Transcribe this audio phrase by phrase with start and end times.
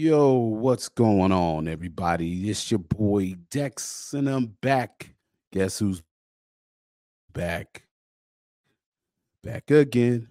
[0.00, 2.48] Yo, what's going on, everybody?
[2.48, 5.12] It's your boy Dex, and I'm back.
[5.52, 6.04] Guess who's
[7.32, 7.82] back?
[9.42, 10.28] Back again.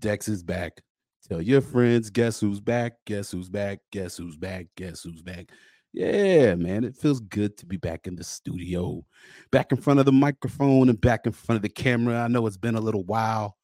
[0.00, 0.82] Dex is back.
[1.28, 2.94] Tell your friends, guess who's back?
[3.04, 3.78] Guess who's back?
[3.92, 4.66] Guess who's back?
[4.76, 5.52] Guess who's back?
[5.92, 9.04] Yeah, man, it feels good to be back in the studio,
[9.52, 12.22] back in front of the microphone and back in front of the camera.
[12.22, 13.56] I know it's been a little while,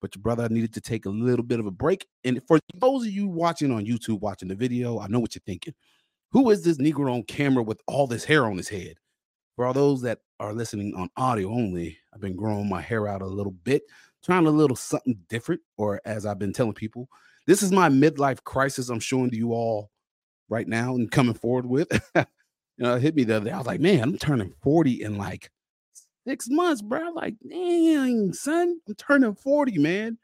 [0.00, 2.06] but your brother needed to take a little bit of a break.
[2.24, 5.42] And for those of you watching on YouTube, watching the video, I know what you're
[5.46, 5.74] thinking.
[6.32, 8.96] Who is this Negro on camera with all this hair on his head?
[9.54, 13.22] For all those that are listening on audio only, I've been growing my hair out
[13.22, 13.82] a little bit,
[14.22, 15.62] trying a little something different.
[15.78, 17.08] Or as I've been telling people,
[17.46, 19.90] this is my midlife crisis I'm showing to you all
[20.48, 21.88] right now and coming forward with.
[22.14, 22.24] you
[22.78, 23.52] know, it hit me the other day.
[23.52, 25.50] I was like, man, I'm turning 40 in like
[26.26, 27.10] six months, bro.
[27.14, 30.18] Like, dang, son, I'm turning 40, man.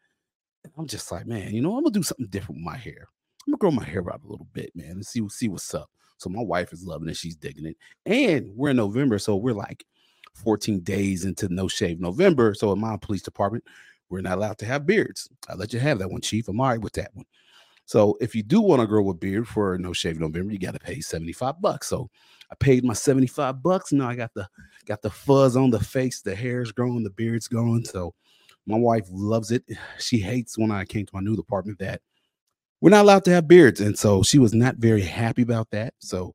[0.64, 3.08] And I'm just like, man, you know, I'm gonna do something different with my hair.
[3.46, 5.90] I'm gonna grow my hair out a little bit, man, and see see what's up.
[6.18, 9.54] So my wife is loving it, she's digging it, and we're in November, so we're
[9.54, 9.84] like
[10.34, 12.54] 14 days into no shave November.
[12.54, 13.64] So in my police department,
[14.08, 15.28] we're not allowed to have beards.
[15.48, 16.48] I let you have that one, chief.
[16.48, 17.26] I'm all right with that one.
[17.84, 20.74] So if you do want to grow a beard for no shave November, you got
[20.74, 21.88] to pay 75 bucks.
[21.88, 22.08] So
[22.52, 23.92] I paid my 75 bucks.
[23.92, 24.46] Now I got the
[24.84, 27.82] got the fuzz on the face, the hair's growing, the beard's growing.
[27.82, 28.14] So
[28.66, 29.64] my wife loves it.
[29.98, 32.02] She hates when I came to my new apartment that
[32.82, 33.80] we're not allowed to have beards.
[33.80, 35.94] And so she was not very happy about that.
[36.00, 36.34] So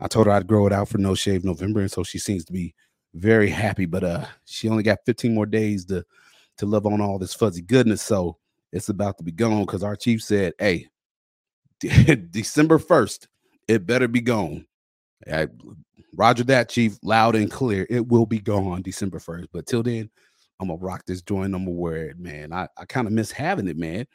[0.00, 1.80] I told her I'd grow it out for no shave November.
[1.80, 2.74] And so she seems to be
[3.14, 3.86] very happy.
[3.86, 6.04] But uh she only got 15 more days to
[6.58, 8.02] to love on all this fuzzy goodness.
[8.02, 8.36] So
[8.72, 10.88] it's about to be gone because our chief said, Hey,
[11.80, 13.28] December 1st,
[13.68, 14.66] it better be gone.
[15.30, 15.48] I,
[16.14, 17.86] Roger that, Chief, loud and clear.
[17.88, 19.46] It will be gone December 1st.
[19.52, 20.10] But till then,
[20.60, 21.54] I'm gonna rock this joint.
[21.54, 22.52] I'm gonna wear it, man.
[22.52, 24.06] I, I kind of miss having it, man.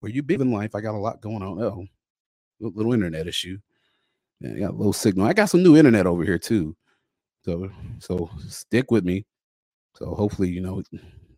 [0.00, 1.62] Where you been in life, I got a lot going on.
[1.62, 1.86] Oh,
[2.60, 3.58] little, internet issue.
[4.40, 5.26] Yeah, I got a little signal.
[5.26, 6.76] I got some new internet over here too.
[7.44, 7.70] So
[8.00, 9.24] so stick with me.
[9.94, 10.86] So hopefully, you know, it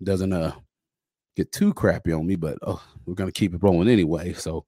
[0.02, 0.52] doesn't uh
[1.36, 2.76] get too crappy on me, but uh,
[3.06, 4.32] we're gonna keep it rolling anyway.
[4.32, 4.64] So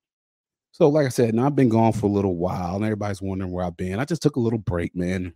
[0.81, 3.53] so, like I said, now I've been gone for a little while, and everybody's wondering
[3.53, 3.99] where I've been.
[4.01, 5.35] I just took a little break, man,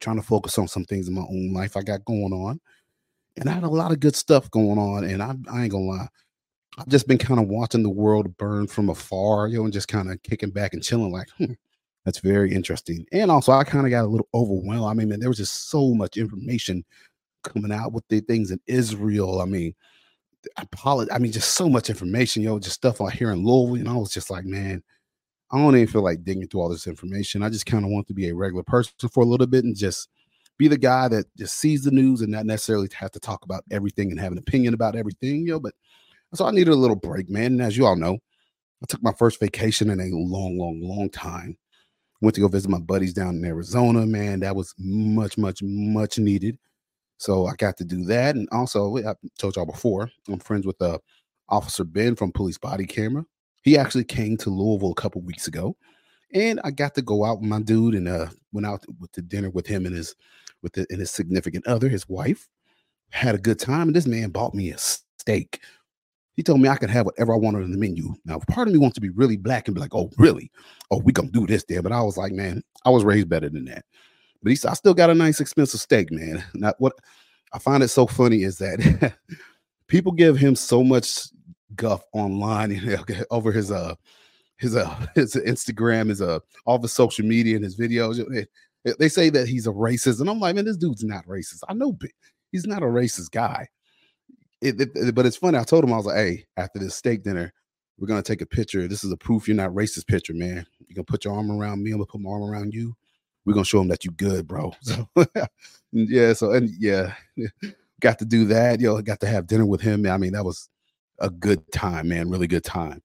[0.00, 2.60] trying to focus on some things in my own life I got going on,
[3.36, 5.04] and I had a lot of good stuff going on.
[5.04, 6.08] And I, I ain't gonna lie,
[6.78, 9.88] I've just been kind of watching the world burn from afar, you know, and just
[9.88, 11.54] kind of kicking back and chilling, like, hmm,
[12.04, 13.06] that's very interesting.
[13.12, 14.90] And also, I kind of got a little overwhelmed.
[14.90, 16.84] I mean, man, there was just so much information
[17.44, 19.40] coming out with the things in Israel.
[19.40, 19.74] I mean,
[20.56, 21.14] Apologize.
[21.14, 23.80] I mean, just so much information, yo, just stuff out here in Louisville.
[23.80, 24.82] And I was just like, man,
[25.50, 27.42] I don't even feel like digging through all this information.
[27.42, 29.76] I just kind of want to be a regular person for a little bit and
[29.76, 30.08] just
[30.58, 33.64] be the guy that just sees the news and not necessarily have to talk about
[33.70, 35.58] everything and have an opinion about everything, yo.
[35.58, 35.74] But
[36.34, 37.46] so I needed a little break, man.
[37.46, 38.18] And as you all know,
[38.82, 41.56] I took my first vacation in a long, long, long time.
[42.20, 44.40] Went to go visit my buddies down in Arizona, man.
[44.40, 46.58] That was much, much, much needed.
[47.20, 48.34] So I got to do that.
[48.34, 50.98] And also, I told y'all before, I'm friends with uh,
[51.50, 53.26] Officer Ben from Police Body Camera.
[53.62, 55.76] He actually came to Louisville a couple weeks ago.
[56.32, 59.20] And I got to go out with my dude and uh, went out with the
[59.20, 60.14] dinner with him and his
[60.62, 62.48] with the, and his significant other, his wife.
[63.10, 63.88] Had a good time.
[63.88, 65.60] And this man bought me a steak.
[66.36, 68.14] He told me I could have whatever I wanted on the menu.
[68.24, 70.50] Now, part of me wants to be really black and be like, oh, really?
[70.90, 71.82] Oh, we gonna do this there.
[71.82, 73.84] But I was like, man, I was raised better than that.
[74.42, 76.42] But he said, I still got a nice expensive steak, man.
[76.54, 76.94] Not what
[77.52, 79.14] I find it so funny is that
[79.88, 81.28] people give him so much
[81.76, 83.94] guff online you know, over his uh
[84.56, 88.46] his uh his Instagram, his uh all the social media and his videos.
[88.98, 91.60] They, say that he's a racist, and I'm like, man, this dude's not racist.
[91.68, 91.98] I know
[92.50, 93.68] he's not a racist guy.
[94.62, 95.58] It, it, it, but it's funny.
[95.58, 97.52] I told him I was like, hey, after this steak dinner,
[97.98, 98.88] we're gonna take a picture.
[98.88, 100.66] This is a proof you're not racist picture, man.
[100.86, 101.90] You're gonna put your arm around me.
[101.90, 102.96] I'm gonna put my arm around you
[103.44, 104.72] we're gonna show them that you good, bro.
[104.82, 105.08] So
[105.92, 107.14] yeah, so and yeah,
[108.00, 108.80] got to do that.
[108.80, 110.06] Yo, got to have dinner with him.
[110.06, 110.68] I mean, that was
[111.18, 112.30] a good time, man.
[112.30, 113.02] Really good time.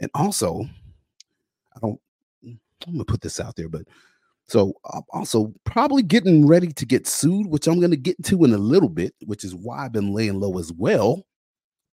[0.00, 0.64] And also,
[1.74, 2.00] I don't.
[2.44, 3.82] I'm gonna put this out there, but
[4.46, 8.52] so I'm also probably getting ready to get sued, which I'm gonna get to in
[8.52, 11.26] a little bit, which is why I've been laying low as well.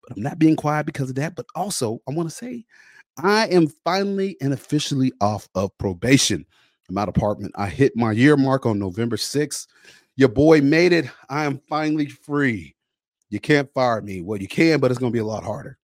[0.02, 1.34] But I'm not being quiet because of that.
[1.34, 2.64] But also, I want to say
[3.18, 6.46] I am finally and officially off of probation
[6.90, 7.52] in my department.
[7.56, 9.66] I hit my year mark on November 6th.
[10.16, 11.06] Your boy made it.
[11.28, 12.74] I am finally free.
[13.30, 14.20] You can't fire me.
[14.20, 15.78] Well, you can, but it's going to be a lot harder.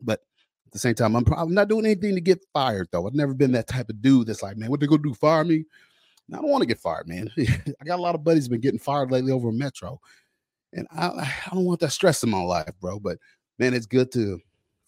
[0.00, 0.20] But
[0.66, 3.06] at the same time, I'm probably not doing anything to get fired, though.
[3.06, 5.14] I've never been that type of dude that's like, man, what they going to do?
[5.14, 5.64] Fire me?
[6.32, 7.30] I don't want to get fired, man.
[7.38, 10.00] I got a lot of buddies been getting fired lately over Metro.
[10.72, 12.98] And I, I don't want that stress in my life, bro.
[12.98, 13.18] But
[13.58, 14.40] man, it's good to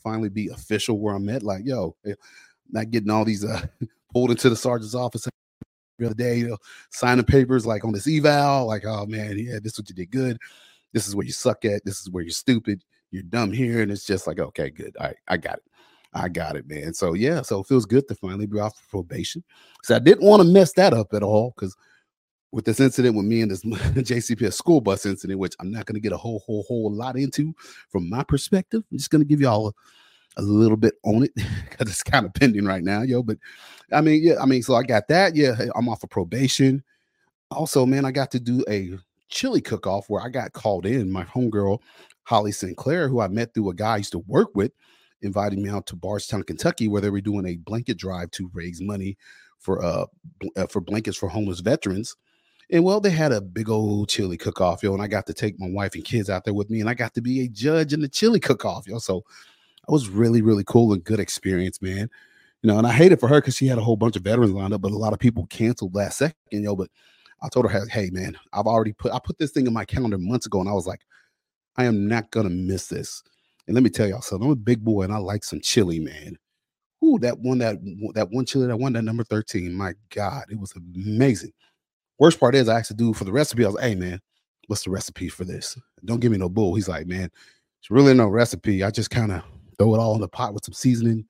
[0.02, 1.42] finally be official where I'm at.
[1.42, 2.14] Like, yo, eh,
[2.70, 3.66] not getting all these uh
[4.12, 5.28] pulled into the sergeant's office
[5.98, 6.58] the other day, you know,
[6.90, 10.10] signing papers like on this eval, like, oh man, yeah, this is what you did
[10.10, 10.38] good.
[10.92, 11.84] This is where you suck at.
[11.84, 12.82] This is where you're stupid.
[13.10, 13.82] You're dumb here.
[13.82, 14.96] And it's just like, okay, good.
[14.98, 15.64] All right, I got it.
[16.12, 16.94] I got it, man.
[16.94, 19.42] So yeah, so it feels good to finally be off probation.
[19.82, 21.76] So I didn't want to mess that up at all because
[22.52, 25.96] with this incident with me and this JCPS school bus incident, which I'm not going
[25.96, 27.52] to get a whole, whole, whole lot into
[27.90, 28.84] from my perspective.
[28.90, 29.72] I'm just going to give y'all a,
[30.36, 33.22] a little bit on it because it's kind of pending right now, yo.
[33.22, 33.38] But
[33.92, 35.36] I mean, yeah, I mean, so I got that.
[35.36, 36.82] Yeah, I'm off of probation.
[37.50, 38.98] Also, man, I got to do a
[39.28, 41.10] chili cook off where I got called in.
[41.10, 41.80] My homegirl,
[42.24, 44.72] Holly Sinclair, who I met through a guy I used to work with,
[45.22, 48.80] invited me out to Bardstown, Kentucky, where they were doing a blanket drive to raise
[48.80, 49.16] money
[49.58, 50.06] for uh,
[50.56, 52.16] uh for blankets for homeless veterans.
[52.70, 54.94] And well, they had a big old chili cook off, yo.
[54.94, 56.94] And I got to take my wife and kids out there with me, and I
[56.94, 58.98] got to be a judge in the chili cook off, yo.
[58.98, 59.24] So
[59.88, 62.08] it was really, really cool and good experience, man.
[62.62, 64.22] You know, and I hate it for her because she had a whole bunch of
[64.22, 66.74] veterans lined up, but a lot of people canceled last second, yo.
[66.74, 66.88] But
[67.42, 70.16] I told her, hey, man, I've already put I put this thing in my calendar
[70.16, 71.02] months ago, and I was like,
[71.76, 73.22] I am not gonna miss this.
[73.66, 74.46] And let me tell y'all something.
[74.46, 76.38] I'm a big boy, and I like some chili, man.
[77.04, 77.76] Ooh, that one, that
[78.14, 79.72] that one chili, that won that number 13.
[79.74, 81.52] My God, it was amazing.
[82.18, 83.64] Worst part is I asked the dude for the recipe.
[83.64, 84.20] I was hey man,
[84.68, 85.78] what's the recipe for this?
[86.04, 86.74] Don't give me no bull.
[86.74, 87.30] He's like, man,
[87.80, 88.82] it's really no recipe.
[88.82, 89.42] I just kind of
[89.78, 91.26] throw it all in the pot with some seasoning.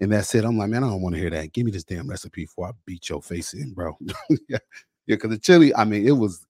[0.00, 0.44] And that's it.
[0.44, 1.52] I'm like, man, I don't want to hear that.
[1.52, 3.96] Give me this damn recipe before I beat your face in, bro.
[4.30, 4.58] yeah, yeah,
[5.06, 6.46] because the chili, I mean, it was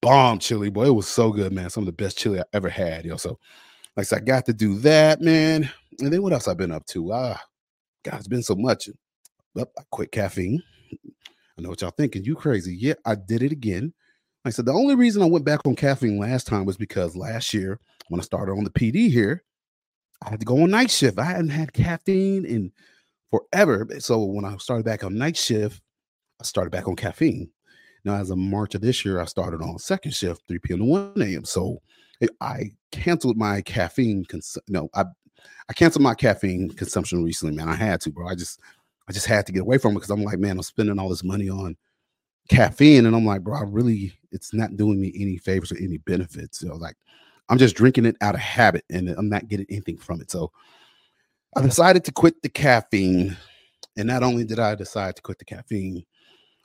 [0.00, 0.86] bomb chili, boy.
[0.86, 1.70] It was so good, man.
[1.70, 3.16] Some of the best chili I ever had, yo.
[3.16, 3.38] So,
[3.96, 5.70] like said, I got to do that, man.
[6.00, 7.12] And then what else I've been up to?
[7.12, 7.40] Ah,
[8.02, 8.88] God, it's been so much.
[9.58, 10.60] Up, I quit caffeine.
[11.56, 12.24] I know what y'all thinking.
[12.24, 12.76] You crazy.
[12.76, 13.92] Yeah, I did it again.
[14.44, 17.16] Like I said, the only reason I went back on caffeine last time was because
[17.16, 17.78] last year,
[18.08, 19.44] when I started on the PD here,
[20.24, 21.18] I had to go on night shift.
[21.18, 22.72] I hadn't had caffeine in
[23.30, 23.86] forever.
[23.98, 25.82] So when I started back on night shift,
[26.40, 27.50] I started back on caffeine.
[28.04, 30.78] Now, as of March of this year, I started on second shift, 3 p.m.
[30.80, 31.44] to 1 a.m.
[31.44, 31.80] So
[32.40, 34.24] I canceled my caffeine.
[34.26, 35.04] Cons- no, I
[35.68, 37.68] I canceled my caffeine consumption recently, man.
[37.68, 38.28] I had to, bro.
[38.28, 38.60] I just
[39.08, 41.08] I just had to get away from it because I'm like, man, I'm spending all
[41.08, 41.76] this money on
[42.48, 45.98] caffeine, and I'm like, bro, I really, it's not doing me any favors or any
[45.98, 46.60] benefits.
[46.60, 46.96] So like,
[47.48, 50.30] I'm just drinking it out of habit, and I'm not getting anything from it.
[50.30, 50.50] So
[51.56, 53.36] I decided to quit the caffeine,
[53.96, 56.04] and not only did I decide to quit the caffeine,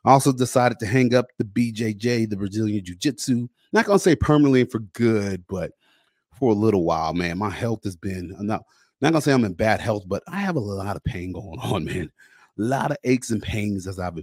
[0.05, 3.47] I also decided to hang up the BJJ, the Brazilian Jiu Jitsu.
[3.73, 5.71] Not gonna say permanently for good, but
[6.39, 7.37] for a little while, man.
[7.37, 8.63] My health has been I'm not
[9.01, 11.59] not gonna say I'm in bad health, but I have a lot of pain going
[11.63, 12.11] on, man.
[12.57, 14.19] A lot of aches and pains as I've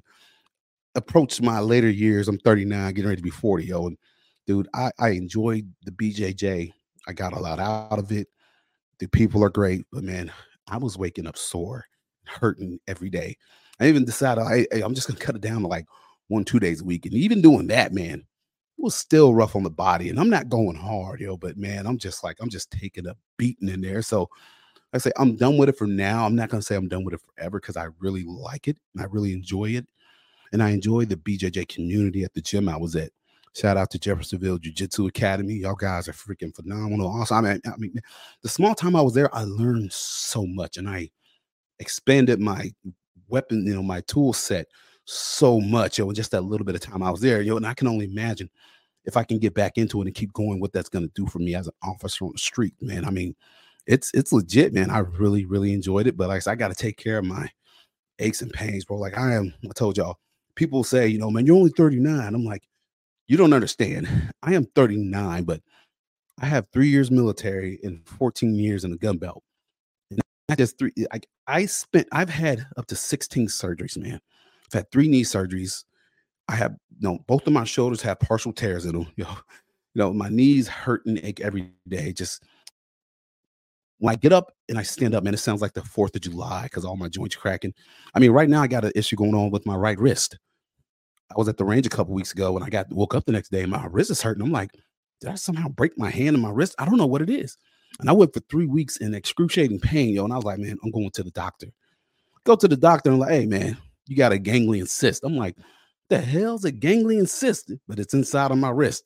[0.94, 2.28] approached my later years.
[2.28, 3.86] I'm 39, getting ready to be 40, yo.
[3.86, 3.98] And
[4.46, 6.72] dude, I, I enjoyed the BJJ.
[7.08, 8.28] I got a lot out of it.
[8.98, 10.32] The people are great, but man,
[10.68, 11.84] I was waking up sore,
[12.24, 13.36] hurting every day.
[13.78, 15.86] I even decided I, I'm just gonna cut it down to like
[16.28, 17.06] one, two days a week.
[17.06, 20.08] And even doing that, man, it was still rough on the body.
[20.08, 23.14] And I'm not going hard, yo, but man, I'm just like, I'm just taking a
[23.36, 24.02] beating in there.
[24.02, 24.28] So
[24.92, 26.24] I say I'm done with it for now.
[26.24, 29.02] I'm not gonna say I'm done with it forever because I really like it and
[29.02, 29.86] I really enjoy it.
[30.52, 33.10] And I enjoy the BJJ community at the gym I was at.
[33.56, 35.54] Shout out to Jeffersonville Jiu Jitsu Academy.
[35.54, 37.08] Y'all guys are freaking phenomenal.
[37.08, 37.98] Also, I mean, I mean,
[38.42, 41.08] the small time I was there, I learned so much and I
[41.78, 42.70] expanded my
[43.28, 44.66] weapon, you know, my tool set
[45.06, 45.96] so much.
[45.96, 47.88] Yo, in just that little bit of time I was there, yo, and I can
[47.88, 48.50] only imagine
[49.06, 51.38] if I can get back into it and keep going, what that's gonna do for
[51.38, 53.06] me as an officer on the street, man.
[53.06, 53.34] I mean,
[53.86, 54.90] it's it's legit, man.
[54.90, 56.18] I really, really enjoyed it.
[56.18, 57.48] But like I said, I got to take care of my
[58.18, 58.98] aches and pains, bro.
[58.98, 60.18] Like I am, I told y'all,
[60.56, 62.34] people say, you know, man, you're only 39.
[62.34, 62.62] I'm like,
[63.28, 64.08] you don't understand.
[64.42, 65.60] I am 39, but
[66.40, 69.42] I have three years military and 14 years in the gun belt.
[70.10, 70.92] And not just three.
[70.98, 74.20] Eh, I, I spent, I've had up to 16 surgeries, man.
[74.66, 75.84] I've had three knee surgeries.
[76.48, 79.06] I have, you know, both of my shoulders have partial tears in them.
[79.16, 82.12] Yo, you know, my knees hurt and ache every day.
[82.12, 82.44] Just
[83.98, 86.20] when I get up and I stand up, man, it sounds like the 4th of
[86.20, 87.72] July because all my joints cracking.
[88.14, 90.38] I mean, right now I got an issue going on with my right wrist.
[91.30, 93.32] I was at the range a couple weeks ago and I got woke up the
[93.32, 94.42] next day and my wrist is hurting.
[94.42, 94.70] I'm like,
[95.20, 96.74] did I somehow break my hand and my wrist?
[96.78, 97.56] I don't know what it is.
[98.00, 100.24] And I went for three weeks in excruciating pain, yo.
[100.24, 101.68] And I was like, man, I'm going to the doctor.
[102.44, 105.24] Go to the doctor and like, hey, man, you got a ganglion cyst.
[105.24, 105.56] I'm like,
[106.08, 107.72] the hell's a ganglion cyst?
[107.88, 109.04] But it's inside of my wrist.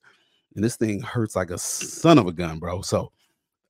[0.54, 2.82] And this thing hurts like a son of a gun, bro.
[2.82, 3.12] So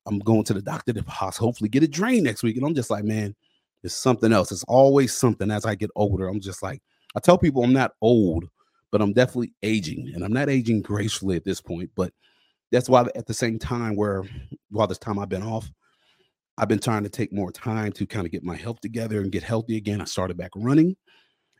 [0.07, 2.57] I'm going to the doctor to hopefully get it drained next week.
[2.57, 3.35] And I'm just like, man,
[3.83, 4.51] it's something else.
[4.51, 6.27] It's always something as I get older.
[6.27, 6.81] I'm just like,
[7.15, 8.45] I tell people I'm not old,
[8.91, 10.11] but I'm definitely aging.
[10.13, 11.89] And I'm not aging gracefully at this point.
[11.95, 12.13] But
[12.71, 14.23] that's why at the same time, where
[14.69, 15.69] while this time I've been off,
[16.57, 19.31] I've been trying to take more time to kind of get my health together and
[19.31, 20.01] get healthy again.
[20.01, 20.95] I started back running.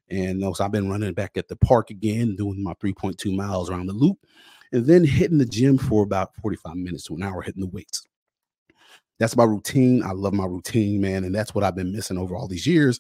[0.10, 3.86] And so I've been running back at the park again, doing my 3.2 miles around
[3.88, 4.18] the loop,
[4.74, 8.04] and then hitting the gym for about 45 minutes to an hour, hitting the weights.
[9.20, 10.04] That's my routine.
[10.04, 11.24] I love my routine, man.
[11.24, 13.00] And that's what I've been missing over all these years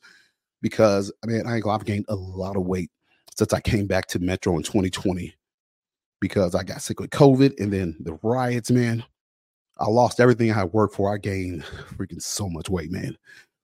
[0.62, 2.91] because I mean, I ain't gonna, I've gained a lot of weight
[3.36, 5.34] since I came back to Metro in 2020
[6.20, 9.03] because I got sick with COVID and then the riots, man.
[9.80, 11.13] I lost everything I worked for.
[11.13, 11.63] I gained
[11.98, 13.18] freaking so much weight, man.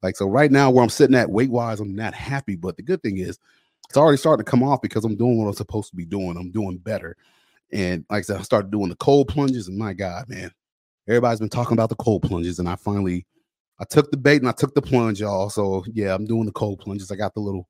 [0.04, 2.56] Like, so right now, where I'm sitting at weight wise, I'm not happy.
[2.56, 3.40] But the good thing is,
[3.88, 6.38] it's already starting to come off because I'm doing what I'm supposed to be doing.
[6.38, 7.16] I'm doing better.
[7.72, 10.52] And like I said, I started doing the cold plunges, and my God, man,
[11.08, 12.60] everybody's been talking about the cold plunges.
[12.60, 13.26] And I finally,
[13.80, 15.50] I took the bait and I took the plunge, y'all.
[15.50, 17.12] So yeah, I'm doing the cold plunges.
[17.12, 17.68] I got the little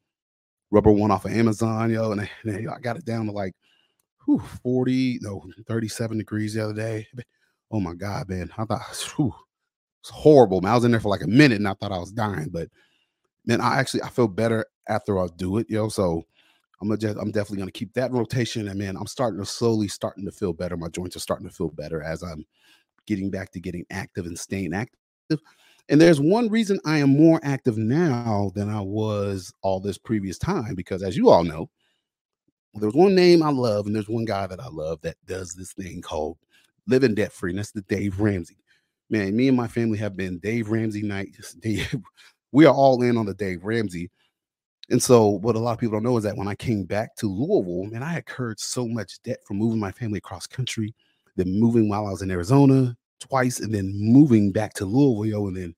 [0.72, 3.54] rubber one off of Amazon, yo, and I, and I got it down to like
[4.26, 7.08] whew, 40, no, 37 degrees the other day.
[7.72, 8.52] Oh my God, man.
[8.58, 8.82] I thought,
[9.16, 9.34] whew,
[10.02, 10.62] it's horrible.
[10.62, 12.50] Man, I was in there for like a minute and I thought I was dying,
[12.50, 12.70] but
[13.46, 15.90] man, I actually I feel better after I do it, yo.
[15.90, 16.24] So
[16.82, 18.68] I'm gonna just I'm definitely gonna keep that rotation.
[18.68, 20.78] And man, I'm starting to slowly starting to feel better.
[20.78, 22.46] My joints are starting to feel better as I'm
[23.08, 25.40] getting back to getting active and staying active.
[25.89, 30.38] And there's one reason I am more active now than I was all this previous
[30.38, 31.70] time, because as you all know,
[32.74, 35.74] there's one name I love, and there's one guy that I love that does this
[35.74, 36.38] thing called
[36.88, 38.58] living debt free, and that's the Dave Ramsey
[39.10, 41.29] man, me and my family have been Dave Ramsey night.
[42.53, 44.10] We are all in on the Dave Ramsey.
[44.89, 47.13] And so, what a lot of people don't know is that when I came back
[47.17, 50.96] to Louisville, man, I incurred so much debt from moving my family across country,
[51.36, 55.48] then moving while I was in Arizona twice, and then moving back to Louisville.
[55.48, 55.75] And then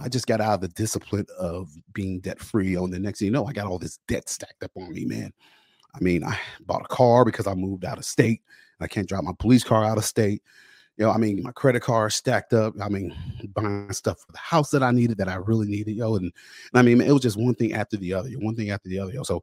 [0.00, 2.76] I just got out of the discipline of being debt free.
[2.76, 5.04] On the next thing you know, I got all this debt stacked up on me,
[5.04, 5.32] man.
[5.94, 8.42] I mean, I bought a car because I moved out of state.
[8.80, 10.42] I can't drive my police car out of state
[10.98, 12.74] you know, I mean, my credit card stacked up.
[12.82, 13.14] I mean,
[13.54, 16.16] buying stuff for the house that I needed that I really needed, yo.
[16.16, 16.32] And, and
[16.74, 19.12] I mean, it was just one thing after the other, one thing after the other,
[19.12, 19.22] yo.
[19.22, 19.42] So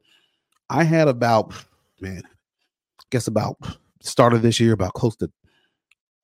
[0.68, 1.54] I had about,
[2.00, 3.56] man, I guess about
[4.00, 5.30] start of this year, about close to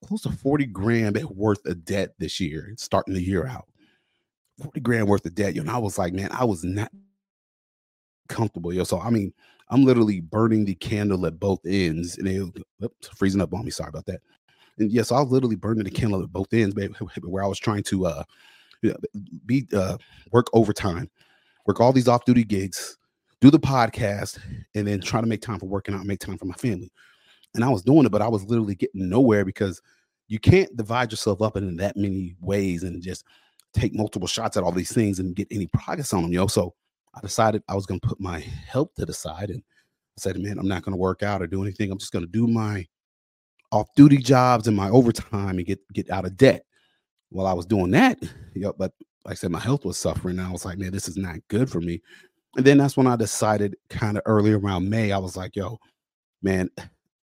[0.06, 3.66] close to 40 grand worth of debt this year, starting the year out.
[4.60, 5.62] 40 grand worth of debt, yo.
[5.62, 6.90] And I was like, man, I was not
[8.28, 8.84] comfortable, yo.
[8.84, 9.32] So I mean,
[9.68, 13.70] I'm literally burning the candle at both ends, and it, freezing up on me.
[13.70, 14.20] Sorry about that
[14.78, 17.58] and yes, I was literally burning the candle at both ends, baby, where I was
[17.58, 18.24] trying to uh
[19.46, 19.96] be uh
[20.32, 21.10] work overtime,
[21.66, 22.98] work all these off-duty gigs,
[23.40, 24.38] do the podcast,
[24.74, 26.90] and then try to make time for working out, make time for my family.
[27.54, 29.80] And I was doing it, but I was literally getting nowhere because
[30.28, 33.24] you can't divide yourself up in that many ways and just
[33.74, 36.46] take multiple shots at all these things and get any progress on them, know.
[36.46, 36.74] So
[37.14, 40.58] I decided I was gonna put my health to the side and I said, man,
[40.58, 41.90] I'm not gonna work out or do anything.
[41.90, 42.86] I'm just gonna do my
[43.70, 46.64] off duty jobs and my overtime and get get out of debt.
[47.30, 48.18] While I was doing that,
[48.54, 48.92] know, but
[49.24, 50.38] like I said, my health was suffering.
[50.38, 52.02] And I was like, man, this is not good for me.
[52.56, 55.78] And then that's when I decided kind of early around May, I was like, yo,
[56.42, 56.68] man,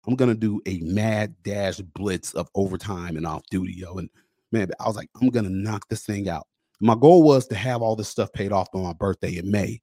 [0.06, 3.94] I'm gonna do a mad dash blitz of overtime and off duty, yo.
[3.94, 4.10] And
[4.54, 6.46] man, I was like, I'm gonna knock this thing out.
[6.80, 9.80] My goal was to have all this stuff paid off on my birthday in May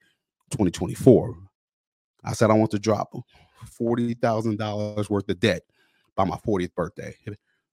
[0.50, 1.36] 2024.
[2.24, 3.12] I said I want to drop
[3.70, 5.64] forty thousand dollars worth of debt
[6.16, 7.16] by my 40th birthday.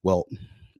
[0.03, 0.25] Well,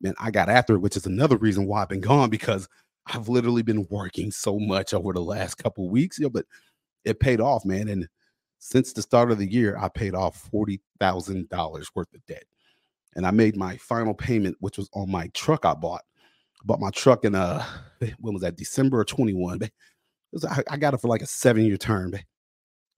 [0.02, 2.68] man, I got after it, which is another reason why I've been gone because
[3.08, 6.20] I've literally been working so much over the last couple weeks.
[6.20, 6.46] Yeah, but
[7.06, 7.88] it paid off, man.
[7.88, 8.08] And
[8.60, 12.44] since the start of the year, I paid off forty thousand dollars worth of debt,
[13.16, 16.02] and I made my final payment, which was on my truck I bought.
[16.62, 17.64] I bought my truck in uh,
[18.20, 18.58] when was that?
[18.58, 19.60] December of twenty one.
[20.70, 22.14] I got it for like a seven year term.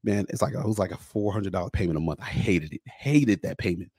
[0.04, 2.20] Man, it's like a, it was like a four hundred dollar payment a month.
[2.22, 2.82] I hated it.
[2.86, 3.92] Hated that payment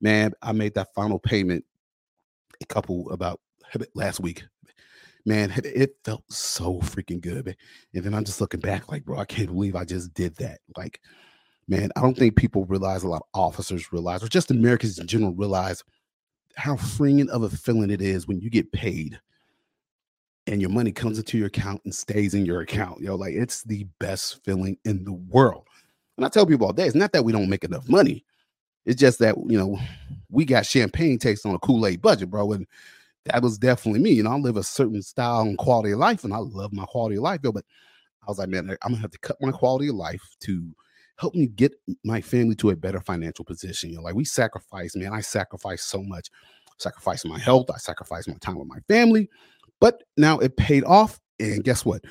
[0.00, 1.64] man, I made that final payment
[2.60, 3.40] a couple about
[3.94, 4.44] last week.
[5.26, 7.54] Man, it felt so freaking good.
[7.94, 10.60] And then I'm just looking back, like, bro, I can't believe I just did that.
[10.76, 11.00] Like,
[11.68, 15.06] man, I don't think people realize a lot of officers realize, or just Americans in
[15.06, 15.84] general realize
[16.60, 19.18] how freeing of a feeling it is when you get paid
[20.46, 23.00] and your money comes into your account and stays in your account.
[23.00, 25.66] Know, like it's the best feeling in the world.
[26.16, 28.24] And I tell people all day, it's not that we don't make enough money.
[28.84, 29.78] It's just that you know
[30.30, 32.66] we got champagne taste on a Kool Aid budget, bro, and
[33.24, 34.10] that was definitely me.
[34.10, 36.84] You know, I live a certain style and quality of life, and I love my
[36.84, 37.52] quality of life, yo.
[37.52, 37.64] But
[38.22, 40.74] I was like, man, I'm gonna have to cut my quality of life to
[41.20, 43.90] help me get my family to a better financial position.
[43.90, 45.12] You know, like we sacrifice, man.
[45.12, 46.30] I sacrifice so much.
[46.78, 47.66] Sacrifice my health.
[47.72, 49.28] I sacrifice my time with my family.
[49.80, 51.20] But now it paid off.
[51.38, 52.02] And guess what?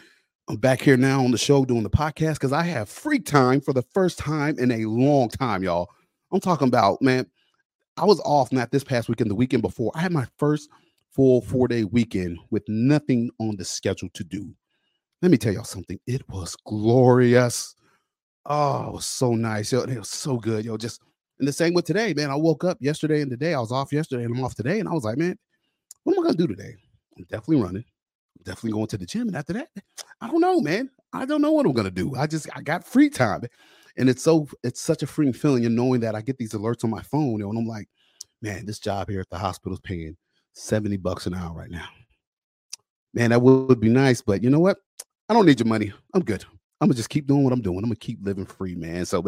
[0.48, 3.62] I'm back here now on the show doing the podcast because I have free time
[3.62, 5.90] for the first time in a long time, y'all.
[6.32, 7.26] I'm talking about, man,
[7.98, 9.92] I was off not this past weekend, the weekend before.
[9.96, 10.70] I had my first
[11.12, 14.54] full four day weekend with nothing on the schedule to do.
[15.24, 16.00] Let me tell y'all something.
[16.06, 17.76] It was glorious.
[18.46, 19.72] Oh, it was so nice.
[19.72, 20.66] Yo, it was so good.
[20.66, 21.02] Yo, just
[21.40, 22.30] and the same with today, man.
[22.30, 23.54] I woke up yesterday and today.
[23.54, 24.80] I was off yesterday and I'm off today.
[24.80, 25.38] And I was like, man,
[26.04, 26.76] what am I gonna do today?
[27.18, 27.86] I'm definitely running.
[28.38, 29.28] I'm definitely going to the gym.
[29.28, 29.70] And after that,
[30.22, 30.90] I don't know, man.
[31.14, 32.16] I don't know what I'm gonna do.
[32.16, 33.42] I just I got free time.
[33.98, 36.84] And it's so it's such a freeing feeling and knowing that I get these alerts
[36.84, 37.88] on my phone, you and I'm like,
[38.42, 40.16] man, this job here at the hospital is paying
[40.54, 41.88] 70 bucks an hour right now.
[43.14, 44.78] Man, that would be nice, but you know what?
[45.28, 45.92] I don't need your money.
[46.14, 46.46] I'm good.
[46.82, 47.80] I'm gonna just keep doing what I'm doing.
[47.80, 49.06] I'm gonna keep living free, man.
[49.06, 49.24] So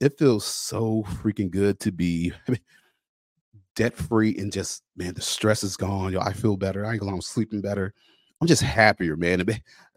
[0.00, 2.32] it feels so freaking good to be
[3.76, 6.12] debt free and just man, the stress is gone.
[6.12, 6.86] Yo, I feel better.
[6.86, 7.92] I I'm sleeping better.
[8.40, 9.44] I'm just happier, man.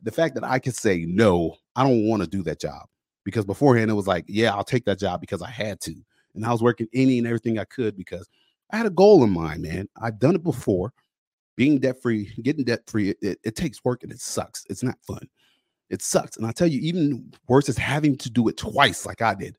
[0.03, 2.87] The fact that I could say no, I don't want to do that job
[3.23, 5.95] because beforehand it was like, yeah, I'll take that job because I had to,
[6.35, 8.27] and I was working any and everything I could because
[8.71, 9.89] I had a goal in mind, man.
[10.01, 10.93] I've done it before.
[11.55, 14.63] Being debt free, getting debt free, it, it, it takes work and it sucks.
[14.69, 15.27] It's not fun.
[15.89, 16.37] It sucks.
[16.37, 19.55] And I tell you, even worse is having to do it twice, like I did.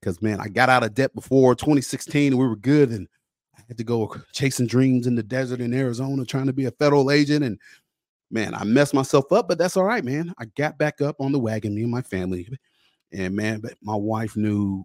[0.00, 2.90] Because man, I got out of debt before 2016 and we were good.
[2.90, 3.08] And
[3.56, 6.70] I had to go chasing dreams in the desert in Arizona, trying to be a
[6.72, 7.44] federal agent.
[7.44, 7.58] And
[8.30, 10.34] man, I messed myself up, but that's all right, man.
[10.38, 12.48] I got back up on the wagon, me and my family.
[13.12, 14.84] And man, but my wife knew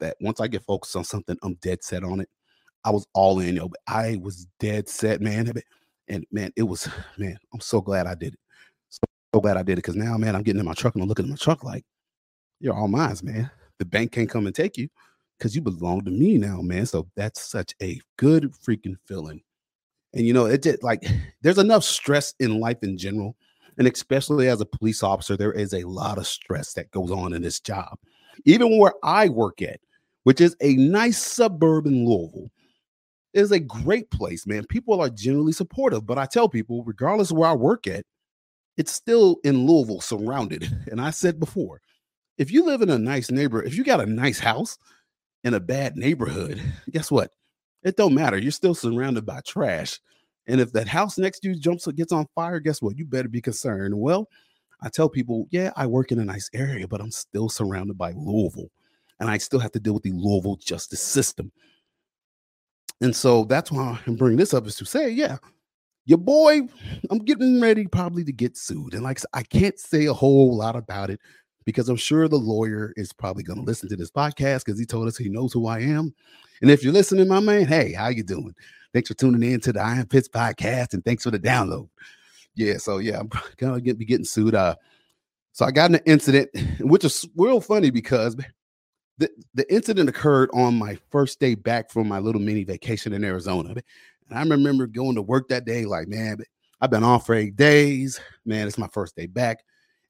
[0.00, 2.28] that once I get focused on something, I'm dead set on it.
[2.84, 3.70] I was all in, yo.
[3.86, 5.50] I was dead set, man.
[6.08, 8.40] And man, it was, man, I'm so glad I did it.
[9.34, 11.08] So, glad I did it because now, man, I'm getting in my truck and I'm
[11.08, 11.84] looking at my truck like,
[12.60, 13.50] you're all mine, man.
[13.78, 14.88] The bank can't come and take you
[15.38, 16.86] because you belong to me now, man.
[16.86, 19.42] So that's such a good freaking feeling.
[20.14, 21.02] And you know, it just like
[21.42, 23.36] there's enough stress in life in general.
[23.78, 27.32] And especially as a police officer, there is a lot of stress that goes on
[27.32, 27.98] in this job.
[28.44, 29.80] Even where I work at,
[30.24, 32.50] which is a nice suburb in Louisville,
[33.32, 34.66] is a great place, man.
[34.66, 38.04] People are generally supportive, but I tell people, regardless of where I work at,
[38.76, 40.68] it's still in Louisville, surrounded.
[40.90, 41.80] And I said before,
[42.38, 44.78] if you live in a nice neighborhood, if you got a nice house
[45.44, 47.30] in a bad neighborhood, guess what?
[47.82, 48.38] It don't matter.
[48.38, 50.00] You're still surrounded by trash.
[50.46, 52.96] And if that house next to you jumps or gets on fire, guess what?
[52.98, 53.98] You better be concerned.
[53.98, 54.28] Well,
[54.80, 58.12] I tell people, yeah, I work in a nice area, but I'm still surrounded by
[58.16, 58.70] Louisville.
[59.20, 61.52] And I still have to deal with the Louisville justice system.
[63.00, 65.38] And so that's why I'm bringing this up is to say, yeah,
[66.04, 66.62] your boy,
[67.10, 68.94] I'm getting ready probably to get sued.
[68.94, 71.20] And like I can't say a whole lot about it
[71.64, 74.86] because I'm sure the lawyer is probably going to listen to this podcast because he
[74.86, 76.14] told us he knows who I am.
[76.60, 78.54] And if you're listening, my man, hey, how you doing?
[78.92, 81.88] Thanks for tuning in to the Iron Pits podcast and thanks for the download.
[82.54, 84.54] Yeah, so yeah, I'm gonna get, be getting sued.
[84.54, 84.74] Uh,
[85.52, 88.36] so I got an incident, which is real funny because
[89.18, 93.24] the, the incident occurred on my first day back from my little mini vacation in
[93.24, 93.74] Arizona.
[94.32, 96.38] And I remember going to work that day, like, man,
[96.80, 98.18] I've been off for eight days.
[98.46, 99.58] Man, it's my first day back.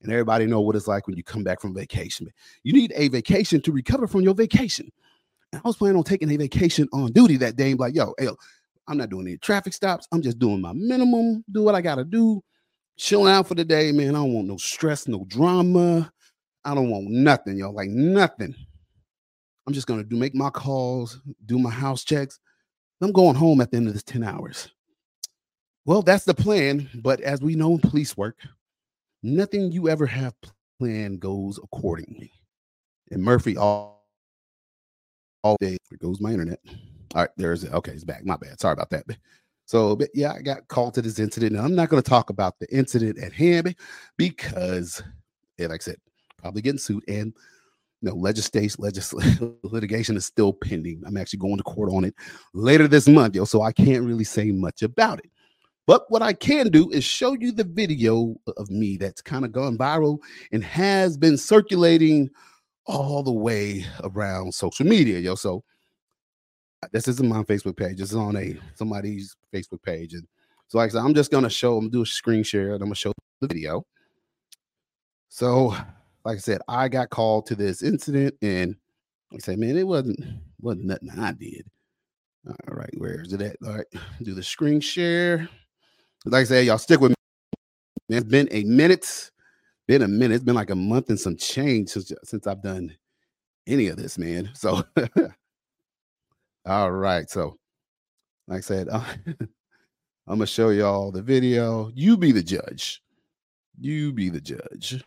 [0.00, 2.28] And everybody know what it's like when you come back from vacation.
[2.62, 4.88] You need a vacation to recover from your vacation.
[5.52, 7.74] And I was planning on taking a vacation on duty that day.
[7.74, 8.28] like, yo, hey,
[8.87, 10.06] I'm not doing any traffic stops.
[10.12, 12.44] I'm just doing my minimum, do what I gotta do,
[12.96, 14.11] chilling out for the day, man.
[14.11, 16.12] I don't want no stress, no drama.
[16.64, 18.54] I don't want nothing, yo, like nothing.
[19.66, 22.38] I'm just gonna do make my calls, do my house checks.
[23.03, 24.71] I'm going home at the end of this 10 hours.
[25.85, 28.37] Well, that's the plan, but as we know in police work,
[29.23, 30.35] nothing you ever have
[30.79, 32.33] planned goes accordingly.
[33.11, 34.07] And Murphy all,
[35.43, 36.61] all day, there goes my internet.
[37.15, 37.73] All right, there's it.
[37.73, 38.25] Okay, it's back.
[38.25, 38.61] My bad.
[38.61, 39.05] Sorry about that.
[39.67, 41.57] So, but yeah, I got called to this incident.
[41.57, 43.75] And I'm not going to talk about the incident at hand
[44.17, 45.03] because,
[45.59, 45.97] yeah, like I said,
[46.38, 47.05] probably getting sued.
[47.09, 47.35] And
[48.09, 51.03] know, legislation, legislation, litigation is still pending.
[51.07, 52.15] I'm actually going to court on it
[52.55, 53.45] later this month, yo.
[53.45, 55.31] So I can't really say much about it.
[55.87, 59.53] But what I can do is show you the video of me that's kind of
[59.53, 60.19] gone viral
[60.53, 62.31] and has been circulating
[62.87, 65.35] all the way around social media, yo.
[65.35, 65.65] So
[66.83, 67.99] uh, this isn't my Facebook page.
[67.99, 70.15] This is on a somebody's Facebook page.
[70.15, 70.27] And
[70.69, 72.83] so like I said, I'm just gonna show, I'm gonna do a screen share and
[72.83, 73.85] I'm gonna show the video.
[75.29, 75.75] So,
[76.24, 78.76] like I said, I got called to this incident and
[79.32, 80.18] I said, man, it wasn't
[80.61, 81.66] wasn't nothing I did.
[82.46, 83.56] All right, where is it at?
[83.64, 83.87] All right,
[84.22, 85.48] do the screen share.
[86.24, 87.16] Like I said, y'all stick with me.
[88.08, 89.30] Man, It's been a minute.
[89.88, 90.37] Been a minute.
[90.37, 92.96] It's been like a month and some change since since I've done
[93.66, 94.50] any of this, man.
[94.54, 94.85] So,
[96.66, 97.28] all right.
[97.30, 97.56] So,
[98.48, 99.04] like I said, uh,
[100.26, 101.90] I'm gonna show y'all the video.
[101.94, 103.02] You be the judge.
[103.80, 105.02] You be the judge.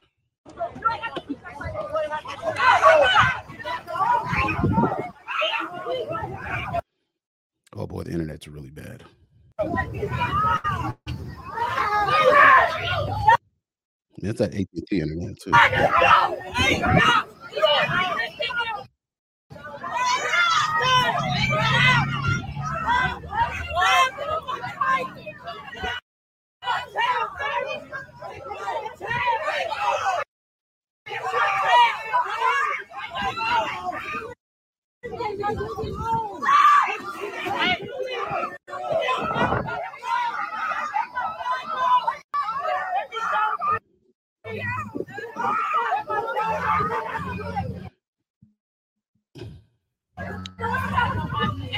[7.77, 9.03] Oh boy, the internet's really bad.
[14.17, 15.51] It's at AT&T internet too.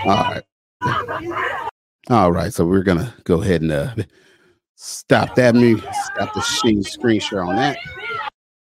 [0.05, 0.43] All right.
[2.09, 2.53] All right.
[2.53, 3.93] So we're gonna go ahead and uh,
[4.75, 5.55] stop that.
[5.55, 7.77] Me stop the screen share on that.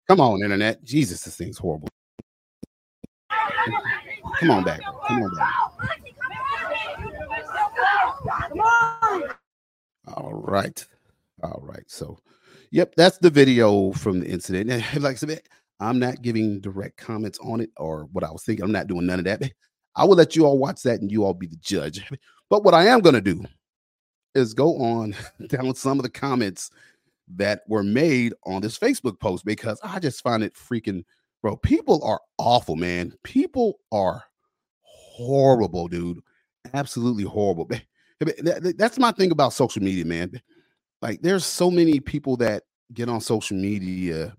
[0.07, 0.83] Come on, internet.
[0.83, 1.89] Jesus, this thing's horrible.
[4.39, 4.81] Come on back.
[5.07, 5.63] Come on back.
[10.07, 10.85] All right.
[11.41, 11.83] All right.
[11.87, 12.17] So,
[12.71, 14.69] yep, that's the video from the incident.
[14.69, 15.41] And like I said,
[15.79, 18.63] I'm not giving direct comments on it or what I was thinking.
[18.63, 19.41] I'm not doing none of that.
[19.95, 22.03] I will let you all watch that and you all be the judge.
[22.49, 23.43] But what I am going to do
[24.35, 25.15] is go on
[25.47, 26.69] down with some of the comments
[27.35, 31.03] that were made on this Facebook post because I just find it freaking,
[31.41, 31.55] bro.
[31.55, 33.13] People are awful, man.
[33.23, 34.23] People are
[35.13, 36.19] horrible, dude.
[36.73, 37.69] Absolutely horrible.
[38.21, 40.41] That- that- That's my thing about social media, man.
[41.01, 44.33] Like, there's so many people that get on social media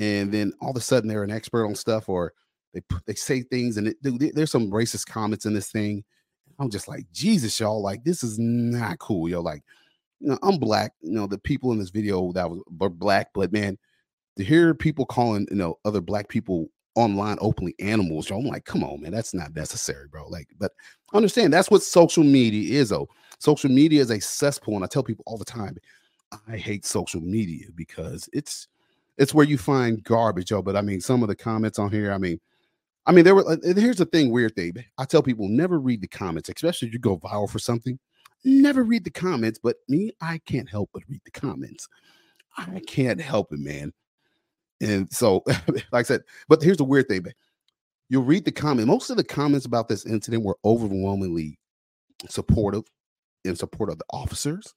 [0.00, 2.34] and then all of a sudden they're an expert on stuff or
[2.74, 6.04] they they say things and it, dude, there's some racist comments in this thing.
[6.60, 9.42] I'm just like, Jesus, y'all, like this is not cool, yo.
[9.42, 9.64] Like,
[10.20, 10.94] you know, I'm black.
[11.02, 13.78] You know, the people in this video that was were black, but man,
[14.38, 18.64] to hear people calling you know other black people online openly animals, yo, I'm like,
[18.64, 20.28] come on, man, that's not necessary, bro.
[20.28, 20.72] Like, but
[21.14, 23.08] understand that's what social media is, though.
[23.38, 25.76] Social media is a cesspool, and I tell people all the time,
[26.48, 28.68] I hate social media because it's
[29.18, 30.62] it's where you find garbage, yo.
[30.62, 32.40] But I mean, some of the comments on here, I mean,
[33.06, 33.48] I mean, there were.
[33.50, 34.72] uh, Here's the thing, weird thing.
[34.98, 37.98] I tell people never read the comments, especially if you go viral for something.
[38.44, 41.88] Never read the comments, but me, I can't help but read the comments.
[42.56, 43.92] I can't help it, man.
[44.82, 47.32] And so, like I said, but here's the weird thing, man.
[48.10, 48.88] You'll read the comment.
[48.88, 51.58] Most of the comments about this incident were overwhelmingly
[52.28, 52.84] supportive
[53.44, 54.74] in support of the officers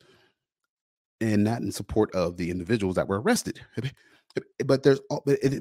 [1.22, 3.60] and not in support of the individuals that were arrested.
[4.66, 5.00] But there's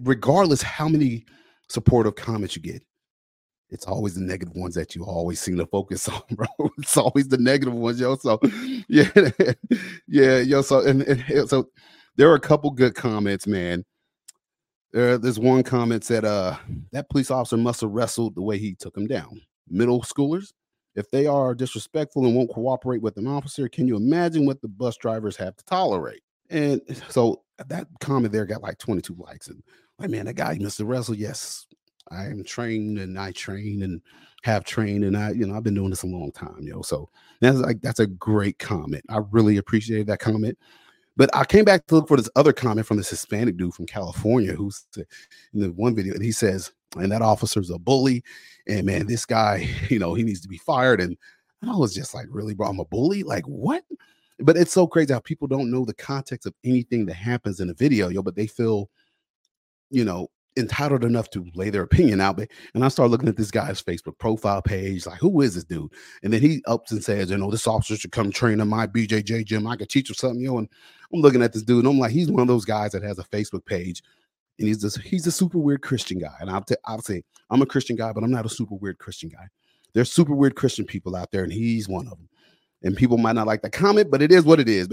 [0.02, 1.26] regardless how many
[1.68, 2.82] supportive comments you get,
[3.70, 6.46] it's always the negative ones that you always seem to focus on, bro.
[6.78, 8.16] It's always the negative ones, yo.
[8.16, 8.40] So
[8.88, 9.08] yeah,
[10.08, 10.62] yeah, yo.
[10.62, 11.68] So and, and so
[12.16, 13.84] there are a couple good comments, man.
[14.94, 16.56] There, there's one comment said, uh,
[16.92, 19.42] that police officer must have wrestled the way he took him down.
[19.68, 20.52] Middle schoolers,
[20.94, 24.68] if they are disrespectful and won't cooperate with an officer, can you imagine what the
[24.68, 26.22] bus drivers have to tolerate?
[26.48, 29.48] And so that comment there got like 22 likes.
[29.48, 29.64] And
[29.98, 31.18] like, man, that guy must have wrestled.
[31.18, 31.66] Yes,
[32.12, 34.00] I am trained and I train and
[34.44, 36.82] have trained and I, you know, I've been doing this a long time, yo.
[36.82, 39.02] So that's like that's a great comment.
[39.08, 40.56] I really appreciated that comment.
[41.16, 43.86] But I came back to look for this other comment from this Hispanic dude from
[43.86, 48.22] California who's in the one video, and he says, and that officer's a bully.
[48.66, 51.00] And man, this guy, you know, he needs to be fired.
[51.00, 51.16] And
[51.62, 53.22] I was just like, really, bro, I'm a bully?
[53.22, 53.84] Like, what?
[54.40, 57.70] But it's so crazy how people don't know the context of anything that happens in
[57.70, 58.90] a video, yo, but they feel,
[59.90, 62.36] you know, entitled enough to lay their opinion out.
[62.36, 65.64] But and I start looking at this guy's Facebook profile page, like, who is this
[65.64, 65.92] dude?
[66.22, 68.86] And then he ups and says, you know, this officer should come train in my
[68.86, 69.66] BJJ gym.
[69.66, 70.58] I could teach him something, yo.
[70.58, 70.68] And
[71.12, 73.18] I'm looking at this dude, and I'm like, he's one of those guys that has
[73.18, 74.02] a Facebook page,
[74.58, 76.34] and he's this, he's a super weird Christian guy.
[76.40, 78.98] And I'll, t- I'll say, I'm a Christian guy, but I'm not a super weird
[78.98, 79.46] Christian guy.
[79.92, 82.28] There's super weird Christian people out there, and he's one of them.
[82.82, 84.88] And people might not like the comment, but it is what it is.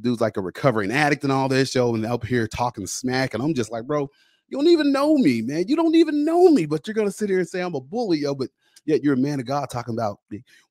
[0.00, 3.34] Dude's like a recovering addict and all this show, and up here talking smack.
[3.34, 4.10] And I'm just like, bro,
[4.48, 5.64] you don't even know me, man.
[5.68, 8.18] You don't even know me, but you're gonna sit here and say I'm a bully,
[8.18, 8.34] yo.
[8.34, 8.50] But
[8.84, 10.20] yet you're a man of God talking about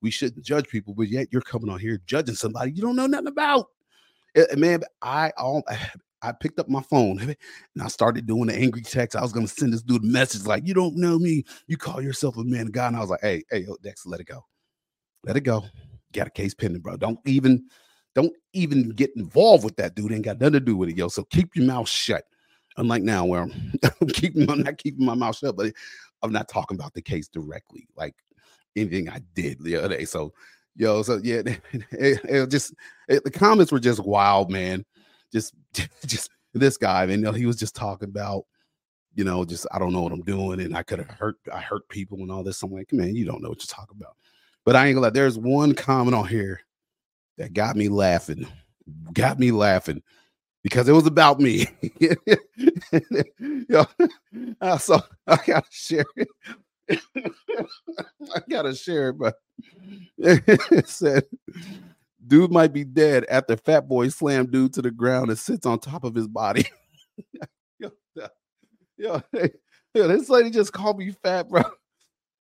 [0.01, 3.07] we shouldn't judge people, but yet you're coming on here judging somebody you don't know
[3.07, 3.67] nothing about.
[4.35, 5.63] Eh, man, I all
[6.21, 7.35] I picked up my phone and
[7.81, 9.17] I started doing the angry text.
[9.17, 11.43] I was gonna send this dude a message like, "You don't know me.
[11.67, 14.05] You call yourself a man of God." And I was like, "Hey, hey, yo, Dex,
[14.05, 14.45] let it go.
[15.25, 15.63] Let it go.
[16.13, 16.97] Got a case pending, bro.
[16.97, 17.65] Don't even,
[18.13, 20.11] don't even get involved with that dude.
[20.11, 21.07] Ain't got nothing to do with it, yo.
[21.07, 22.23] So keep your mouth shut.
[22.77, 25.73] Unlike now, where I'm, keeping, I'm not keeping my mouth shut, but
[26.21, 28.15] I'm not talking about the case directly, like
[28.75, 30.05] anything I did the other day.
[30.05, 30.33] So,
[30.75, 32.73] yo, so yeah, it, it just
[33.07, 34.85] it, the comments were just wild, man.
[35.31, 35.53] Just,
[36.05, 38.45] just this guy, and you know, he was just talking about,
[39.15, 41.59] you know, just I don't know what I'm doing, and I could have hurt, I
[41.59, 42.63] hurt people and all this.
[42.63, 44.15] I'm like, man, you don't know what you're talking about.
[44.65, 45.11] But I ain't gonna lie.
[45.11, 46.61] There's one comment on here
[47.37, 48.47] that got me laughing,
[49.13, 50.01] got me laughing
[50.63, 51.67] because it was about me.
[53.69, 53.85] Yo,
[54.61, 56.27] uh, so I gotta share it.
[58.35, 59.35] I gotta share it, but
[60.17, 61.25] it said,
[62.25, 65.79] "Dude might be dead after Fat Boy slammed dude to the ground and sits on
[65.79, 66.65] top of his body."
[67.79, 67.91] yo,
[68.97, 69.51] yo, hey,
[69.93, 71.63] yo, this lady just called me fat, bro.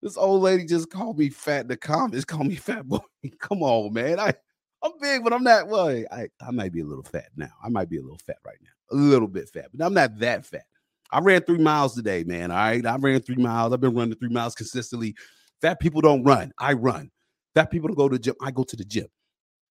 [0.02, 2.24] This old lady just called me fat in the comments.
[2.24, 2.98] Called me fat boy.
[3.40, 4.20] Come on, man.
[4.20, 4.34] I
[4.82, 5.68] I'm big, but I'm not.
[5.68, 7.50] Well, I I might be a little fat now.
[7.64, 10.18] I might be a little fat right now, a little bit fat, but I'm not
[10.18, 10.64] that fat.
[11.10, 12.50] I ran three miles today, man.
[12.50, 13.72] All right, I ran three miles.
[13.72, 15.14] I've been running three miles consistently.
[15.60, 16.52] Fat people don't run.
[16.58, 17.10] I run.
[17.54, 18.34] Fat people don't go to the gym.
[18.42, 19.06] I go to the gym.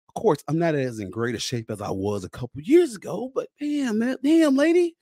[0.08, 2.94] Of course, I'm not as in great a shape as I was a couple years
[2.94, 4.96] ago, but damn, man, damn, lady,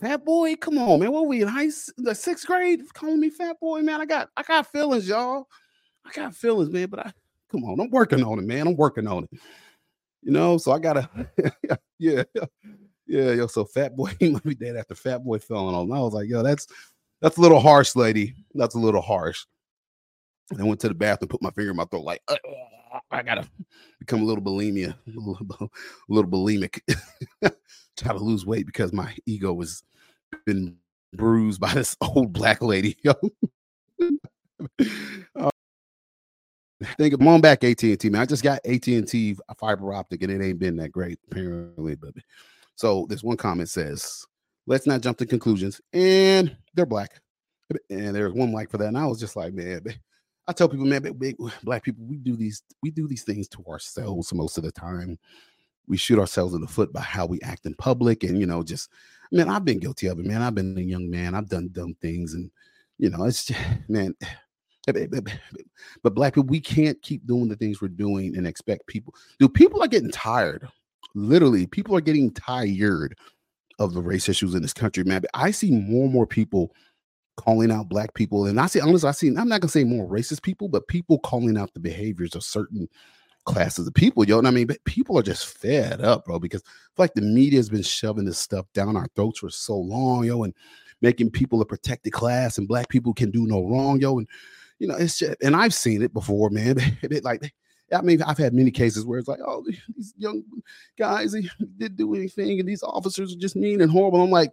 [0.00, 1.10] fat boy, come on, man.
[1.10, 2.80] What we in high the sixth grade?
[2.94, 4.00] Calling me fat boy, man.
[4.00, 5.48] I got I got feelings, y'all.
[6.06, 6.88] I got feelings, man.
[6.88, 7.12] But I
[7.54, 8.66] come on, I'm working on it, man.
[8.66, 9.30] I'm working on it.
[10.22, 11.08] You know, so I gotta,
[11.98, 12.24] yeah,
[13.06, 13.46] yeah, yo.
[13.46, 15.92] So fat boy, he might be dead after fat boy fell on him.
[15.92, 16.66] I was like, yo, that's
[17.20, 18.34] that's a little harsh, lady.
[18.54, 19.44] That's a little harsh.
[20.50, 22.36] And I went to the bathroom, put my finger in my throat, like "Uh,
[23.10, 23.48] I gotta
[23.98, 25.68] become a little bulimia, a little, a
[26.08, 26.80] little bulimic.
[27.96, 29.82] Try to lose weight because my ego has
[30.44, 30.76] been
[31.12, 32.96] bruised by this old black lady.
[33.02, 33.14] Yo.
[36.96, 38.20] Think come on back AT&T man.
[38.20, 41.94] I just got AT&T fiber optic and it ain't been that great apparently.
[41.94, 42.14] But
[42.74, 44.26] so this one comment says,
[44.66, 47.20] "Let's not jump to conclusions." And they're black,
[47.90, 48.88] and there's one like for that.
[48.88, 49.82] And I was just like, man,
[50.46, 53.64] I tell people, man, big black people, we do these, we do these things to
[53.66, 55.18] ourselves most of the time.
[55.86, 58.62] We shoot ourselves in the foot by how we act in public, and you know,
[58.62, 58.90] just
[59.30, 60.42] man, I've been guilty of it, man.
[60.42, 61.34] I've been a young man.
[61.34, 62.50] I've done dumb things, and
[62.98, 64.14] you know, it's just, man.
[64.86, 69.14] But black people, we can't keep doing the things we're doing and expect people.
[69.38, 70.68] Dude, people are getting tired.
[71.14, 73.16] Literally, people are getting tired
[73.78, 75.20] of the race issues in this country, man.
[75.20, 76.72] But I see more and more people
[77.36, 79.28] calling out black people, and I see, honestly, I see.
[79.28, 82.88] I'm not gonna say more racist people, but people calling out the behaviors of certain
[83.44, 84.24] classes of people.
[84.24, 86.62] Yo, what I mean, but people are just fed up, bro, because
[86.96, 90.44] like the media has been shoving this stuff down our throats for so long, yo,
[90.44, 90.54] and
[91.02, 94.28] making people a protected class, and black people can do no wrong, yo, and
[94.78, 96.76] you know, it's just, and I've seen it before, man.
[97.22, 97.52] Like,
[97.92, 100.42] I mean, I've had many cases where it's like, oh, these young
[100.98, 104.22] guys, they didn't do anything, and these officers are just mean and horrible.
[104.22, 104.50] I'm like,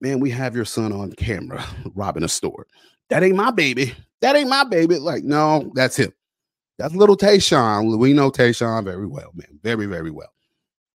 [0.00, 2.66] man, we have your son on camera robbing a store.
[3.08, 3.94] That ain't my baby.
[4.20, 4.98] That ain't my baby.
[4.98, 6.12] Like, no, that's him.
[6.78, 7.98] That's little Tayshawn.
[7.98, 9.58] We know Tayshawn very well, man.
[9.62, 10.32] Very, very well.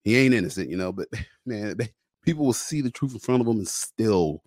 [0.03, 1.07] He ain't innocent, you know, but
[1.45, 1.77] man,
[2.23, 4.43] people will see the truth in front of them and still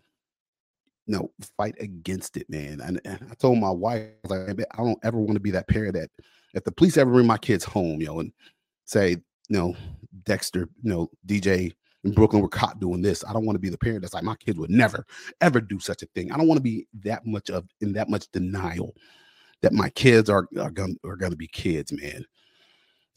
[1.06, 2.80] know, fight against it, man.
[2.80, 5.50] And, and I told my wife, I like, "Man, I don't ever want to be
[5.50, 6.10] that parent that
[6.54, 8.32] if the police ever bring my kids home, you know, and
[8.84, 9.76] say, you know,
[10.24, 11.72] Dexter, you know, DJ
[12.04, 13.24] in Brooklyn were caught doing this.
[13.24, 15.04] I don't want to be the parent that's like, my kids would never,
[15.40, 16.30] ever do such a thing.
[16.30, 18.94] I don't want to be that much of in that much denial
[19.62, 22.24] that my kids are are going are to be kids, man.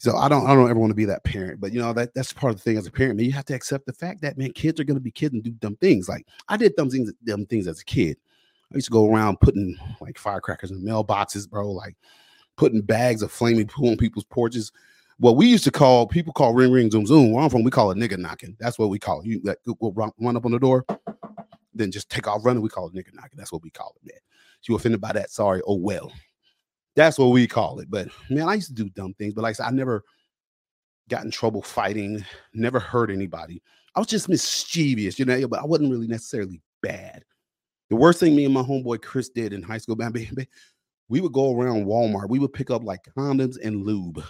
[0.00, 2.14] So I don't I don't ever want to be that parent, but you know that
[2.14, 3.26] that's part of the thing as a parent, man.
[3.26, 5.50] You have to accept the fact that man, kids are to be kids and do
[5.50, 6.08] dumb things.
[6.08, 8.16] Like I did dumb things, dumb things as a kid.
[8.72, 11.70] I used to go around putting like firecrackers in mailboxes, bro.
[11.72, 11.96] Like
[12.56, 14.70] putting bags of flaming poo on people's porches.
[15.18, 17.32] What we used to call people call ring ring zoom zoom.
[17.32, 18.56] Where I'm from, we call it nigga knocking.
[18.60, 19.26] That's what we call it.
[19.26, 20.84] You like go, run, run up on the door,
[21.74, 22.62] then just take off running.
[22.62, 23.36] We call it nigga knocking.
[23.36, 24.20] That's what we call it, man.
[24.62, 25.60] You offended by that, sorry.
[25.66, 26.12] Oh well.
[26.98, 27.88] That's what we call it.
[27.88, 28.34] But mm-hmm.
[28.34, 29.32] man, I used to do dumb things.
[29.32, 30.02] But like I said, I never
[31.08, 33.62] got in trouble fighting, never hurt anybody.
[33.94, 37.22] I was just mischievous, you know, but I wasn't really necessarily bad.
[37.88, 40.12] The worst thing me and my homeboy Chris did in high school, man,
[41.08, 42.30] we would go around Walmart.
[42.30, 44.20] We would pick up like condoms and lube,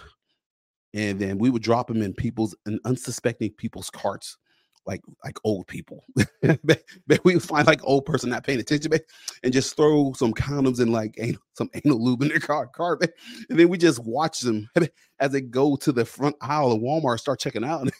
[0.93, 4.37] and then we would drop them in people's and unsuspecting people's carts,
[4.85, 6.05] like like old people.
[6.63, 6.83] But-
[7.23, 8.99] we would find like old person not paying attention, man,
[9.43, 12.97] and just throw some condoms and like anal, some anal lube in their car, car,
[12.99, 13.09] man.
[13.49, 14.69] and then we just watch them
[15.19, 17.91] as they go to the front aisle of Walmart, start checking out, and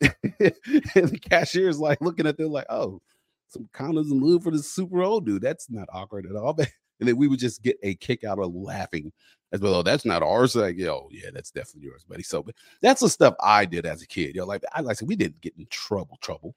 [0.00, 3.00] the cashier's like looking at them like, oh
[3.48, 5.42] some condoms and lube for this super old dude.
[5.42, 6.56] That's not awkward at all.
[7.00, 9.12] And then we would just get a kick out of laughing
[9.52, 9.74] as well.
[9.74, 10.56] Oh, that's not ours.
[10.56, 12.22] Like, yo, yeah, that's definitely yours, buddy.
[12.22, 14.34] So but that's the stuff I did as a kid.
[14.34, 16.54] Yo, like I like I said, we didn't get in trouble, trouble.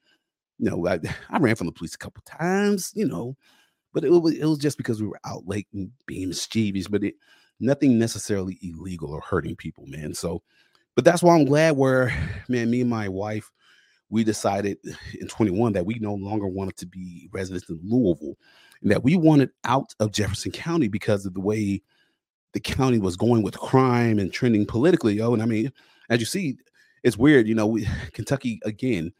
[0.58, 0.98] You know, I,
[1.30, 3.36] I ran from the police a couple times, you know,
[3.92, 7.04] but it was it was just because we were out late and being mischievous, but
[7.04, 7.14] it
[7.60, 10.14] nothing necessarily illegal or hurting people, man.
[10.14, 10.42] So,
[10.96, 12.12] but that's why I'm glad where,
[12.48, 13.50] man, me and my wife,
[14.08, 14.78] we decided
[15.20, 18.36] in 21 that we no longer wanted to be residents in Louisville
[18.82, 21.82] that we wanted out of Jefferson County because of the way
[22.52, 25.32] the county was going with crime and trending politically, yo.
[25.32, 25.72] And I mean,
[26.08, 26.56] as you see,
[27.02, 29.12] it's weird, you know, we, Kentucky again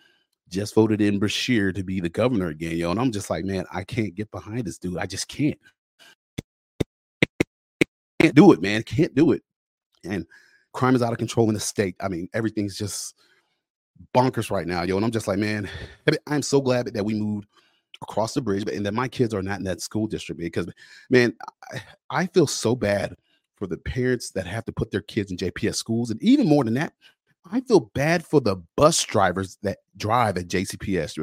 [0.48, 2.90] just voted in Beshear to be the governor again, yo.
[2.90, 4.98] And I'm just like, man, I can't get behind this dude.
[4.98, 5.58] I just can't.
[8.20, 8.82] Can't do it, man.
[8.82, 9.42] Can't do it.
[10.04, 10.26] And
[10.72, 11.96] crime is out of control in the state.
[12.00, 13.14] I mean, everything's just
[14.14, 14.96] bonkers right now, yo.
[14.96, 15.68] And I'm just like, man,
[16.26, 17.46] I'm so glad that we moved
[18.02, 20.66] across the bridge, but and that my kids are not in that school district because,
[21.10, 21.34] man,
[21.72, 23.14] I, I feel so bad
[23.56, 26.64] for the parents that have to put their kids in JPS schools, and even more
[26.64, 26.94] than that,
[27.50, 31.18] I feel bad for the bus drivers that drive at JCPS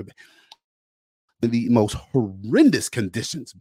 [1.42, 3.54] in the most horrendous conditions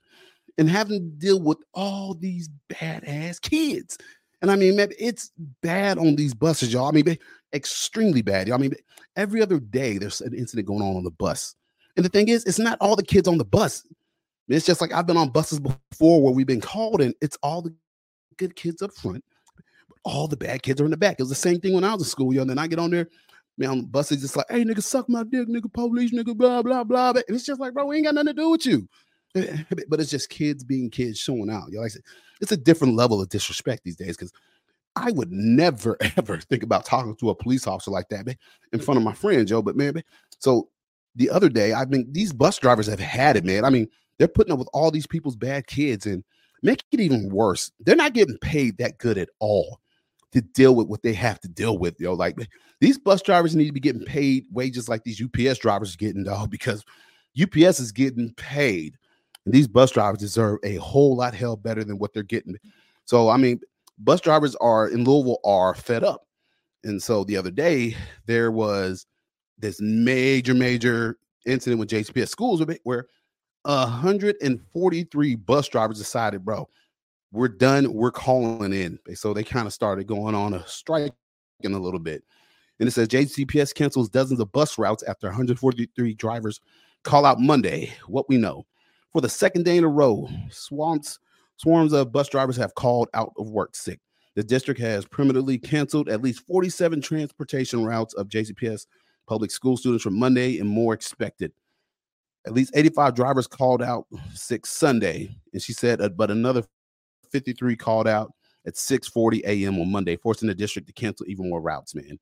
[0.59, 3.99] and having to deal with all these badass kids.
[4.43, 6.89] And I mean, man, it's bad on these buses, y'all.
[6.89, 7.19] I mean,
[7.53, 8.49] extremely bad.
[8.49, 8.57] Y'all.
[8.57, 8.75] I mean,
[9.17, 11.55] every other day there's an incident going on on the bus.
[11.97, 13.87] And the thing is, it's not all the kids on the bus.
[14.49, 17.63] It's just like I've been on buses before where we've been called, and it's all
[17.63, 17.75] the
[18.37, 19.25] good kids up front,
[19.89, 21.17] but all the bad kids are in the back.
[21.19, 22.43] It was the same thing when I was in school, yo.
[22.43, 23.09] And then I get on there,
[23.59, 26.37] man, on the bus is just like, hey, nigga, suck my dick, nigga, police, nigga,
[26.37, 27.11] blah, blah, blah.
[27.11, 28.89] And it's just like, bro, we ain't got nothing to do with you.
[29.89, 31.71] But it's just kids being kids showing out.
[31.71, 32.03] Yo, like I said,
[32.41, 34.33] it's a different level of disrespect these days because
[34.95, 38.37] I would never ever think about talking to a police officer like that man,
[38.73, 39.61] in front of my friends, yo.
[39.61, 40.05] But man, man,
[40.39, 40.71] so
[41.17, 43.65] the other day, I mean, these bus drivers have had it, man.
[43.65, 46.23] I mean, they're putting up with all these people's bad kids and
[46.63, 47.71] make it even worse.
[47.81, 49.81] They're not getting paid that good at all
[50.33, 52.15] to deal with what they have to deal with, yo.
[52.15, 52.37] Like
[52.81, 56.51] these bus drivers need to be getting paid wages like these UPS drivers getting, dog,
[56.51, 56.85] because
[57.41, 58.97] UPS is getting paid.
[59.45, 62.57] And these bus drivers deserve a whole lot hell better than what they're getting.
[63.05, 63.61] So, I mean,
[63.99, 66.27] bus drivers are in Louisville are fed up.
[66.85, 69.07] And so the other day there was
[69.59, 73.07] this major, major incident with JCPS schools where
[73.63, 76.69] 143 bus drivers decided, bro,
[77.33, 77.93] we're done.
[77.93, 78.99] We're calling in.
[79.15, 81.13] So they kind of started going on a strike
[81.61, 82.23] in a little bit.
[82.79, 86.61] And it says JCPS cancels dozens of bus routes after 143 drivers
[87.05, 87.93] call out Monday.
[88.07, 88.67] What we know.
[89.13, 91.19] For the second day in a row, swamps,
[91.57, 94.01] swarms of bus drivers have called out of work sick.
[94.35, 98.87] The district has permanently canceled at least 47 transportation routes of JCPS
[99.27, 101.53] public school students from Monday and more expected.
[102.47, 106.63] At least 85 drivers called out sick Sunday, and she said, uh, but another
[107.33, 108.33] 53 called out
[108.67, 109.81] at 6:40 a.m.
[109.81, 112.19] on Monday, forcing the district to cancel even more routes, man.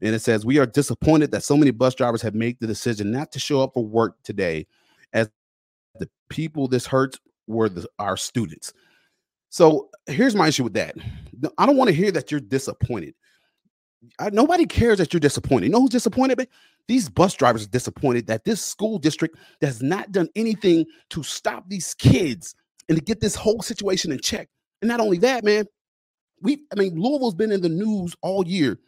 [0.00, 3.12] And it says, We are disappointed that so many bus drivers have made the decision
[3.12, 4.66] not to show up for work today,
[5.12, 5.30] as
[5.98, 8.72] the people this hurts were the, our students.
[9.50, 10.96] So here's my issue with that.
[11.58, 13.14] I don't want to hear that you're disappointed.
[14.18, 15.66] I, nobody cares that you're disappointed.
[15.66, 16.36] You know who's disappointed?
[16.36, 16.48] But
[16.88, 21.64] these bus drivers are disappointed that this school district has not done anything to stop
[21.68, 22.54] these kids
[22.88, 24.48] and to get this whole situation in check.
[24.80, 25.66] And not only that, man,
[26.40, 28.78] we I mean Louisville's been in the news all year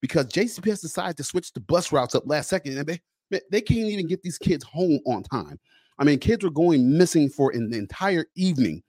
[0.00, 3.88] because JCPS decided to switch the bus routes up last second, and they they can't
[3.88, 5.58] even get these kids home on time.
[5.98, 8.82] I mean, kids were going missing for an entire evening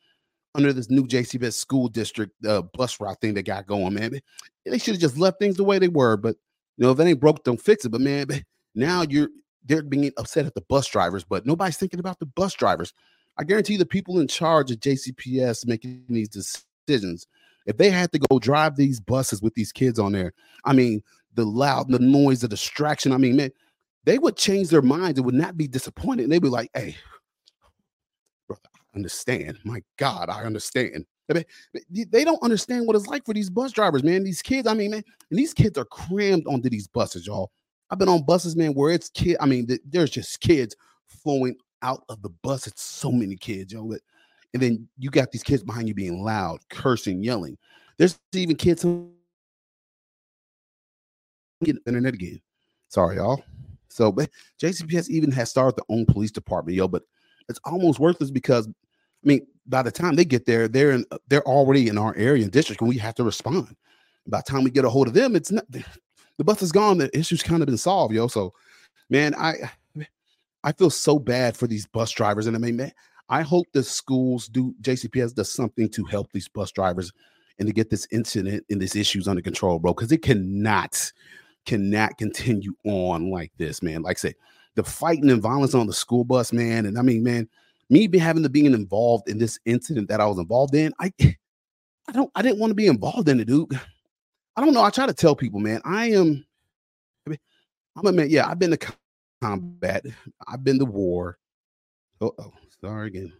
[0.55, 4.19] under this new JCPS school district uh, bus route thing they got going, man.
[4.65, 6.17] They should have just left things the way they were.
[6.17, 6.35] But
[6.77, 7.89] you know, if it ain't broke, don't fix it.
[7.89, 8.27] But man,
[8.75, 9.29] now you're
[9.65, 12.93] they're being upset at the bus drivers, but nobody's thinking about the bus drivers.
[13.37, 17.25] I guarantee the people in charge of JCPS making these decisions,
[17.65, 20.33] if they had to go drive these buses with these kids on there,
[20.65, 21.01] I mean,
[21.33, 23.11] the loud, the noise, the distraction.
[23.11, 23.51] I mean, man,
[24.03, 26.29] they would change their minds and would not be disappointed.
[26.29, 26.95] They'd be like, hey,
[28.95, 29.57] understand.
[29.63, 31.05] My God, I understand.
[31.29, 34.23] They don't understand what it's like for these bus drivers, man.
[34.23, 37.51] These kids, I mean, man, and these kids are crammed onto these buses, y'all.
[37.89, 39.37] I've been on buses, man, where it's kid.
[39.39, 40.75] I mean, there's just kids
[41.07, 42.67] flowing out of the bus.
[42.67, 43.83] It's so many kids, yo.
[43.83, 43.97] Know,
[44.53, 47.57] and then you got these kids behind you being loud, cursing, yelling.
[47.97, 48.83] There's even kids
[51.63, 52.41] getting internet again.
[52.89, 53.43] Sorry, y'all.
[53.87, 54.29] So, but
[54.61, 56.87] JCPS even has started their own police department, yo.
[56.87, 57.03] But
[57.49, 58.67] it's almost worthless because,
[59.23, 62.15] I mean, by the time they get there, they're in, uh, they're already in our
[62.15, 63.75] area and district, and we have to respond.
[64.27, 65.65] By the time we get a hold of them, it's not
[66.37, 66.97] the bus is gone.
[66.97, 68.27] The issue's kind of been solved, yo.
[68.27, 68.53] So,
[69.09, 69.55] man, I
[70.63, 72.91] I feel so bad for these bus drivers, and I mean, man,
[73.29, 77.11] I hope the schools do JCPS does something to help these bus drivers
[77.59, 79.93] and to get this incident and these issues under control, bro.
[79.93, 81.11] Because it cannot,
[81.65, 84.01] cannot continue on like this, man.
[84.01, 84.35] Like I said,
[84.75, 86.85] the fighting and violence on the school bus, man.
[86.85, 87.47] And I mean, man,
[87.93, 91.13] me be having to being involved in this incident that I was involved in, I
[91.21, 93.79] I don't I didn't want to be involved in it, dude.
[94.55, 94.83] I don't know.
[94.83, 96.45] I try to tell people, man, I am
[97.95, 98.93] I'm a man, yeah, I've been to
[99.41, 100.05] combat,
[100.47, 101.37] I've been to war.
[102.21, 103.33] Oh, oh sorry again.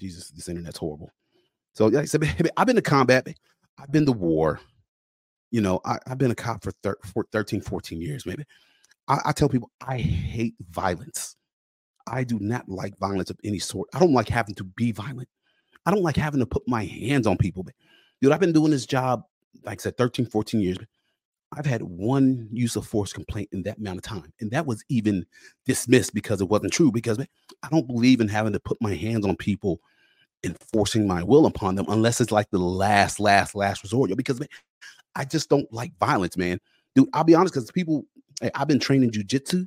[0.00, 1.10] Jesus, this internet's horrible.
[1.74, 2.24] So like I said,
[2.56, 3.28] I've been to combat,
[3.78, 4.60] I've been to war.
[5.50, 8.44] You know, I, have been a cop for, thir- for 13, 14 years, maybe.
[9.08, 11.36] I, I tell people I hate violence.
[12.10, 13.88] I do not like violence of any sort.
[13.94, 15.28] I don't like having to be violent.
[15.86, 17.62] I don't like having to put my hands on people.
[17.62, 17.74] But
[18.20, 19.24] dude, I've been doing this job,
[19.64, 20.78] like I said, 13, 14 years.
[21.56, 24.32] I've had one use of force complaint in that amount of time.
[24.40, 25.24] And that was even
[25.64, 26.92] dismissed because it wasn't true.
[26.92, 29.80] Because I don't believe in having to put my hands on people
[30.44, 34.10] and forcing my will upon them unless it's like the last, last, last resort.
[34.10, 34.48] Yo, Because man,
[35.14, 36.60] I just don't like violence, man.
[36.94, 38.04] Dude, I'll be honest, because people,
[38.54, 39.66] I've been training jujitsu.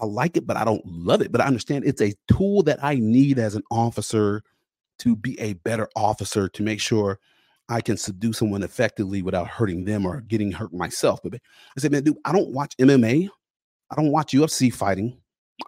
[0.00, 1.30] I like it, but I don't love it.
[1.30, 4.42] But I understand it's a tool that I need as an officer
[4.98, 7.18] to be a better officer to make sure
[7.68, 11.20] I can subdue someone effectively without hurting them or getting hurt myself.
[11.22, 13.28] But I said, man, dude, I don't watch MMA.
[13.90, 15.16] I don't watch UFC fighting.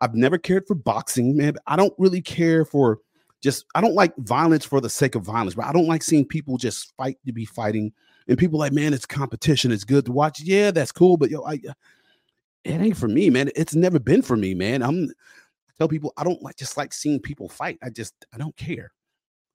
[0.00, 1.56] I've never cared for boxing, man.
[1.66, 2.98] I don't really care for
[3.42, 6.26] just, I don't like violence for the sake of violence, but I don't like seeing
[6.26, 7.92] people just fight to be fighting.
[8.28, 9.70] And people like, man, it's competition.
[9.70, 10.40] It's good to watch.
[10.40, 11.16] Yeah, that's cool.
[11.16, 11.72] But yo, I, uh,
[12.66, 13.50] it ain't for me, man.
[13.54, 14.82] It's never been for me, man.
[14.82, 15.08] I'm
[15.78, 17.78] tell people I don't like just like seeing people fight.
[17.82, 18.92] I just I don't care.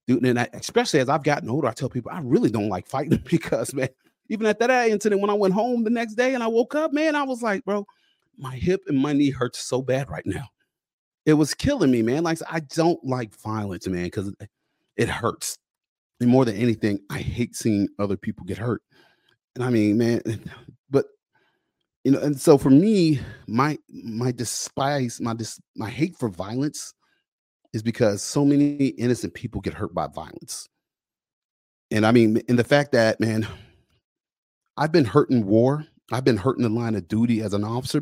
[0.08, 2.88] Dude, and I, especially as I've gotten older, I tell people I really don't like
[2.88, 3.90] fighting because man,
[4.30, 6.94] even at that incident when I went home the next day and I woke up,
[6.94, 7.86] man, I was like, bro,
[8.38, 10.48] my hip and my knee hurts so bad right now.
[11.26, 12.24] It was killing me, man.
[12.24, 14.34] Like I don't like violence, man, because
[14.96, 15.58] it hurts.
[16.20, 18.82] And more than anything, I hate seeing other people get hurt.
[19.56, 20.22] And I mean, man,
[20.90, 21.06] but
[22.04, 26.94] you know and so for me my my despise my dis, my hate for violence
[27.74, 30.68] is because so many innocent people get hurt by violence.
[31.90, 33.48] And i mean in the fact that man
[34.78, 37.64] i've been hurt in war i've been hurt in the line of duty as an
[37.64, 38.02] officer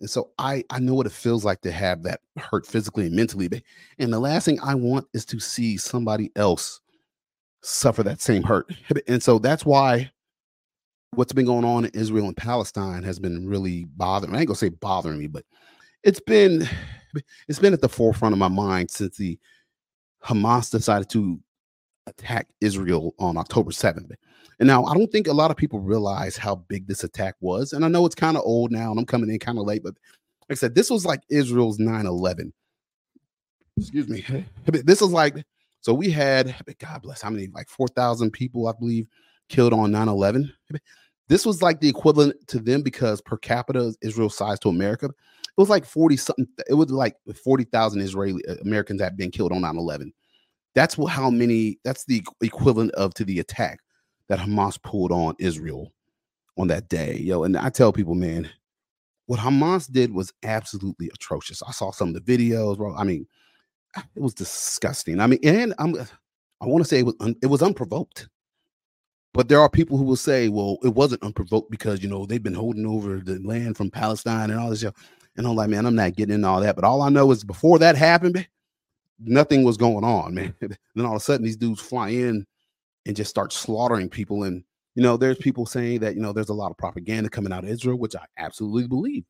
[0.00, 3.14] and so i i know what it feels like to have that hurt physically and
[3.14, 3.62] mentally
[3.98, 6.80] and the last thing i want is to see somebody else
[7.62, 8.72] suffer that same hurt
[9.06, 10.10] and so that's why
[11.14, 14.34] what's been going on in Israel and Palestine has been really bothering.
[14.34, 15.44] I ain't gonna say bothering me, but
[16.04, 16.68] it's been
[17.48, 19.38] it's been at the forefront of my mind since the
[20.24, 21.40] Hamas decided to
[22.06, 24.12] attack Israel on October 7th.
[24.58, 27.72] And now I don't think a lot of people realize how big this attack was.
[27.72, 29.82] And I know it's kind of old now and I'm coming in kind of late,
[29.82, 29.94] but
[30.48, 32.52] like I said, this was like Israel's 9 11.
[33.76, 34.24] Excuse me.
[34.66, 35.42] This was like,
[35.80, 39.06] so we had, God bless, how many, like 4,000 people, I believe,
[39.50, 40.52] killed on 9 11.
[41.28, 45.06] This was like the equivalent to them because per capita Israel size to America.
[45.06, 46.48] It was like 40 something.
[46.68, 50.12] It was like 40,000 Israeli uh, Americans that been killed on 9 11.
[50.74, 53.80] That's what, how many, that's the equivalent of to the attack
[54.28, 55.92] that Hamas pulled on Israel
[56.56, 57.18] on that day.
[57.18, 58.48] Yo, and I tell people, man,
[59.26, 61.62] what Hamas did was absolutely atrocious.
[61.62, 62.94] I saw some of the videos, bro.
[62.94, 63.26] I mean,
[63.96, 65.20] it was disgusting.
[65.20, 65.94] I mean, and I'm
[66.60, 68.28] I want to say it was un, it was unprovoked.
[69.32, 72.42] But there are people who will say, well, it wasn't unprovoked because, you know, they've
[72.42, 74.94] been holding over the land from Palestine and all this stuff.
[75.36, 76.74] And I'm like, man, I'm not getting into all that.
[76.74, 78.46] But all I know is before that happened,
[79.20, 80.54] nothing was going on, man.
[80.60, 82.44] then all of a sudden, these dudes fly in
[83.06, 84.42] and just start slaughtering people.
[84.42, 84.64] And,
[84.96, 87.62] you know, there's people saying that, you know, there's a lot of propaganda coming out
[87.62, 89.24] of Israel, which I absolutely believe.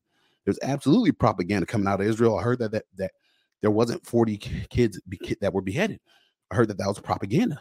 [0.45, 2.39] There's absolutely propaganda coming out of Israel.
[2.39, 3.11] I heard that that, that
[3.61, 4.37] there wasn't 40
[4.69, 4.99] kids
[5.39, 5.99] that were beheaded.
[6.49, 7.59] I heard that that was propaganda.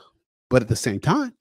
[0.49, 1.35] But at the same time,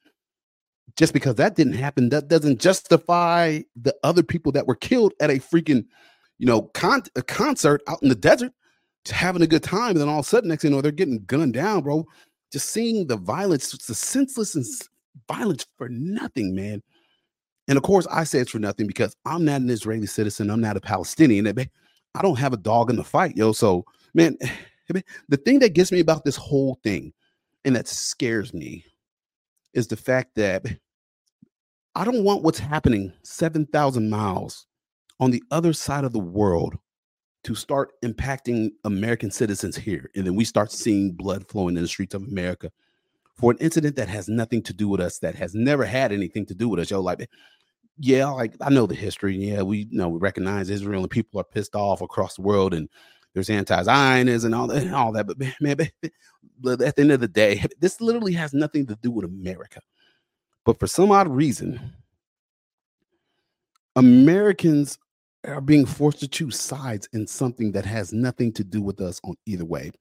[0.96, 5.30] just because that didn't happen, that doesn't justify the other people that were killed at
[5.30, 5.86] a freaking,
[6.38, 8.52] you know, con- a concert out in the desert,
[9.10, 9.92] having a good time.
[9.92, 12.06] And then all of a sudden, next thing you know, they're getting gunned down, bro.
[12.52, 14.66] Just seeing the violence, the senseless and
[15.28, 16.82] violence for nothing, man.
[17.68, 20.50] And of course, I say it's for nothing because I'm not an Israeli citizen.
[20.50, 21.46] I'm not a Palestinian.
[21.46, 21.66] Eh,
[22.16, 23.52] I don't have a dog in the fight, yo.
[23.52, 24.38] So, man,
[25.28, 27.14] the thing that gets me about this whole thing
[27.64, 28.84] and that scares me
[29.74, 30.66] is the fact that
[31.96, 34.68] I don't want what's happening 7,000 miles
[35.20, 36.78] on the other side of the world
[37.44, 40.10] to start impacting American citizens here.
[40.16, 42.72] And then we start seeing blood flowing in the streets of America
[43.36, 46.46] for an incident that has nothing to do with us, that has never had anything
[46.48, 46.92] to do with us.
[46.92, 47.30] Yo, like,
[47.98, 49.36] yeah, like I know the history.
[49.36, 52.74] Yeah, we you know we recognize Israel and people are pissed off across the world.
[52.74, 52.90] And
[53.34, 55.28] there's anti-Zionists and all that, and all that.
[55.28, 55.78] But man,
[56.60, 59.82] but at the end of the day, this literally has nothing to do with America.
[60.66, 61.94] But for some odd reason,
[63.96, 64.98] Americans
[65.48, 69.22] are being forced to choose sides in something that has nothing to do with us
[69.24, 69.92] on either way.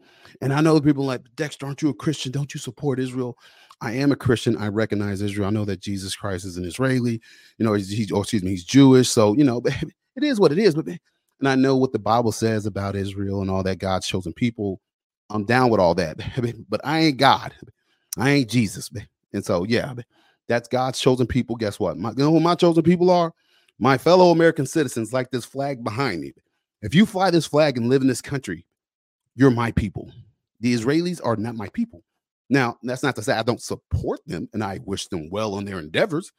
[0.40, 2.32] And I know people like Dexter, aren't you a Christian?
[2.32, 3.38] Don't you support Israel?
[3.80, 4.56] I am a Christian.
[4.56, 5.46] I recognize Israel.
[5.46, 7.20] I know that Jesus Christ is an Israeli.
[7.58, 9.08] You know, he's, he's or excuse me, he's Jewish.
[9.08, 9.62] So you know,
[10.16, 10.74] it is what it is.
[10.74, 10.88] But
[11.40, 14.80] and I know what the Bible says about Israel and all that God's chosen people.
[15.30, 16.18] I'm down with all that,
[16.68, 17.54] but I ain't God.
[18.16, 18.90] I ain't Jesus.
[19.32, 19.94] And so yeah,
[20.48, 21.56] that's God's chosen people.
[21.56, 21.96] Guess what?
[21.96, 23.32] My, you know who my chosen people are?
[23.78, 26.32] My fellow American citizens, like this flag behind me.
[26.82, 28.66] If you fly this flag and live in this country,
[29.34, 30.10] you're my people.
[30.60, 32.02] The Israelis are not my people.
[32.50, 35.64] Now, that's not to say I don't support them and I wish them well on
[35.64, 36.32] their endeavors.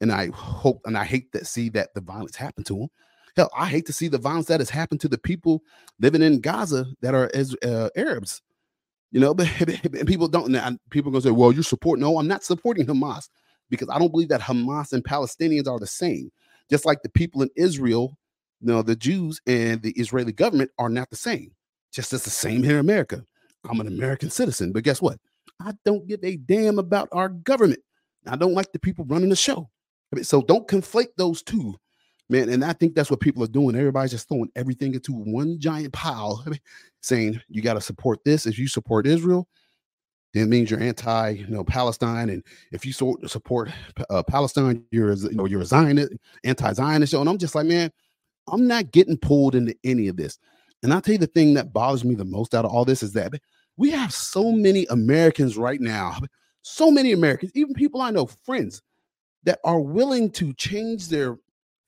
[0.00, 2.88] And I hope and I hate to see that the violence happen to them.
[3.36, 5.62] Hell, I hate to see the violence that has happened to the people
[5.98, 8.42] living in Gaza that are as uh, Arabs.
[9.12, 9.46] You know, but
[10.06, 10.52] people don't.
[10.90, 13.28] People are gonna say, "Well, you support." No, I'm not supporting Hamas
[13.68, 16.30] because I don't believe that Hamas and Palestinians are the same.
[16.70, 18.16] Just like the people in Israel,
[18.60, 21.52] you know, the Jews and the Israeli government are not the same.
[21.92, 23.24] Just as the same here in America.
[23.68, 25.18] I'm an American citizen, but guess what?
[25.60, 27.80] I don't give a damn about our government.
[28.26, 29.68] I don't like the people running the show.
[30.22, 31.76] So don't conflate those two,
[32.30, 32.48] man.
[32.48, 33.76] And I think that's what people are doing.
[33.76, 36.44] Everybody's just throwing everything into one giant pile,
[37.02, 38.46] saying you got to support this.
[38.46, 39.48] If you support Israel,
[40.32, 42.30] then it means you're anti, you know, Palestine.
[42.30, 43.70] And if you support
[44.08, 46.12] uh, Palestine, you're, you know, you're a Zionist,
[46.44, 47.14] anti-Zionist.
[47.14, 47.90] And I'm just like, man,
[48.48, 50.38] I'm not getting pulled into any of this.
[50.82, 53.02] And I'll tell you the thing that bothers me the most out of all this
[53.02, 53.32] is that
[53.76, 56.18] we have so many Americans right now,
[56.62, 58.82] so many Americans, even people I know, friends,
[59.44, 61.38] that are willing to change their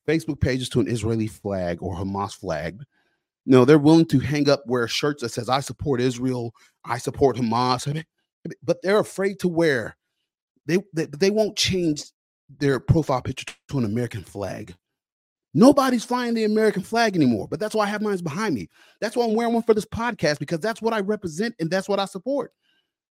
[0.07, 2.83] Facebook pages to an Israeli flag or Hamas flag.
[3.45, 7.37] No, they're willing to hang up wear shirts that says "I support Israel," "I support
[7.37, 8.05] Hamas,"
[8.63, 9.97] but they're afraid to wear.
[10.67, 12.05] They they, they won't change
[12.59, 14.75] their profile picture to an American flag.
[15.55, 18.71] Nobody's flying the American flag anymore, but that's why I have mine behind me.
[19.01, 21.89] That's why I'm wearing one for this podcast because that's what I represent and that's
[21.89, 22.53] what I support.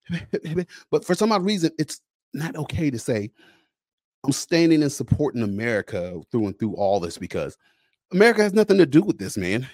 [0.91, 1.99] but for some odd reason, it's
[2.33, 3.31] not okay to say
[4.23, 7.57] I'm standing and supporting America through and through all this because
[8.11, 9.67] America has nothing to do with this, man.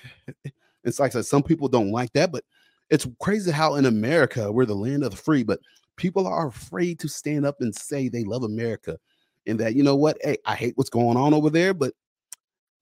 [0.83, 2.43] It's like I said, some people don't like that, but
[2.89, 5.59] it's crazy how in America we're the land of the free, but
[5.95, 8.97] people are afraid to stand up and say they love America
[9.47, 11.93] and that you know what, hey, I hate what's going on over there, but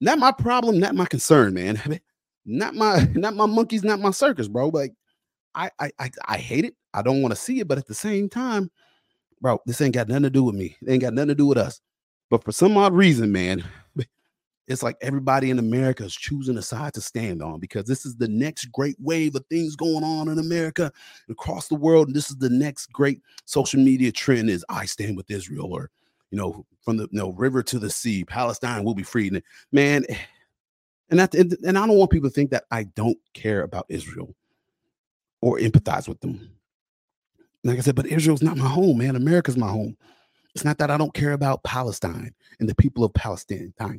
[0.00, 1.80] not my problem, not my concern, man.
[2.46, 4.68] Not my not my monkeys, not my circus, bro.
[4.68, 4.92] Like
[5.54, 6.74] I I I, I hate it.
[6.92, 8.70] I don't want to see it, but at the same time,
[9.44, 10.74] bro, this ain't got nothing to do with me.
[10.80, 11.82] It ain't got nothing to do with us.
[12.30, 13.62] But for some odd reason, man,
[14.66, 18.16] it's like everybody in America is choosing a side to stand on because this is
[18.16, 20.90] the next great wave of things going on in America
[21.28, 22.06] across the world.
[22.06, 25.90] And this is the next great social media trend is I stand with Israel or
[26.30, 29.30] you know, from the you know, river to the sea, Palestine will be free.
[29.72, 30.06] Man,
[31.10, 34.34] and that and I don't want people to think that I don't care about Israel
[35.42, 36.50] or empathize with them.
[37.64, 39.16] Like I said, but Israel's not my home, man.
[39.16, 39.96] America's my home.
[40.54, 43.72] It's not that I don't care about Palestine and the people of Palestine.
[43.80, 43.96] I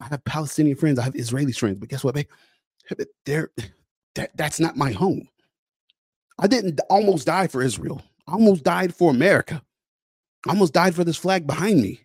[0.00, 2.26] have Palestinian friends, I have Israeli friends, but guess what, babe?
[3.24, 3.50] They're
[4.16, 5.28] that, that's not my home.
[6.38, 8.02] I didn't almost die for Israel.
[8.26, 9.62] I almost died for America.
[10.46, 12.00] I almost died for this flag behind me.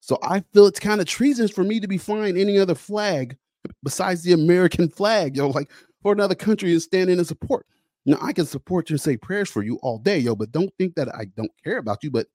[0.00, 3.36] So I feel it's kind of treasonous for me to be flying any other flag
[3.82, 5.70] besides the American flag, yo, like
[6.02, 7.66] for another country and standing in support.
[8.04, 10.72] Now I can support you and say prayers for you all day, yo, but don't
[10.78, 12.10] think that I don't care about you.
[12.10, 12.26] But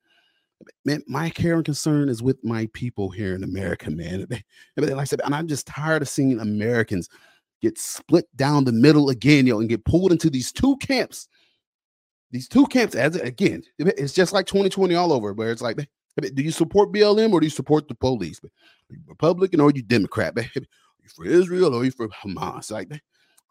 [0.86, 4.28] man, my care and concern is with my people here in America, man.
[4.78, 7.10] Like I said, and I'm just tired of seeing Americans
[7.62, 11.28] get split down the middle again, yo, and get pulled into these two camps
[12.32, 16.44] these two camps, as again, it's just like 2020 all over, where it's like, do
[16.44, 18.42] you support BLM or do you support the police?
[19.08, 20.38] Republican or are you Democrat?
[20.38, 22.72] Are you for Israel or are you for Hamas?
[22.72, 22.90] Like,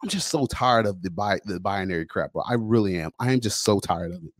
[0.02, 2.42] I'm just so tired of the bi- the binary crap, bro.
[2.42, 3.10] I really am.
[3.18, 4.32] I am just so tired of it.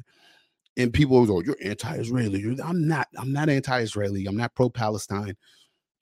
[0.77, 3.09] And people go, "You're anti-Israeli." I'm not.
[3.17, 4.27] I'm not anti-Israeli.
[4.27, 5.37] I'm not pro-Palestine.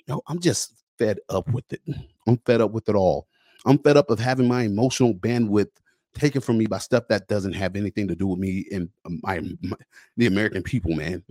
[0.09, 1.81] No, I'm just fed up with it.
[2.27, 3.29] I'm fed up with it all.
[3.67, 5.71] I'm fed up of having my emotional bandwidth
[6.15, 9.21] taken from me by stuff that doesn't have anything to do with me and um,
[9.23, 9.77] my, my
[10.17, 11.23] the American people, man.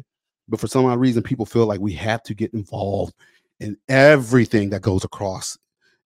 [0.49, 3.13] But for some odd reason, people feel like we have to get involved
[3.59, 5.57] in everything that goes across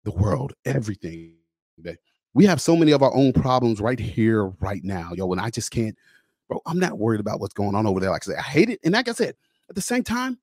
[0.05, 1.35] the world, everything.
[1.79, 1.99] That
[2.35, 5.31] we have so many of our own problems right here, right now, yo.
[5.33, 5.97] And I just can't,
[6.49, 6.61] bro.
[6.67, 8.11] I'm not worried about what's going on over there.
[8.11, 8.81] Like I said, I hate it.
[8.85, 9.35] And like I said,
[9.69, 10.39] at the same time,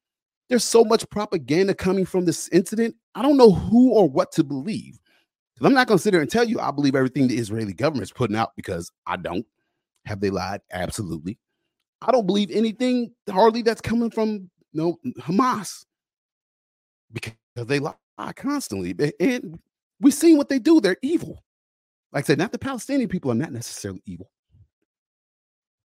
[0.50, 2.96] there's so much propaganda coming from this incident.
[3.16, 5.00] I don't know who or what to believe
[5.58, 7.74] 'Cause I'm not going to sit there and tell you I believe everything the Israeli
[7.74, 9.46] government's putting out because I don't.
[10.06, 10.62] Have they lied?
[10.72, 11.38] Absolutely.
[12.02, 15.86] I don't believe anything hardly that's coming from you know, Hamas
[17.14, 17.34] because
[17.68, 17.94] they lie
[18.36, 18.96] constantly.
[19.20, 19.60] And
[20.02, 20.82] we've seen what they do.
[20.82, 21.44] They're evil.
[22.12, 24.30] Like I said, not the Palestinian people are not necessarily evil,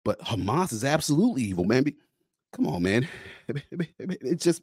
[0.04, 1.84] but Hamas is absolutely evil, man.
[1.84, 1.96] Be-
[2.52, 3.08] Come on, man.
[3.98, 4.62] It's just,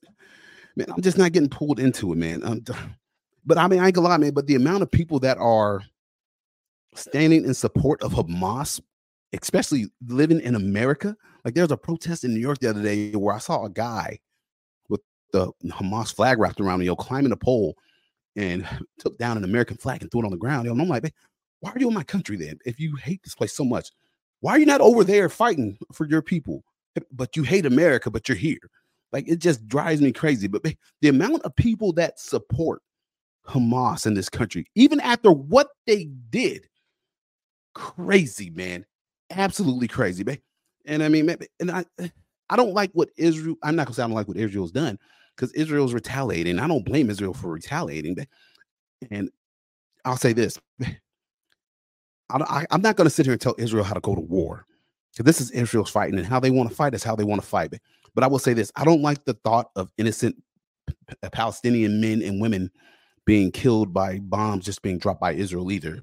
[0.76, 2.44] man, I'm just not getting pulled into it, man.
[2.44, 2.74] I'm, d-
[3.46, 4.34] but I mean, I ain't gonna lie, man.
[4.34, 5.82] But the amount of people that are
[6.96, 8.82] standing in support of Hamas,
[9.32, 13.12] especially living in America, like there was a protest in New York the other day
[13.12, 14.20] where I saw a guy
[14.90, 15.02] with
[15.32, 17.76] the Hamas flag wrapped around him, yo, climbing a pole
[18.36, 18.68] and
[19.00, 20.68] took down an American flag and threw it on the ground.
[20.68, 21.14] And I'm like,
[21.60, 22.60] why are you in my country then?
[22.66, 23.90] If you hate this place so much,
[24.42, 26.64] why are you not over there fighting for your people?
[27.12, 28.60] But you hate America, but you're here.
[29.12, 30.48] Like it just drives me crazy.
[30.48, 32.82] But the amount of people that support
[33.48, 36.68] Hamas in this country, even after what they did,
[37.74, 38.86] crazy, man.
[39.32, 40.40] Absolutely crazy, man.
[40.86, 42.10] And I mean, and I eh,
[42.50, 45.00] I don't like what Israel, I'm not gonna say I don't like what Israel's done
[45.36, 46.60] because Israel's retaliating.
[46.60, 48.16] I don't blame Israel for retaliating.
[49.12, 49.30] And
[50.06, 50.60] I'll say this.
[52.30, 54.66] I, I'm not going to sit here and tell Israel how to go to war.
[55.18, 57.48] this is Israel's fighting, and how they want to fight is how they want to
[57.48, 57.74] fight.
[58.16, 60.42] But, I will say this: I don't like the thought of innocent
[61.32, 62.72] Palestinian men and women
[63.26, 66.00] being killed by bombs just being dropped by Israel either.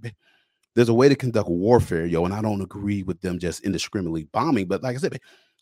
[0.75, 4.25] There's a way to conduct warfare, yo, and I don't agree with them just indiscriminately
[4.33, 4.67] bombing.
[4.67, 5.19] But like I said,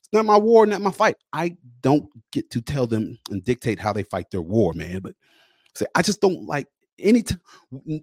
[0.08, 1.16] it's not my war, not my fight.
[1.34, 5.00] I don't get to tell them and dictate how they fight their war, man.
[5.00, 5.14] But
[5.74, 6.66] say I just don't like
[6.98, 7.36] any t-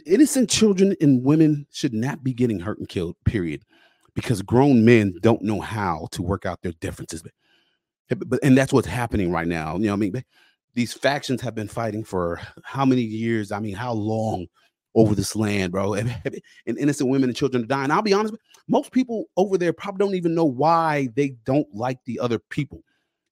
[0.05, 3.15] innocent children and women should not be getting hurt and killed.
[3.25, 3.63] Period,
[4.13, 7.23] because grown men don't know how to work out their differences.
[8.11, 9.75] Eh, but, but and that's what's happening right now.
[9.75, 10.23] You know, what I mean,
[10.75, 13.51] these factions have been fighting for how many years?
[13.51, 14.45] I mean, how long?
[14.95, 16.15] Over this land, bro, and
[16.65, 17.91] innocent women and children are dying.
[17.91, 18.35] I'll be honest,
[18.67, 22.81] most people over there probably don't even know why they don't like the other people.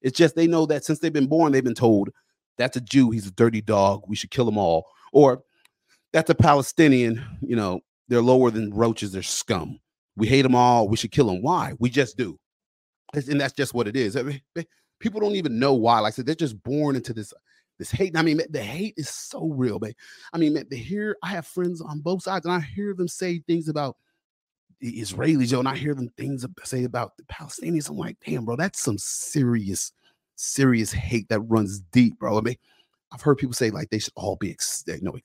[0.02, 2.10] It's just they know that since they've been born, they've been told
[2.58, 4.86] that's a Jew, he's a dirty dog, we should kill them all.
[5.12, 5.42] Or
[6.12, 9.80] that's a Palestinian, you know, they're lower than roaches, they're scum.
[10.16, 11.42] We hate them all, we should kill them.
[11.42, 11.72] Why?
[11.78, 12.38] We just do.
[13.14, 14.16] And that's just what it is.
[15.00, 16.00] People don't even know why.
[16.00, 17.32] Like I said, they're just born into this
[17.78, 18.16] this hate.
[18.16, 19.94] I mean, man, the hate is so real, man.
[20.32, 23.08] I mean, man, to hear I have friends on both sides, and I hear them
[23.08, 23.96] say things about
[24.80, 27.88] the Israelis, yo, and I hear them things say about the Palestinians.
[27.88, 29.92] I'm like, damn, bro, that's some serious,
[30.36, 32.38] serious hate that runs deep, bro.
[32.38, 32.56] I mean,
[33.12, 34.56] I've heard people say like they should all be,
[34.86, 35.16] you know,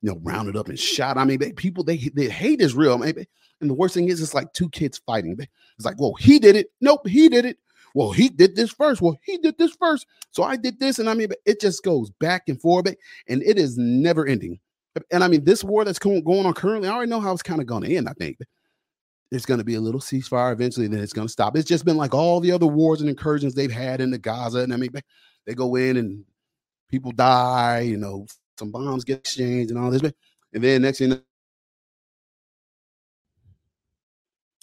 [0.00, 1.16] you know, rounded up and shot.
[1.16, 3.14] I mean, people they the hate is real, man.
[3.60, 5.36] And the worst thing is, it's like two kids fighting.
[5.38, 6.66] It's like, well, he did it.
[6.80, 7.58] Nope, he did it.
[7.94, 9.00] Well, he did this first.
[9.00, 10.06] Well, he did this first.
[10.32, 12.86] So I did this, and I mean, it just goes back and forth,
[13.28, 14.58] and it is never ending.
[15.10, 17.60] And I mean, this war that's going on currently, I already know how it's kind
[17.60, 18.08] of going to end.
[18.08, 18.38] I think
[19.30, 21.56] It's going to be a little ceasefire eventually, then it's going to stop.
[21.56, 24.60] It's just been like all the other wars and incursions they've had in the Gaza,
[24.60, 24.90] and I mean,
[25.46, 26.24] they go in and
[26.90, 27.80] people die.
[27.80, 28.26] You know,
[28.58, 30.02] some bombs get exchanged and all this,
[30.52, 31.20] and then next thing.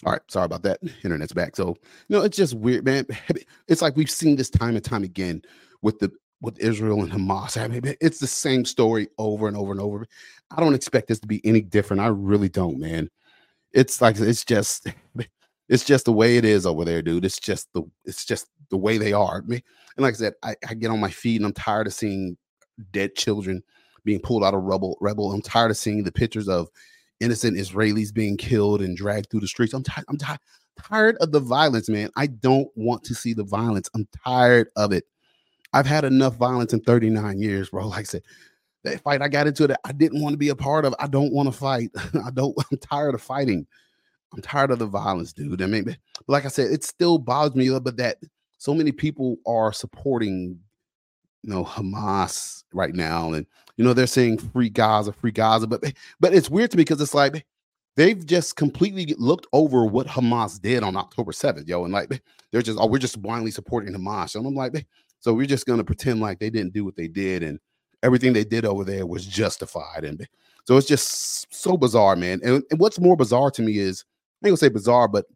[0.04, 0.80] All right, sorry about that.
[1.04, 1.54] Internet's back.
[1.54, 1.76] So,
[2.08, 3.06] you know, it's just weird, man.
[3.68, 5.42] It's like we've seen this time and time again
[5.80, 7.56] with the with Israel and Hamas.
[7.56, 10.06] I mean, it's the same story over and over and over.
[10.50, 12.02] I don't expect this to be any different.
[12.02, 13.08] I really don't, man.
[13.72, 14.88] It's like it's just
[15.68, 17.24] it's just the way it is over there, dude.
[17.24, 19.42] It's just the it's just the way they are.
[19.42, 19.62] Mean,
[19.96, 22.36] and like I said, I, I get on my feet and I'm tired of seeing
[22.90, 23.62] dead children
[24.04, 25.30] being pulled out of rubble rebel.
[25.32, 26.68] I'm tired of seeing the pictures of
[27.22, 29.72] innocent Israelis being killed and dragged through the streets.
[29.72, 30.04] I'm tired.
[30.08, 30.40] I'm tired.
[30.78, 32.10] Tired of the violence, man.
[32.16, 33.88] I don't want to see the violence.
[33.94, 35.04] I'm tired of it.
[35.72, 37.86] I've had enough violence in 39 years, bro.
[37.88, 38.22] Like I said,
[38.84, 40.94] that fight I got into that I didn't want to be a part of.
[40.98, 41.90] I don't want to fight.
[42.24, 42.56] I don't.
[42.72, 43.66] I'm tired of fighting.
[44.34, 45.60] I'm tired of the violence, dude.
[45.60, 45.96] I mean,
[46.26, 48.16] like I said, it still bothers me, but that
[48.56, 50.58] so many people are supporting,
[51.42, 53.46] you know, Hamas right now, and
[53.76, 55.82] you know they're saying free Gaza, free Gaza, but
[56.20, 57.46] but it's weird to me because it's like
[57.96, 62.62] they've just completely looked over what Hamas did on October 7th, yo, and like they're
[62.62, 64.86] just oh we're just blindly supporting Hamas, and I'm like,
[65.20, 67.58] so we're just gonna pretend like they didn't do what they did, and
[68.02, 70.26] everything they did over there was justified, and
[70.64, 72.40] so it's just so bizarre, man.
[72.44, 74.04] And, and what's more bizarre to me is
[74.42, 75.26] I ain't gonna say bizarre, but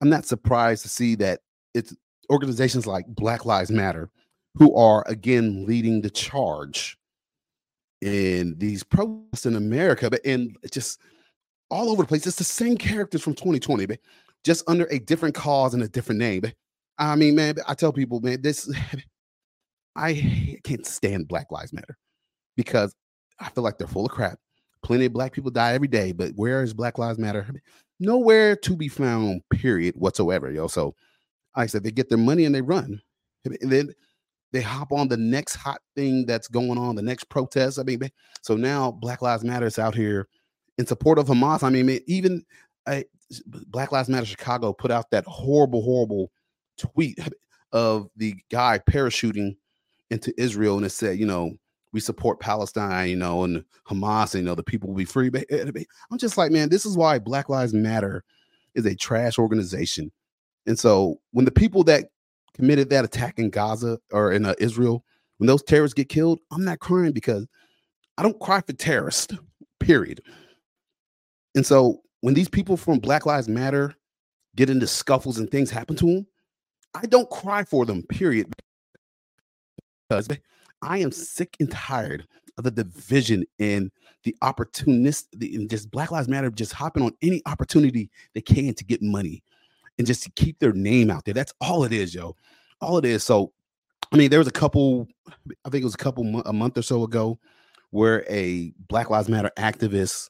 [0.00, 1.40] I'm not surprised to see that
[1.74, 1.94] it's
[2.30, 4.10] organizations like Black Lives Matter
[4.56, 6.98] who are again leading the charge
[8.02, 11.00] in these protests in America, but in just
[11.70, 12.26] all over the place.
[12.26, 13.98] It's the same characters from 2020, but
[14.44, 16.42] just under a different cause and a different name.
[16.98, 18.70] I mean, man, I tell people, man, this
[19.96, 21.96] I can't stand Black Lives Matter
[22.56, 22.94] because
[23.40, 24.38] I feel like they're full of crap.
[24.82, 27.46] Plenty of black people die every day, but where is Black Lives Matter?
[28.00, 30.66] Nowhere to be found, period, whatsoever, yo.
[30.66, 30.94] So,
[31.56, 33.00] like I said, they get their money and they run.
[33.44, 33.94] And then
[34.52, 37.78] they hop on the next hot thing that's going on, the next protest.
[37.78, 38.00] I mean,
[38.42, 40.28] so now Black Lives Matter is out here
[40.78, 41.62] in support of Hamas.
[41.62, 42.44] I mean, even
[42.86, 43.02] uh,
[43.46, 46.30] Black Lives Matter Chicago put out that horrible, horrible
[46.76, 47.18] tweet
[47.72, 49.56] of the guy parachuting
[50.10, 51.52] into Israel, and it said, you know,
[51.92, 55.30] we support Palestine, you know, and Hamas, and, you know, the people will be free.
[55.50, 55.64] Eh,
[56.10, 58.24] I'm just like, man, this is why Black Lives Matter
[58.74, 60.10] is a trash organization.
[60.66, 62.08] And so when the people that
[62.54, 65.04] committed that attack in Gaza or in uh, Israel,
[65.38, 67.46] when those terrorists get killed, I'm not crying because
[68.18, 69.34] I don't cry for terrorists,
[69.80, 70.20] period.
[71.54, 73.94] And so when these people from Black Lives Matter
[74.56, 76.26] get into scuffles and things happen to them,
[76.94, 78.52] I don't cry for them, period.
[80.08, 80.28] Because
[80.82, 82.26] I am sick and tired
[82.58, 83.90] of the division and
[84.24, 88.74] the opportunist, the, and just Black Lives Matter just hopping on any opportunity they can
[88.74, 89.42] to get money
[90.02, 91.32] and just to keep their name out there.
[91.32, 92.34] That's all it is, yo.
[92.80, 93.22] All it is.
[93.22, 93.52] So,
[94.10, 95.06] I mean, there was a couple,
[95.64, 97.38] I think it was a couple, a month or so ago,
[97.90, 100.28] where a Black Lives Matter activist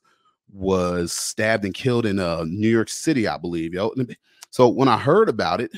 [0.52, 3.94] was stabbed and killed in uh, New York City, I believe, yo.
[4.50, 5.70] So when I heard about it,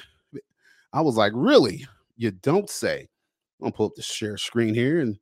[0.93, 1.87] I was like, really?
[2.17, 3.09] You don't say.
[3.61, 5.17] I'm gonna pull up the share screen here, and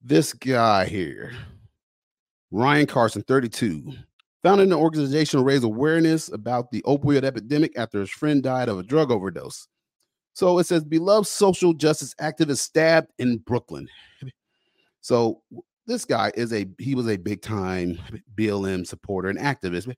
[0.00, 1.32] this guy here,
[2.52, 3.92] Ryan Carson, 32,
[4.42, 8.78] founded an organization to raise awareness about the opioid epidemic after his friend died of
[8.78, 9.66] a drug overdose.
[10.34, 13.88] So it says, beloved social justice activist stabbed in Brooklyn.
[15.00, 15.40] So
[15.86, 17.98] this guy is a he was a big time
[18.36, 19.94] BLM supporter and activist.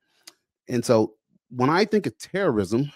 [0.69, 1.15] And so
[1.51, 2.93] when I think of terrorism,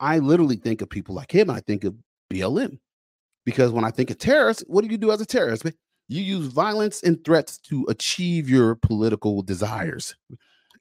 [0.00, 1.48] I literally think of people like him.
[1.48, 1.94] I think of
[2.32, 2.78] BLM
[3.44, 5.64] because when I think of terrorists, what do you do as a terrorist?
[6.08, 10.16] You use violence and threats to achieve your political desires.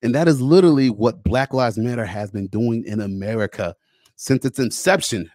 [0.03, 3.75] And that is literally what Black Lives Matter has been doing in America
[4.15, 5.29] since its inception,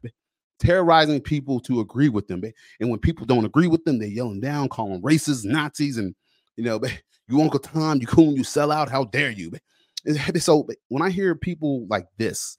[0.59, 2.43] terrorizing people to agree with them.
[2.81, 5.99] And when people don't agree with them, they yell them down, call them racists, Nazis,
[5.99, 6.15] and
[6.57, 6.81] you know,
[7.29, 8.91] you Uncle Tom, you coon, you sell out.
[8.91, 9.53] How dare you?
[10.39, 12.59] So when I hear people like this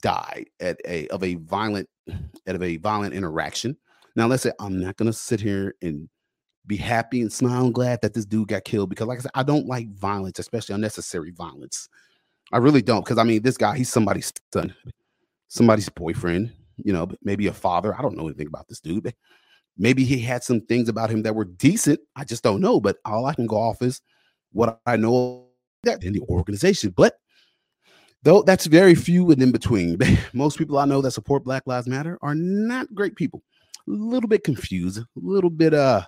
[0.00, 1.88] die at a of a violent
[2.46, 3.76] at of a violent interaction.
[4.14, 6.08] Now let's say I'm not gonna sit here and
[6.66, 9.30] be happy and smile and glad that this dude got killed because, like I said,
[9.34, 11.88] I don't like violence, especially unnecessary violence.
[12.52, 14.74] I really don't because I mean, this guy, he's somebody's son,
[15.48, 17.94] somebody's boyfriend, you know, maybe a father.
[17.96, 19.14] I don't know anything about this dude.
[19.78, 22.00] Maybe he had some things about him that were decent.
[22.14, 22.80] I just don't know.
[22.80, 24.00] But all I can go off is
[24.52, 25.48] what I know
[25.82, 26.90] that in the organization.
[26.96, 27.18] But
[28.22, 29.98] though that's very few and in between.
[30.32, 33.42] Most people I know that support Black Lives Matter are not great people.
[33.88, 36.02] A little bit confused, a little bit uh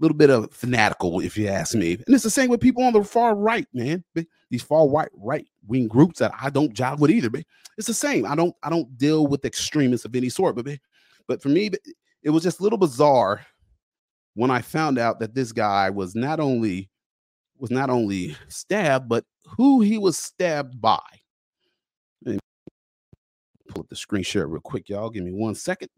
[0.00, 1.94] little bit of fanatical, if you ask me.
[1.94, 4.04] And it's the same with people on the far right, man.
[4.50, 7.30] These far right right wing groups that I don't jive with either.
[7.30, 7.44] But
[7.76, 8.24] it's the same.
[8.24, 10.56] I don't I don't deal with extremists of any sort.
[10.56, 10.66] But
[11.26, 11.70] but for me,
[12.22, 13.44] it was just a little bizarre
[14.34, 16.88] when I found out that this guy was not only
[17.58, 19.24] was not only stabbed, but
[19.56, 21.00] who he was stabbed by.
[22.24, 25.10] Pull up the screen share real quick, y'all.
[25.10, 25.90] Give me one second.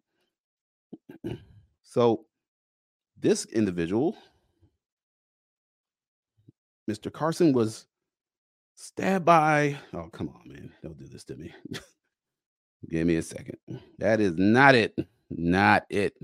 [1.83, 2.25] So
[3.21, 4.17] this individual,
[6.91, 7.13] Mr.
[7.13, 7.87] Carson, was
[8.75, 9.77] stabbed by.
[9.93, 10.73] Oh, come on, man.
[10.83, 11.55] Don't do this to me.
[12.89, 13.59] Give me a second.
[13.99, 14.97] That is not it.
[15.31, 16.15] Not it.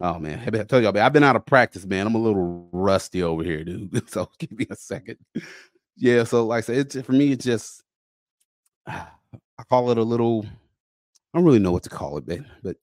[0.00, 2.06] Oh man, I tell y'all, man, I've been out of practice, man.
[2.06, 4.08] I'm a little rusty over here, dude.
[4.10, 5.16] So give me a second.
[5.96, 7.82] Yeah, so like I said, it's for me, it's just
[8.86, 9.10] ah,
[9.58, 10.44] I call it a little.
[11.32, 12.76] I don't really know what to call it, man, but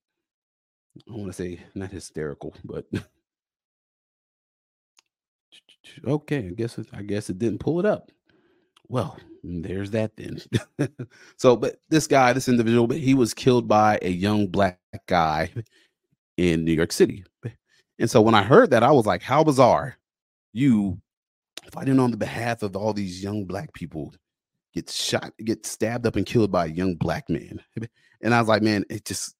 [1.07, 2.85] I want to say not hysterical, but
[6.05, 6.39] okay.
[6.39, 8.11] I guess it, I guess it didn't pull it up.
[8.89, 10.41] Well, there's that then.
[11.37, 15.51] so, but this guy, this individual, but he was killed by a young black guy
[16.37, 17.23] in New York City.
[17.99, 19.97] And so when I heard that, I was like, how bizarre.
[20.55, 21.01] You
[21.71, 24.13] fighting on the behalf of all these young black people
[24.73, 27.59] get shot, get stabbed up and killed by a young black man.
[28.21, 29.35] And I was like, man, it just,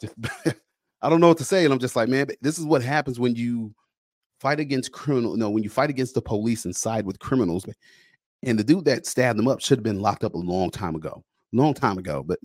[0.00, 0.14] just
[1.02, 1.64] I don't know what to say.
[1.64, 3.74] And I'm just like, man, this is what happens when you
[4.40, 5.36] fight against criminal.
[5.36, 7.66] No, when you fight against the police and side with criminals.
[8.42, 10.94] And the dude that stabbed him up should have been locked up a long time
[10.94, 11.22] ago,
[11.52, 12.22] long time ago.
[12.22, 12.38] But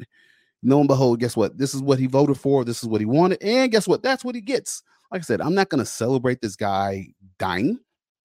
[0.61, 1.57] lo and behold, guess what?
[1.57, 2.65] This is what he voted for.
[2.65, 3.41] This is what he wanted.
[3.41, 4.03] And guess what?
[4.03, 4.83] That's what he gets.
[5.11, 7.07] Like I said, I'm not going to celebrate this guy
[7.39, 7.79] dying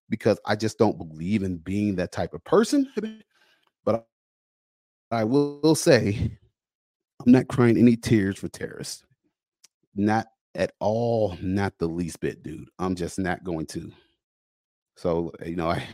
[0.08, 2.90] because I just don't believe in being that type of person.
[3.82, 4.06] But
[5.10, 6.38] I will say,
[7.24, 9.04] I'm not crying any tears for terrorists.
[9.96, 12.68] Not at all, not the least bit, dude.
[12.78, 13.92] I'm just not going to.
[14.96, 15.84] So you know, I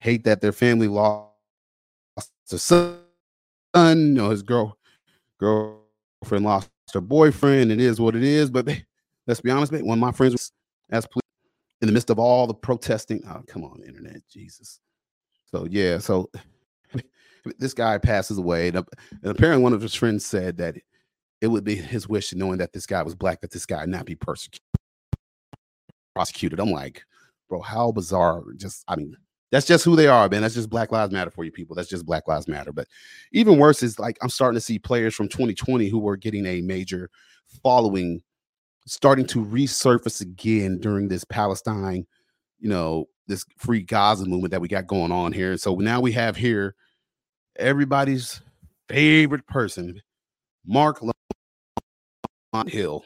[0.00, 1.30] hate that their family lost
[2.52, 2.98] a son.
[3.74, 4.76] You know, his girl
[5.38, 7.72] girlfriend lost her boyfriend.
[7.72, 8.50] It is what it is.
[8.50, 8.68] But
[9.26, 10.52] let's be honest, man, one of my friends was
[10.90, 11.06] as
[11.80, 13.22] in the midst of all the protesting.
[13.28, 14.78] Oh, come on, internet, Jesus.
[15.50, 16.30] So yeah, so
[17.58, 18.84] this guy passes away, and, uh,
[19.22, 20.76] and apparently one of his friends said that
[21.40, 24.06] it would be his wish, knowing that this guy was black, that this guy not
[24.06, 24.62] be persecuted,
[26.14, 26.60] prosecuted.
[26.60, 27.02] I'm like,
[27.48, 28.44] bro, how bizarre!
[28.56, 29.16] Just, I mean,
[29.52, 30.42] that's just who they are, man.
[30.42, 31.76] That's just Black Lives Matter for you people.
[31.76, 32.72] That's just Black Lives Matter.
[32.72, 32.88] But
[33.32, 36.62] even worse is like I'm starting to see players from 2020 who were getting a
[36.62, 37.10] major
[37.62, 38.22] following
[38.86, 42.06] starting to resurface again during this Palestine,
[42.58, 45.52] you know, this free Gaza movement that we got going on here.
[45.52, 46.74] And So now we have here
[47.56, 48.40] everybody's
[48.88, 50.00] favorite person,
[50.66, 51.00] Marc
[52.52, 53.04] Lamont Hill.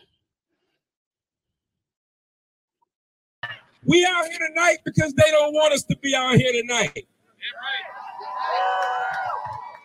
[3.84, 7.06] We out here tonight because they don't want us to be out here tonight.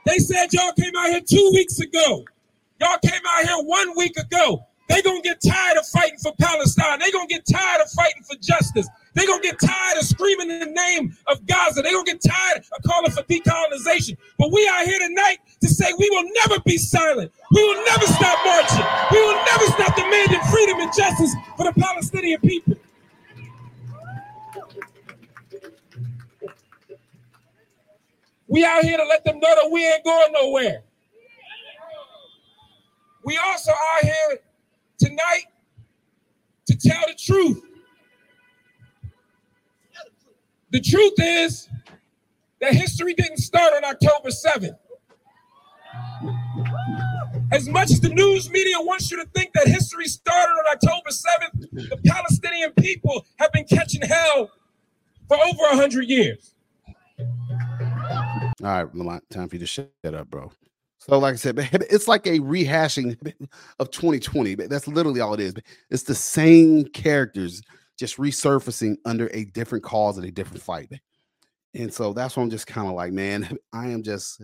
[0.05, 2.25] They said y'all came out here two weeks ago.
[2.79, 4.65] Y'all came out here one week ago.
[4.89, 6.99] They gonna get tired of fighting for Palestine.
[6.99, 8.87] They gonna get tired of fighting for justice.
[9.13, 11.81] They gonna get tired of screaming in the name of Gaza.
[11.81, 14.17] They're gonna get tired of calling for decolonization.
[14.37, 17.31] But we are here tonight to say we will never be silent.
[17.51, 18.85] We will never stop marching.
[19.11, 22.75] We will never stop demanding freedom and justice for the Palestinian people.
[28.47, 30.83] We out here to let them know that we ain't going nowhere.
[33.23, 34.39] We also are here
[34.97, 35.45] tonight
[36.65, 37.70] to tell the truth.
[40.71, 41.69] The truth is
[42.61, 44.77] that history didn't start on October 7th.
[47.51, 51.09] As much as the news media wants you to think that history started on October
[51.09, 54.49] 7th, the Palestinian people have been catching hell
[55.27, 56.55] for over 100 years.
[57.19, 57.25] All
[58.61, 60.51] right, Lamont, time for you to shut up, bro.
[60.99, 61.57] So, like I said,
[61.89, 63.17] it's like a rehashing
[63.79, 64.55] of 2020.
[64.55, 65.55] That's literally all it is.
[65.89, 67.61] It's the same characters
[68.01, 70.91] just resurfacing under a different cause and a different fight.
[71.75, 74.41] And so that's what I'm just kind of like, man, I am just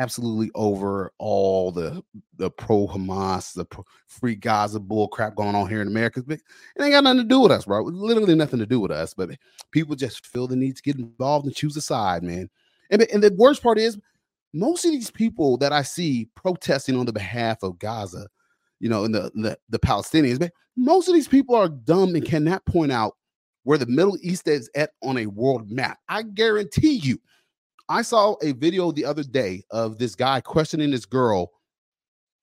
[0.00, 2.02] absolutely over all the
[2.36, 6.20] the pro Hamas, the pro free Gaza bull crap going on here in America.
[6.28, 6.40] It
[6.80, 7.84] ain't got nothing to do with us, bro.
[7.84, 9.14] Literally nothing to do with us.
[9.14, 9.30] But
[9.70, 12.50] people just feel the need to get involved and choose a side, man.
[12.90, 13.96] And, and the worst part is,
[14.52, 18.26] most of these people that I see protesting on the behalf of Gaza,
[18.84, 22.22] you know, and the, the, the Palestinians, but most of these people are dumb and
[22.22, 23.16] cannot point out
[23.62, 25.98] where the Middle East is at on a world map.
[26.10, 27.18] I guarantee you.
[27.88, 31.50] I saw a video the other day of this guy questioning this girl.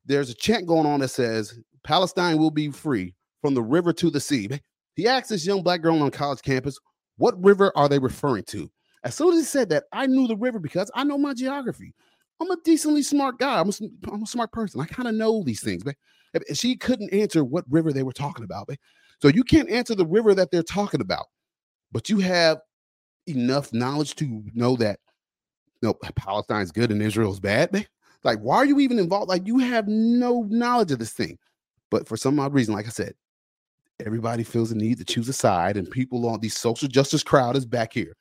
[0.08, 3.14] There's a chant going on that says Palestine will be free
[3.44, 4.50] from the river to the sea.
[4.96, 6.80] He asked this young black girl on college campus,
[7.18, 8.68] What river are they referring to?
[9.04, 11.94] As soon as he said that, I knew the river because I know my geography.
[12.39, 13.60] I'm a decently smart guy.
[13.60, 13.74] I'm a,
[14.12, 14.82] I'm a smart person.
[14.82, 15.84] I kind of know these things.
[15.84, 15.96] But
[16.53, 18.69] she couldn't answer what river they were talking about.
[19.21, 21.27] So you can't answer the river that they're talking about,
[21.91, 22.59] but you have
[23.27, 24.99] enough knowledge to know that
[25.82, 27.88] you know, Palestine's good and Israel's bad.
[28.23, 29.29] Like, why are you even involved?
[29.29, 31.38] Like, you have no knowledge of this thing.
[31.89, 33.15] But for some odd reason, like I said,
[34.05, 37.55] everybody feels the need to choose a side, and people on the social justice crowd
[37.55, 38.15] is back here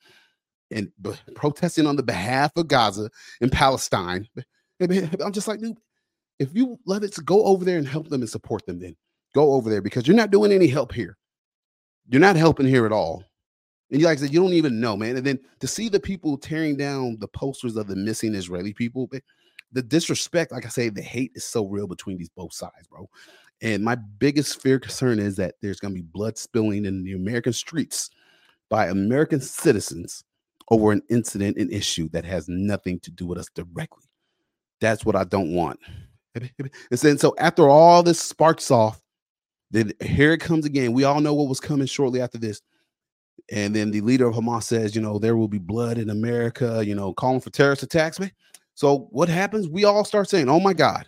[0.71, 3.09] and b- protesting on the behalf of Gaza
[3.41, 4.27] and Palestine.
[4.81, 5.77] I'm just like, dude,
[6.41, 8.95] if you love it go over there and help them and support them, then
[9.35, 11.15] go over there because you're not doing any help here.
[12.09, 13.23] You're not helping here at all.
[13.91, 15.17] And you like I said, you don't even know, man.
[15.17, 19.07] And then to see the people tearing down the posters of the missing Israeli people,
[19.71, 23.07] the disrespect, like I say, the hate is so real between these both sides, bro.
[23.61, 27.13] And my biggest fear concern is that there's going to be blood spilling in the
[27.13, 28.09] American streets
[28.69, 30.23] by American citizens
[30.71, 34.05] over an incident, an issue that has nothing to do with us directly.
[34.79, 35.79] That's what I don't want.
[36.91, 39.01] And then, so after all this sparks off,
[39.71, 40.93] then here it comes again.
[40.93, 42.61] We all know what was coming shortly after this.
[43.51, 46.83] And then the leader of Hamas says, you know, there will be blood in America,
[46.85, 48.19] you know, calling for terrorist attacks.
[48.19, 48.31] Man.
[48.75, 49.67] So what happens?
[49.67, 51.07] We all start saying, oh my God,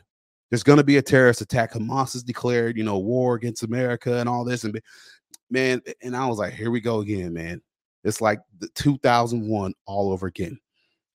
[0.50, 1.74] there's going to be a terrorist attack.
[1.74, 4.64] Hamas has declared, you know, war against America and all this.
[4.64, 4.80] And
[5.50, 7.62] man, and I was like, here we go again, man.
[8.04, 10.60] It's like the 2001 all over again.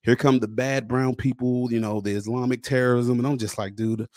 [0.03, 3.19] Here come the bad brown people, you know, the Islamic terrorism.
[3.19, 4.09] And I'm just like, dude,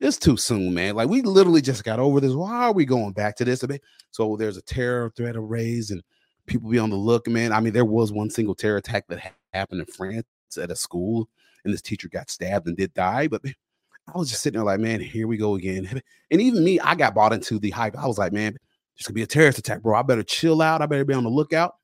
[0.00, 0.94] it's too soon, man.
[0.94, 2.34] Like we literally just got over this.
[2.34, 3.64] Why are we going back to this?
[4.10, 6.02] So there's a terror threat raised and
[6.46, 7.52] people be on the look, man.
[7.52, 10.26] I mean, there was one single terror attack that happened in France
[10.60, 11.28] at a school
[11.64, 13.28] and this teacher got stabbed and did die.
[13.28, 16.02] But I was just sitting there like, man, here we go again.
[16.30, 17.96] And even me, I got bought into the hype.
[17.96, 19.98] I was like, man, there's gonna be a terrorist attack, bro.
[19.98, 20.82] I better chill out.
[20.82, 21.76] I better be on the lookout.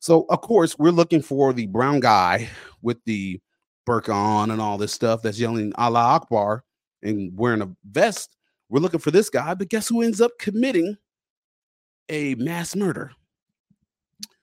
[0.00, 2.48] So, of course, we're looking for the brown guy
[2.82, 3.40] with the
[3.88, 6.64] burqa on and all this stuff that's yelling Allah Akbar
[7.02, 8.36] and wearing a vest.
[8.68, 10.96] We're looking for this guy, but guess who ends up committing
[12.08, 13.12] a mass murder?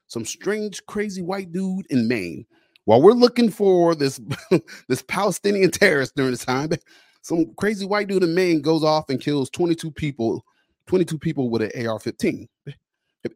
[0.07, 2.45] Some strange, crazy white dude in Maine.
[2.85, 4.19] While we're looking for this
[4.87, 6.69] this Palestinian terrorist during this time,
[7.21, 10.43] some crazy white dude in Maine goes off and kills 22 people,
[10.87, 12.47] 22 people with an AR-15,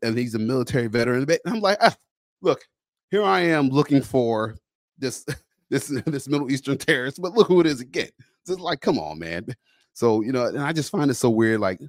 [0.04, 1.26] and he's a military veteran.
[1.46, 1.96] I'm like, ah,
[2.42, 2.66] look,
[3.12, 4.56] here I am looking for
[4.98, 5.26] this
[5.70, 8.10] this this Middle Eastern terrorist, but look who it is again.
[8.44, 9.46] So it's like, come on, man.
[9.94, 11.60] So you know, and I just find it so weird.
[11.60, 11.82] Like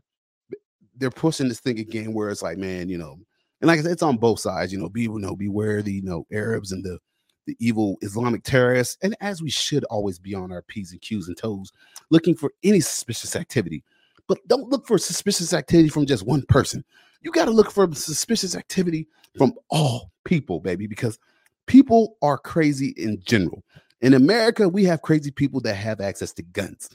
[0.97, 3.19] they're pushing this thing again, where it's like, man, you know,
[3.61, 4.73] and like I said, it's on both sides.
[4.73, 6.99] You know, be you know, beware the you know Arabs and the
[7.47, 11.29] the evil Islamic terrorists, and as we should always be on our p's and q's
[11.29, 11.73] and toes,
[12.11, 13.83] looking for any suspicious activity.
[14.29, 16.85] But don't look for suspicious activity from just one person.
[17.23, 21.19] You got to look for suspicious activity from all people, baby, because
[21.67, 23.63] people are crazy in general.
[24.01, 26.89] In America, we have crazy people that have access to guns.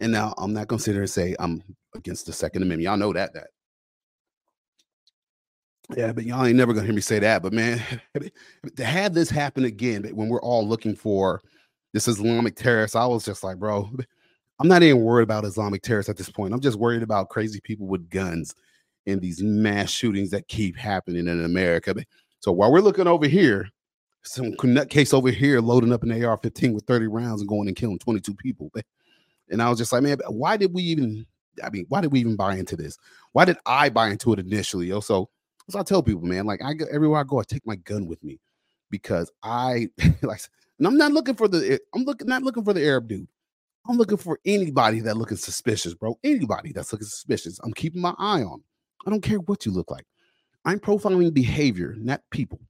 [0.00, 1.62] And now I'm not going to sit here and say I'm
[1.94, 2.82] against the Second Amendment.
[2.82, 3.32] Y'all know that.
[3.34, 3.48] That.
[5.96, 7.42] Yeah, but y'all ain't never gonna hear me say that.
[7.42, 7.82] But man,
[8.76, 11.42] to have this happen again when we're all looking for
[11.92, 13.90] this Islamic terrorist, I was just like, bro,
[14.58, 16.54] I'm not even worried about Islamic terrorists at this point.
[16.54, 18.54] I'm just worried about crazy people with guns
[19.06, 21.94] and these mass shootings that keep happening in America.
[22.42, 23.68] So while we're looking over here,
[24.24, 24.52] some
[24.88, 28.34] case over here loading up an AR-15 with 30 rounds and going and killing 22
[28.34, 28.68] people.
[29.48, 31.24] And I was just like, man, why did we even?
[31.62, 32.98] I mean, why did we even buy into this?
[33.30, 34.88] Why did I buy into it initially?
[34.88, 35.28] Yo, so
[35.70, 38.06] so I tell people, man, like I go everywhere I go, I take my gun
[38.06, 38.40] with me
[38.90, 39.88] because I
[40.22, 40.40] like
[40.78, 43.28] and I'm not looking for the I'm looking not looking for the Arab dude.
[43.88, 46.18] I'm looking for anybody that looking suspicious, bro.
[46.24, 47.60] Anybody that's looking suspicious.
[47.62, 48.62] I'm keeping my eye on.
[49.06, 50.06] I don't care what you look like.
[50.64, 52.60] I'm profiling behavior, not people,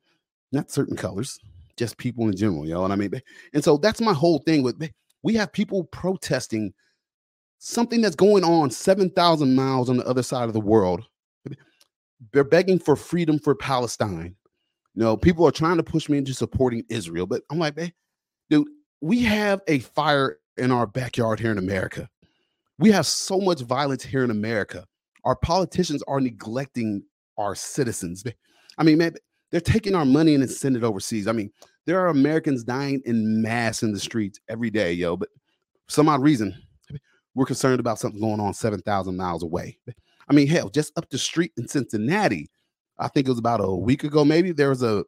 [0.50, 1.38] not certain colors,
[1.76, 2.66] just people in general.
[2.66, 3.10] You know what I mean?
[3.52, 4.90] And so that's my whole thing with
[5.22, 6.72] we have people protesting
[7.58, 11.06] something that's going on 7,000 miles on the other side of the world
[12.32, 14.36] they're begging for freedom for Palestine.
[14.94, 17.76] You know, people are trying to push me into supporting Israel, but I'm like,
[18.50, 18.68] dude,
[19.00, 22.08] we have a fire in our backyard here in America.
[22.78, 24.86] We have so much violence here in America.
[25.24, 27.02] Our politicians are neglecting
[27.38, 28.24] our citizens.
[28.78, 29.14] I mean, man,
[29.50, 31.28] they're taking our money and sending it overseas.
[31.28, 31.50] I mean,
[31.86, 35.16] there are Americans dying in mass in the streets every day, yo.
[35.16, 35.28] But
[35.86, 36.54] for some odd reason,
[37.34, 39.78] we're concerned about something going on 7,000 miles away.
[40.28, 42.50] I mean, hell, just up the street in Cincinnati,
[42.98, 45.04] I think it was about a week ago, maybe there was a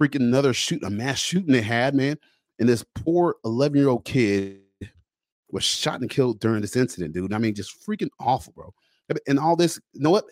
[0.00, 2.16] freaking another shoot, a mass shooting they had, man.
[2.58, 4.60] And this poor 11 year old kid
[5.50, 7.32] was shot and killed during this incident, dude.
[7.32, 8.72] I mean, just freaking awful, bro.
[9.26, 10.24] And all this, you know what?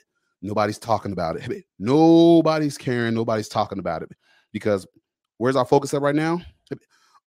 [0.43, 1.65] Nobody's talking about it.
[1.79, 3.15] Nobody's caring.
[3.15, 4.11] Nobody's talking about it
[4.53, 4.87] because
[5.39, 6.41] where's our focus at right now?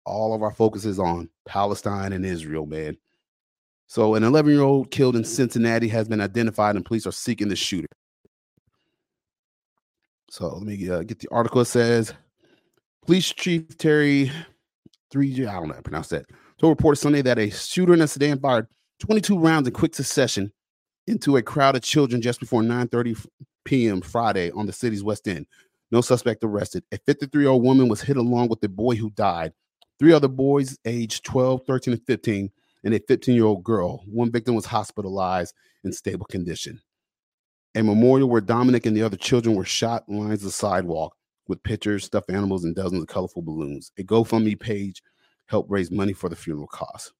[0.04, 2.96] All of our focus is on Palestine and Israel, man.
[3.86, 7.48] So, an 11 year old killed in Cincinnati has been identified, and police are seeking
[7.48, 7.88] the shooter.
[10.30, 11.60] So, let me uh, get the article.
[11.60, 12.14] It says
[13.04, 14.32] Police Chief Terry
[15.12, 16.24] Theetge, I don't know how to pronounce that,
[16.58, 18.66] told reported Sunday that a shooter in a sedan fired
[19.00, 20.50] 22 rounds in quick succession
[21.06, 23.26] into a crowd of children just before 9:30
[23.64, 24.00] p.m.
[24.00, 25.46] Friday on the city's west end.
[25.90, 26.84] No suspect arrested.
[26.92, 29.52] A 53-year-old woman was hit along with the boy who died.
[29.98, 32.50] Three other boys, aged 12, 13, and 15,
[32.84, 34.02] and a 15 year old girl.
[34.06, 36.80] One victim was hospitalized in stable condition.
[37.74, 41.16] A memorial where Dominic and the other children were shot lines the sidewalk
[41.48, 43.92] with pictures, stuffed animals, and dozens of colorful balloons.
[43.98, 45.02] A GoFundMe page
[45.46, 47.12] helped raise money for the funeral costs.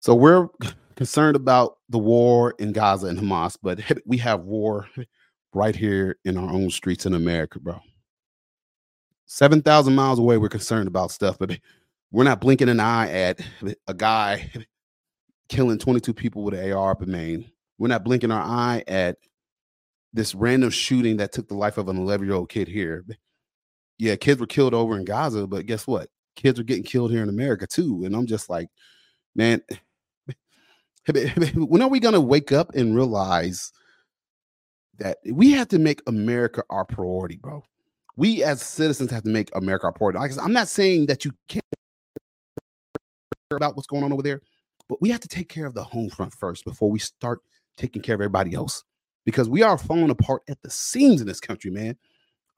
[0.00, 0.48] So we're
[0.96, 4.88] concerned about the war in Gaza and Hamas, but we have war
[5.54, 7.80] right here in our own streets in America, bro.
[9.26, 11.58] 7,000 miles away, we're concerned about stuff, but
[12.10, 13.40] we're not blinking an eye at
[13.86, 14.50] a guy
[15.48, 17.50] killing 22 people with an AR up in Maine.
[17.78, 19.18] We're not blinking our eye at
[20.12, 23.04] this random shooting that took the life of an 11 year old kid here.
[23.98, 26.08] Yeah, kids were killed over in Gaza, but guess what?
[26.34, 28.04] Kids are getting killed here in America too.
[28.04, 28.68] And I'm just like,
[29.34, 29.60] man,
[31.54, 33.72] when are we going to wake up and realize
[34.98, 37.62] that we have to make America our priority, bro?
[38.16, 40.18] We as citizens have to make America our priority.
[40.40, 41.64] I'm not saying that you can't
[43.48, 44.42] care about what's going on over there,
[44.88, 47.40] but we have to take care of the home front first before we start
[47.76, 48.82] taking care of everybody else
[49.24, 51.96] because we are falling apart at the seams in this country, man.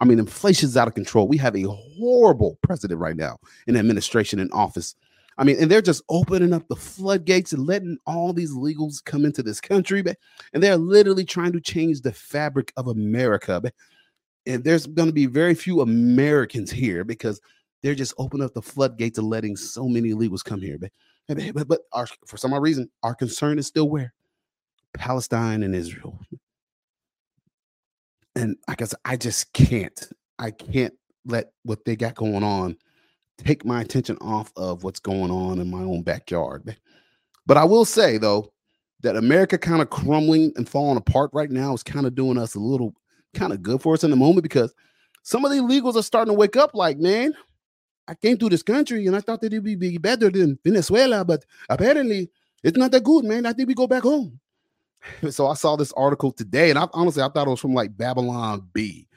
[0.01, 1.29] I mean, inflation is out of control.
[1.29, 4.95] We have a horrible president right now in administration in office.
[5.41, 9.25] I mean, and they're just opening up the floodgates and letting all these illegals come
[9.25, 10.05] into this country,
[10.53, 13.63] and they're literally trying to change the fabric of America.
[14.47, 17.41] And there's going to be very few Americans here because
[17.83, 20.77] they're just opening up the floodgates and letting so many illegals come here.
[20.79, 20.93] But
[21.55, 24.13] but, but our, for some odd reason, our concern is still where
[24.93, 26.19] Palestine and Israel.
[28.37, 30.09] And I guess I just can't.
[30.39, 32.77] I can't let what they got going on
[33.45, 36.77] take my attention off of what's going on in my own backyard.
[37.47, 38.53] But I will say though
[39.03, 42.55] that America kind of crumbling and falling apart right now is kind of doing us
[42.55, 42.95] a little
[43.35, 44.75] kind of good for us in the moment because
[45.23, 47.35] some of the illegals are starting to wake up like, man,
[48.09, 51.25] I came to this country and I thought that it would be better than Venezuela,
[51.25, 52.31] but apparently
[52.63, 53.47] it's not that good, man.
[53.47, 54.39] I think we go back home.
[55.31, 57.97] So I saw this article today, and I honestly I thought it was from like
[57.97, 59.09] Babylon Bee.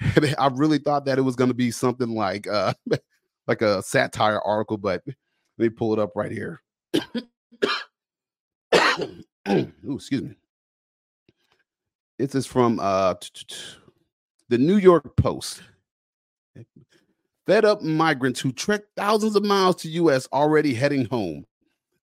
[0.38, 2.72] I really thought that it was going to be something like uh
[3.48, 5.16] like a satire article, but let
[5.58, 6.62] me pull it up right here.
[9.48, 10.36] Ooh, excuse me.
[12.18, 13.14] This is from uh
[14.48, 15.62] the New York Post.
[17.46, 20.28] Fed up migrants who trek thousands of miles to U.S.
[20.32, 21.46] already heading home.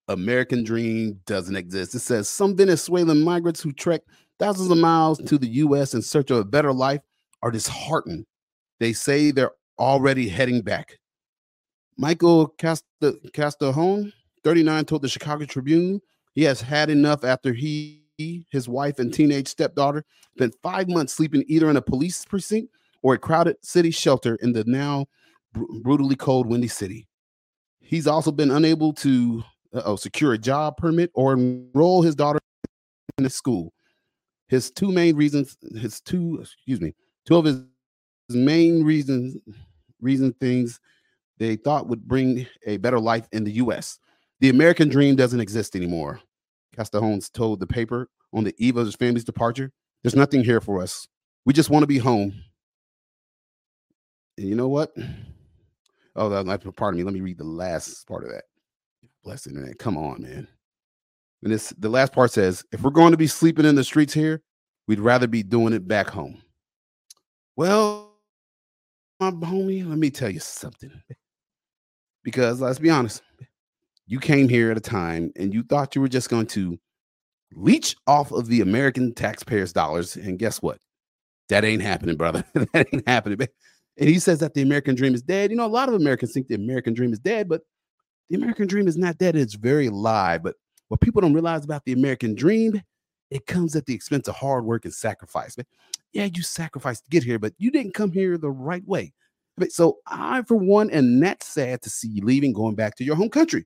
[0.07, 1.93] American dream doesn't exist.
[1.93, 4.01] It says some Venezuelan migrants who trek
[4.39, 5.93] thousands of miles to the U.S.
[5.93, 7.01] in search of a better life
[7.43, 8.25] are disheartened.
[8.79, 10.97] They say they're already heading back.
[11.97, 16.01] Michael Castellon, 39, told the Chicago Tribune
[16.33, 18.03] he has had enough after he,
[18.51, 20.03] his wife, and teenage stepdaughter
[20.35, 22.69] spent five months sleeping either in a police precinct
[23.01, 25.05] or a crowded city shelter in the now
[25.53, 27.07] br- brutally cold, windy city.
[27.79, 29.43] He's also been unable to
[29.97, 32.39] secure a job permit or enroll his daughter
[33.17, 33.73] in a school.
[34.47, 36.93] His two main reasons, his two, excuse me,
[37.25, 37.61] two of his
[38.29, 39.37] main reasons,
[40.01, 40.79] reason things
[41.37, 43.99] they thought would bring a better life in the U.S.
[44.39, 46.19] The American dream doesn't exist anymore.
[46.75, 49.71] Castellanos told the paper on the eve of his family's departure.
[50.03, 51.07] There's nothing here for us.
[51.45, 52.33] We just want to be home.
[54.37, 54.93] And you know what?
[56.15, 57.03] Oh, that, pardon me.
[57.03, 58.43] Let me read the last part of that.
[59.23, 59.79] Bless internet.
[59.79, 60.47] Come on, man.
[61.43, 64.13] And this the last part says, if we're going to be sleeping in the streets
[64.13, 64.41] here,
[64.87, 66.41] we'd rather be doing it back home.
[67.55, 68.13] Well,
[69.19, 70.91] my homie, let me tell you something.
[72.25, 73.21] Because let's be honest,
[74.07, 76.77] you came here at a time and you thought you were just going to
[77.53, 80.17] leech off of the American taxpayers' dollars.
[80.17, 80.79] And guess what?
[81.49, 82.43] That ain't happening, brother.
[82.73, 83.39] that ain't happening.
[83.97, 85.51] And he says that the American dream is dead.
[85.51, 87.61] You know, a lot of Americans think the American dream is dead, but
[88.29, 89.35] the American dream is not dead.
[89.35, 90.41] It's very alive.
[90.41, 90.55] But
[90.87, 92.81] what people don't realize about the American dream,
[93.29, 95.55] it comes at the expense of hard work and sacrifice.
[96.11, 99.13] Yeah, you sacrificed to get here, but you didn't come here the right way.
[99.69, 103.15] So I, for one, am not sad to see you leaving, going back to your
[103.15, 103.65] home country.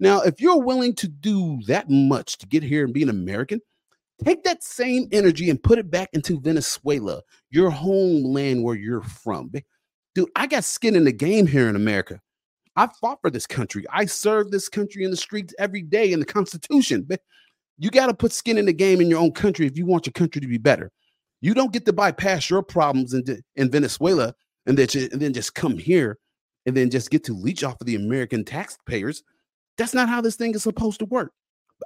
[0.00, 3.60] Now, if you're willing to do that much to get here and be an American,
[4.24, 9.52] take that same energy and put it back into Venezuela, your homeland where you're from.
[10.14, 12.20] Dude, I got skin in the game here in America.
[12.76, 13.84] I fought for this country.
[13.92, 17.06] I served this country in the streets every day in the Constitution.
[17.78, 20.06] You got to put skin in the game in your own country if you want
[20.06, 20.90] your country to be better.
[21.40, 24.34] You don't get to bypass your problems in, in Venezuela
[24.66, 26.18] and then, and then just come here
[26.66, 29.22] and then just get to leech off of the American taxpayers.
[29.76, 31.32] That's not how this thing is supposed to work.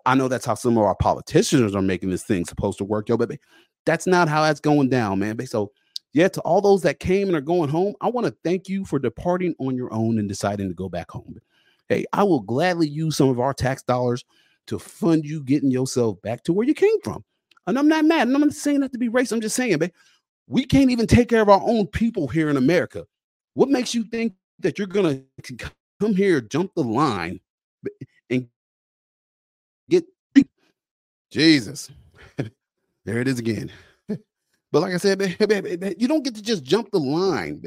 [0.06, 3.08] I know that's how some of our politicians are making this thing supposed to work,
[3.08, 3.38] yo, baby.
[3.86, 5.44] That's not how that's going down, man.
[5.46, 5.72] So,
[6.12, 8.84] yeah, to all those that came and are going home, I want to thank you
[8.84, 11.36] for departing on your own and deciding to go back home.
[11.88, 14.24] Hey, I will gladly use some of our tax dollars
[14.66, 17.24] to fund you getting yourself back to where you came from.
[17.66, 18.28] And I'm not mad.
[18.28, 19.32] And I'm not saying that to be racist.
[19.32, 19.92] I'm just saying, baby,
[20.48, 23.06] we can't even take care of our own people here in America.
[23.54, 25.20] What makes you think that you're gonna
[26.00, 27.40] come here, jump the line,
[28.30, 28.48] and
[29.90, 30.04] get
[31.30, 31.90] Jesus?
[33.04, 33.70] there it is again.
[34.70, 35.22] But like I said,
[35.98, 37.62] you don't get to just jump the line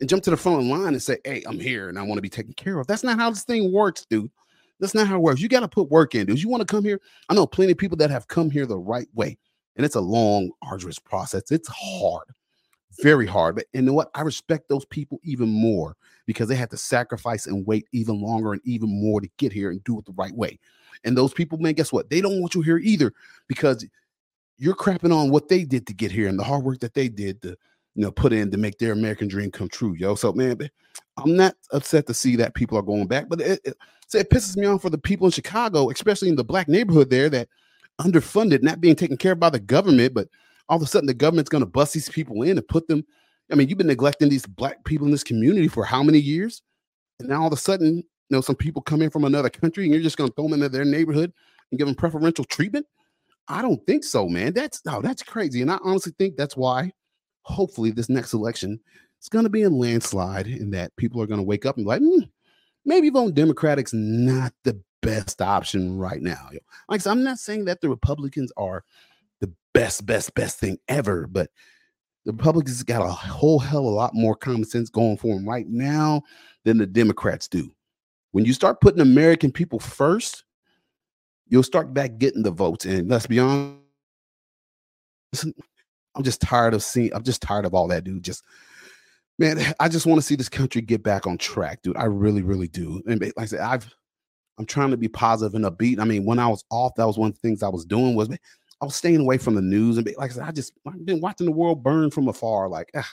[0.00, 2.22] and jump to the front line and say, "Hey, I'm here and I want to
[2.22, 4.30] be taken care of." That's not how this thing works, dude.
[4.80, 5.42] That's not how it works.
[5.42, 6.42] You got to put work in, dude.
[6.42, 7.02] You want to come here?
[7.28, 9.36] I know plenty of people that have come here the right way
[9.78, 11.50] and it's a long, arduous process.
[11.50, 12.26] It's hard,
[13.00, 13.54] very hard.
[13.54, 14.10] But you know what?
[14.14, 15.96] I respect those people even more
[16.26, 19.70] because they had to sacrifice and wait even longer and even more to get here
[19.70, 20.58] and do it the right way.
[21.04, 22.10] And those people, man, guess what?
[22.10, 23.14] They don't want you here either
[23.46, 23.86] because
[24.58, 27.08] you're crapping on what they did to get here and the hard work that they
[27.08, 27.50] did to,
[27.94, 30.16] you know, put in to make their American dream come true, yo.
[30.16, 30.58] So, man,
[31.16, 33.76] I'm not upset to see that people are going back, but it, it,
[34.12, 37.28] it pisses me off for the people in Chicago, especially in the black neighborhood there,
[37.28, 37.48] that
[38.00, 40.28] underfunded, not being taken care of by the government, but
[40.68, 43.04] all of a sudden the government's going to bust these people in and put them.
[43.50, 46.62] I mean, you've been neglecting these black people in this community for how many years?
[47.18, 49.84] And now all of a sudden you know some people come in from another country
[49.84, 51.32] and you're just going to throw them into their neighborhood
[51.70, 52.86] and give them preferential treatment?
[53.48, 54.52] I don't think so, man.
[54.52, 55.62] That's no, that's crazy.
[55.62, 56.92] And I honestly think that's why,
[57.42, 58.78] hopefully, this next election
[59.22, 61.86] is going to be a landslide, in that people are going to wake up and
[61.86, 62.26] be like, "Hmm,
[62.84, 64.78] maybe voting Democratic's not the
[65.08, 66.50] best option right now.
[66.88, 68.84] Like said, I'm not saying that the Republicans are
[69.40, 71.50] the best, best, best thing ever, but
[72.24, 75.48] the Republicans got a whole hell of a lot more common sense going for them
[75.48, 76.22] right now
[76.64, 77.72] than the Democrats do.
[78.32, 80.44] When you start putting American people first,
[81.48, 82.84] you'll start back getting the votes.
[82.84, 83.78] And let's be honest,
[86.14, 88.22] I'm just tired of seeing, I'm just tired of all that, dude.
[88.22, 88.44] Just
[89.38, 91.96] man, I just want to see this country get back on track, dude.
[91.96, 93.02] I really, really do.
[93.06, 93.94] And like I said, I've
[94.58, 96.00] I'm trying to be positive and upbeat.
[96.00, 98.16] I mean, when I was off, that was one of the things I was doing
[98.16, 98.28] was
[98.80, 101.04] I was staying away from the news and be, like I said, I just I've
[101.04, 102.68] been watching the world burn from afar.
[102.68, 103.08] Like, ah,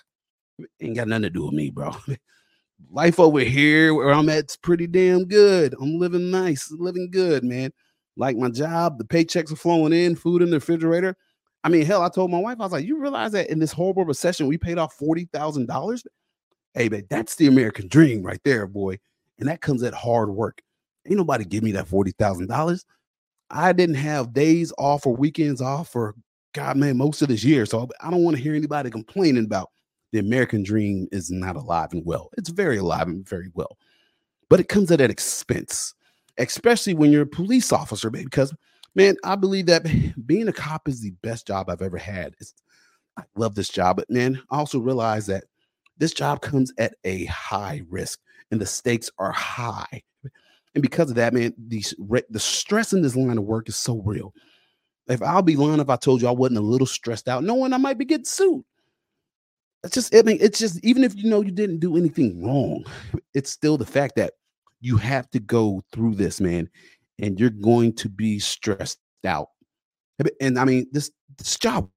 [0.82, 1.96] ain't got nothing to do with me, bro.
[2.92, 5.76] Life over here where I'm at's pretty damn good.
[5.80, 7.72] I'm living nice, living good, man.
[8.18, 11.16] Like my job, the paychecks are flowing in, food in the refrigerator.
[11.64, 13.72] I mean, hell, I told my wife, I was like, you realize that in this
[13.72, 16.04] horrible recession, we paid off forty thousand dollars.
[16.74, 19.00] Hey, man, that's the American dream right there, boy.
[19.40, 20.62] And that comes at hard work.
[21.08, 22.86] Ain't nobody give me that forty thousand dollars.
[23.50, 26.16] I didn't have days off or weekends off for
[26.54, 27.66] God, man, most of this year.
[27.66, 29.72] So I don't want to hear anybody complaining about
[30.12, 32.30] the American dream is not alive and well.
[32.38, 33.78] It's very alive and very well,
[34.50, 35.94] but it comes at an expense,
[36.38, 38.26] especially when you're a police officer, baby.
[38.26, 38.54] Because
[38.96, 39.86] man, I believe that
[40.26, 42.34] being a cop is the best job I've ever had.
[42.40, 42.54] It's,
[43.18, 45.44] I love this job, but man, I also realize that
[45.98, 48.20] this job comes at a high risk
[48.52, 50.04] and the stakes are high.
[50.76, 51.84] And because of that, man, the,
[52.30, 54.34] the stress in this line of work is so real.
[55.08, 57.74] If I'll be lying if I told you I wasn't a little stressed out, knowing
[57.74, 58.64] I might be getting sued.
[59.84, 62.84] It's just, I mean, it's just, even if you know you didn't do anything wrong,
[63.34, 64.34] it's still the fact that
[64.82, 66.70] you have to go through this, man,
[67.20, 69.50] and you're going to be stressed out.
[70.42, 71.90] And I mean, this this job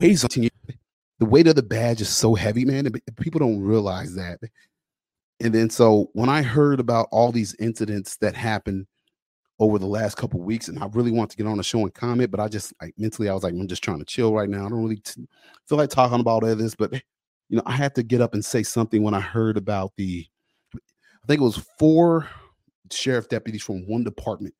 [0.00, 0.50] weighs on you.
[1.18, 2.90] The weight of the badge is so heavy, man.
[3.20, 4.38] People don't realize that.
[5.40, 8.86] And then so when I heard about all these incidents that happened
[9.58, 11.94] over the last couple weeks, and I really want to get on the show and
[11.94, 14.48] comment, but I just like mentally, I was like, I'm just trying to chill right
[14.48, 14.66] now.
[14.66, 15.26] I don't really t-
[15.68, 16.92] feel like talking about all this, but
[17.48, 20.26] you know, I had to get up and say something when I heard about the,
[20.74, 22.28] I think it was four
[22.90, 24.54] sheriff deputies from one department,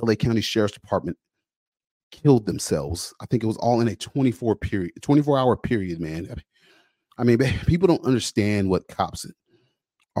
[0.00, 1.16] LA County Sheriff's Department,
[2.10, 3.14] killed themselves.
[3.20, 6.34] I think it was all in a 24 period, 24 hour period, man.
[7.18, 9.26] I mean, people don't understand what cops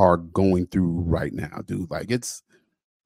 [0.00, 1.90] are going through right now, dude.
[1.90, 2.42] Like it's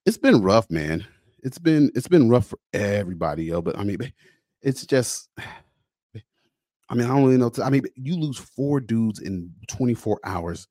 [0.06, 1.04] it's been rough, man.
[1.42, 3.60] It's been it's been rough for everybody, yo.
[3.60, 4.12] But I mean,
[4.62, 5.28] it's just
[6.90, 7.50] I mean, I don't really know.
[7.62, 10.68] I mean, you lose four dudes in 24 hours.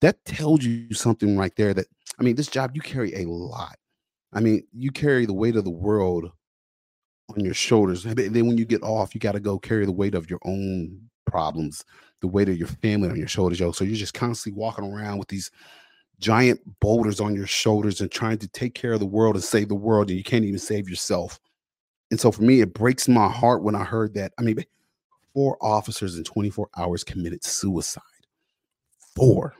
[0.00, 1.72] That tells you something right there.
[1.72, 1.86] That
[2.18, 3.76] I mean, this job you carry a lot.
[4.32, 6.32] I mean, you carry the weight of the world
[7.28, 8.04] on your shoulders.
[8.06, 10.40] And then when you get off, you got to go carry the weight of your
[10.44, 11.84] own problems,
[12.20, 13.72] the weight of your family on your shoulders, yo.
[13.72, 15.50] So you're just constantly walking around with these
[16.18, 19.68] giant boulders on your shoulders and trying to take care of the world and save
[19.68, 21.38] the world, and you can't even save yourself.
[22.10, 24.32] And so for me, it breaks my heart when I heard that.
[24.38, 24.64] I mean,
[25.32, 28.02] four officers in 24 hours committed suicide.
[29.14, 29.54] Four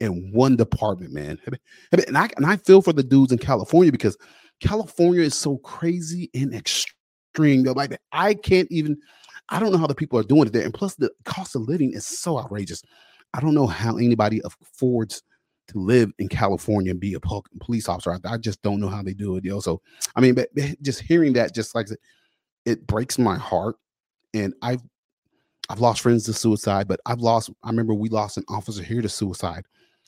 [0.00, 1.38] in one department, man.
[1.92, 4.16] And I and I feel for the dudes in California because
[4.60, 7.64] California is so crazy and extreme.
[7.64, 8.98] Like I can't even
[9.48, 10.64] I don't know how the people are doing it there.
[10.64, 12.82] And plus, the cost of living is so outrageous.
[13.34, 15.22] I don't know how anybody affords
[15.68, 17.20] to live in California and be a
[17.60, 18.18] police officer.
[18.24, 19.44] I, just don't know how they do it.
[19.44, 19.60] Know?
[19.60, 19.80] So,
[20.14, 20.48] I mean, but
[20.82, 21.88] just hearing that, just like
[22.64, 23.76] it breaks my heart.
[24.34, 24.82] And I've
[25.68, 27.50] I've lost friends to suicide, but I've lost.
[27.64, 29.64] I remember we lost an officer here to suicide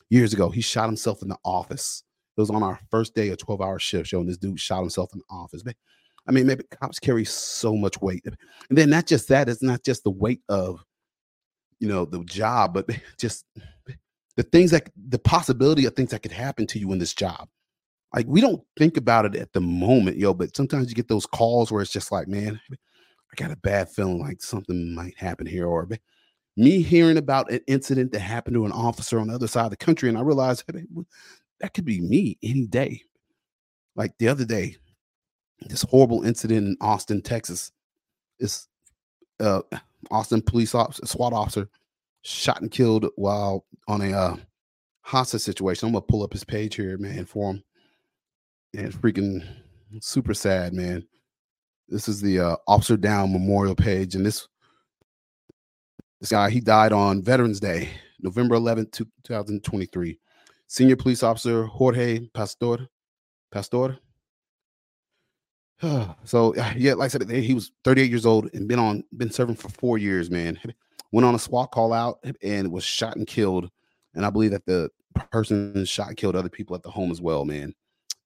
[0.09, 0.49] years ago.
[0.49, 2.03] He shot himself in the office.
[2.37, 5.11] It was on our first day of 12 hour shift showing this dude shot himself
[5.13, 5.63] in the office.
[5.63, 5.75] But
[6.29, 8.23] I mean, maybe cops carry so much weight.
[8.23, 8.37] And
[8.77, 10.85] then not just that, it's not just the weight of,
[11.79, 12.87] you know, the job, but
[13.17, 13.45] just
[14.37, 17.49] the things that the possibility of things that could happen to you in this job.
[18.15, 21.25] Like we don't think about it at the moment, yo, but sometimes you get those
[21.25, 25.47] calls where it's just like, man, I got a bad feeling like something might happen
[25.47, 25.65] here.
[25.65, 25.87] Or
[26.55, 29.71] me hearing about an incident that happened to an officer on the other side of
[29.71, 30.83] the country, and I realized hey,
[31.59, 33.01] that could be me any day.
[33.95, 34.77] Like the other day,
[35.67, 37.71] this horrible incident in Austin, Texas.
[38.39, 38.67] This
[39.39, 39.61] uh,
[40.11, 41.69] Austin police officer, SWAT officer,
[42.21, 44.35] shot and killed while on a uh,
[45.01, 45.87] hostage situation.
[45.87, 47.63] I'm gonna pull up his page here, man, for him.
[48.75, 49.43] And freaking
[49.99, 51.05] super sad, man.
[51.87, 54.47] This is the uh, Officer Down Memorial page, and this
[56.21, 58.91] this guy he died on Veterans Day, November 11th,
[59.23, 60.19] 2023.
[60.67, 62.87] Senior police officer Jorge Pastor.
[63.51, 63.97] Pastor.
[66.23, 69.55] so yeah, like I said, he was 38 years old and been on been serving
[69.55, 70.59] for four years, man.
[71.11, 73.69] Went on a SWAT call out and was shot and killed.
[74.13, 74.89] And I believe that the
[75.31, 77.73] person shot killed other people at the home as well, man.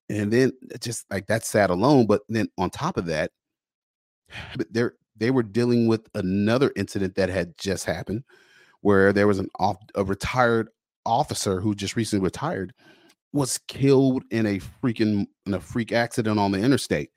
[0.10, 2.08] And then just like that's sad alone.
[2.08, 3.32] But then on top of that,
[4.72, 8.24] they're they were dealing with another incident that had just happened
[8.82, 10.70] where there was an off a retired
[11.06, 12.74] officer who just recently retired
[13.32, 17.12] was killed in a freaking in a freak accident on the interstate.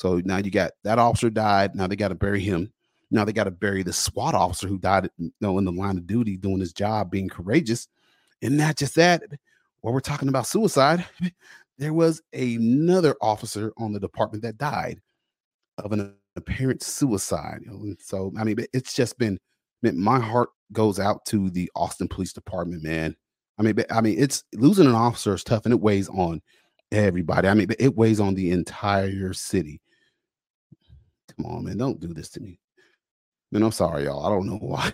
[0.00, 1.74] So now you got that officer died.
[1.74, 2.72] Now they got to bury him.
[3.10, 5.98] Now they got to bury the SWAT officer who died, you know, in the line
[5.98, 7.86] of duty doing his job, being courageous.
[8.40, 9.22] And not just that,
[9.82, 11.04] while we're talking about suicide,
[11.78, 15.02] there was another officer on the department that died
[15.76, 17.60] of an apparent suicide.
[17.98, 19.38] So I mean, it's just been
[19.82, 23.14] my heart goes out to the Austin Police Department, man.
[23.58, 26.40] I mean, I mean, it's losing an officer is tough, and it weighs on
[26.90, 27.48] everybody.
[27.48, 29.82] I mean, it weighs on the entire city.
[31.36, 32.58] Come on, man, don't do this to me.
[33.52, 34.24] Man, I'm sorry, y'all.
[34.24, 34.92] I don't know why.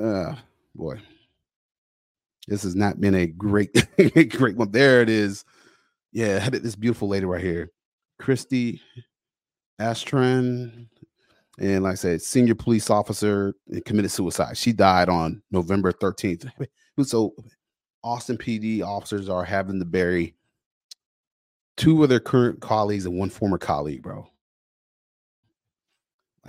[0.00, 0.34] uh,
[0.74, 1.00] boy,
[2.48, 3.70] this has not been a great,
[4.30, 4.70] great one.
[4.70, 5.44] There it is.
[6.12, 7.70] Yeah, this beautiful lady right here,
[8.18, 8.80] Christy
[9.80, 10.86] Astran,
[11.58, 14.56] and like I said, senior police officer committed suicide.
[14.56, 16.50] She died on November 13th.
[17.02, 17.34] So
[18.02, 20.34] Austin PD officers are having to bury
[21.76, 24.26] two of their current colleagues and one former colleague, bro.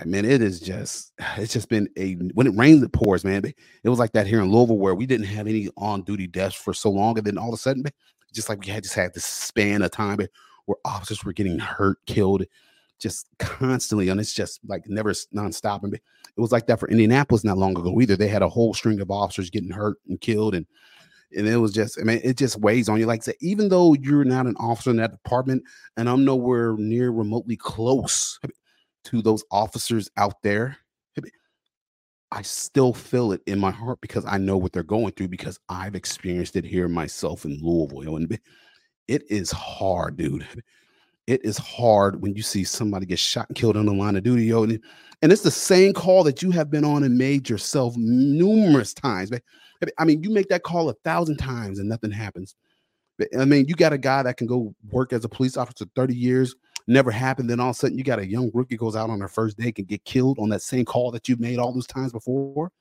[0.00, 3.44] I mean, it is just it's just been a when it rains, it pours, man.
[3.44, 6.74] It was like that here in Louisville where we didn't have any on-duty deaths for
[6.74, 7.84] so long, and then all of a sudden,
[8.32, 10.18] just like we had just had this span of time
[10.66, 12.44] where officers were getting hurt, killed,
[12.98, 15.82] just constantly, and it's just like never nonstop.
[15.82, 16.02] And it
[16.36, 18.16] was like that for Indianapolis not long ago either.
[18.16, 20.66] They had a whole string of officers getting hurt and killed, and
[21.36, 23.04] and it was just, I mean, it just weighs on you.
[23.04, 25.62] Like I said, even though you're not an officer in that department,
[25.98, 28.40] and I'm nowhere near remotely close
[29.04, 30.76] to those officers out there,
[32.30, 35.58] I still feel it in my heart because I know what they're going through because
[35.70, 38.16] I've experienced it here myself in Louisville.
[38.16, 38.38] And
[39.06, 40.46] it is hard, dude
[41.28, 44.22] it is hard when you see somebody get shot and killed on the line of
[44.22, 44.62] duty, yo.
[44.62, 44.82] And,
[45.20, 49.30] and it's the same call that you have been on and made yourself numerous times.
[49.98, 52.56] I mean, you make that call a thousand times and nothing happens.
[53.38, 56.16] I mean, you got a guy that can go work as a police officer 30
[56.16, 56.54] years,
[56.88, 57.48] never happened.
[57.48, 59.58] Then all of a sudden, you got a young rookie goes out on her first
[59.58, 62.72] day, can get killed on that same call that you've made all those times before.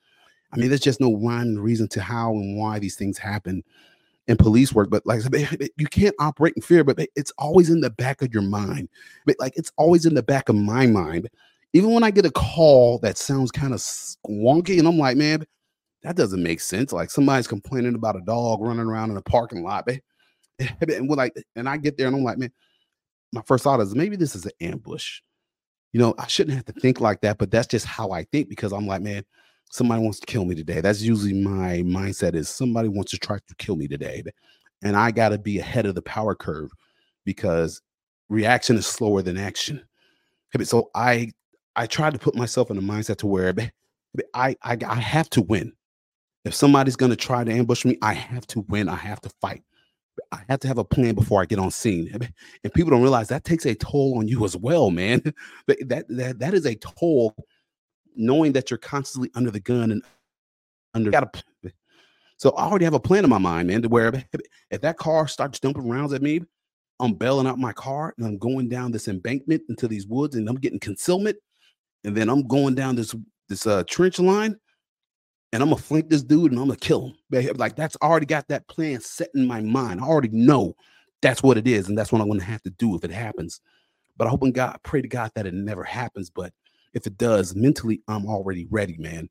[0.52, 3.64] I mean, there's just no rhyme and reason to how and why these things happen
[4.28, 4.90] in police work.
[4.90, 8.22] But like I said, you can't operate in fear, but it's always in the back
[8.22, 8.90] of your mind.
[9.26, 11.30] But like it's always in the back of my mind.
[11.74, 13.80] Even when I get a call that sounds kind of
[14.28, 15.46] wonky, and I'm like, man,
[16.04, 16.94] that doesn't make sense.
[16.94, 19.88] Like somebody's complaining about a dog running around in a parking lot.
[20.60, 22.52] And like, and I get there and I'm like, man,
[23.34, 25.22] my first thought is maybe this is an ambush.
[25.94, 28.50] You know, I shouldn't have to think like that, but that's just how I think
[28.50, 29.24] because I'm like, man,
[29.72, 30.82] somebody wants to kill me today.
[30.82, 34.24] That's usually my mindset is somebody wants to try to kill me today.
[34.84, 36.72] And I got to be ahead of the power curve
[37.26, 37.82] because
[38.30, 39.84] reaction is slower than action.
[40.64, 41.32] So I
[41.76, 43.54] I try to put myself in a mindset to where
[44.34, 45.74] I I, I have to win.
[46.46, 48.88] If somebody's going to try to ambush me, I have to win.
[48.88, 49.64] I have to fight.
[50.32, 52.10] I have to have a plan before I get on scene.
[52.64, 55.22] And people don't realize that takes a toll on you as well, man.
[55.68, 57.36] That that that is a toll
[58.16, 60.04] knowing that you're constantly under the gun and
[60.94, 61.12] under
[62.38, 64.24] so I already have a plan in my mind, man, to where
[64.70, 66.42] if that car starts dumping rounds at me,
[67.00, 70.48] I'm bailing out my car and I'm going down this embankment into these woods and
[70.48, 71.38] I'm getting concealment.
[72.04, 73.16] And then I'm going down this
[73.50, 74.56] this uh trench line
[75.54, 77.56] and I'm gonna flank this dude and I'm gonna kill him.
[77.58, 80.02] Like that's already got that plan set in my mind.
[80.02, 80.76] I already know
[81.22, 83.62] that's what it is, and that's what I'm gonna have to do if it happens.
[84.18, 86.30] But I hope and God, pray to God that it never happens.
[86.30, 86.54] But
[86.94, 89.30] if it does, mentally, I'm already ready, man.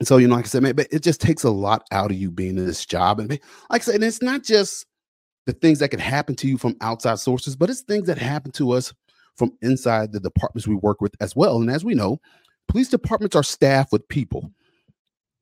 [0.00, 2.10] And so, you know, like I said, man, but it just takes a lot out
[2.10, 3.20] of you being in this job.
[3.20, 4.86] And like I said, it's not just
[5.46, 8.50] the things that can happen to you from outside sources, but it's things that happen
[8.52, 8.92] to us
[9.36, 11.60] from inside the departments we work with as well.
[11.60, 12.20] And as we know,
[12.66, 14.50] police departments are staffed with people.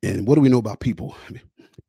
[0.03, 1.17] And what do we know about people?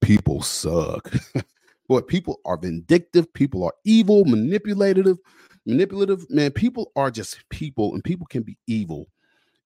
[0.01, 1.11] People suck.
[1.87, 5.17] Boy, people are vindictive, people are evil, manipulative,
[5.65, 6.25] manipulative.
[6.29, 9.07] Man, people are just people, and people can be evil.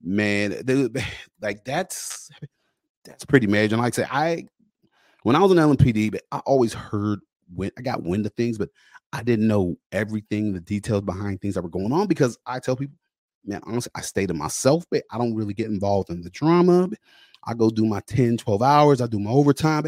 [0.03, 0.89] Man, they-
[1.41, 2.29] like that's
[3.09, 3.75] that's pretty major.
[3.75, 4.45] And like I said, I
[5.23, 7.19] when I was in LMPD, but I always heard
[7.53, 8.69] when I got wind of things, but
[9.11, 12.75] I didn't know everything, the details behind things that were going on because I tell
[12.75, 12.95] people,
[13.43, 16.89] man, honestly, I stay to myself, but I don't really get involved in the drama.
[17.45, 19.85] I go do my 10, 12 hours, I do my overtime,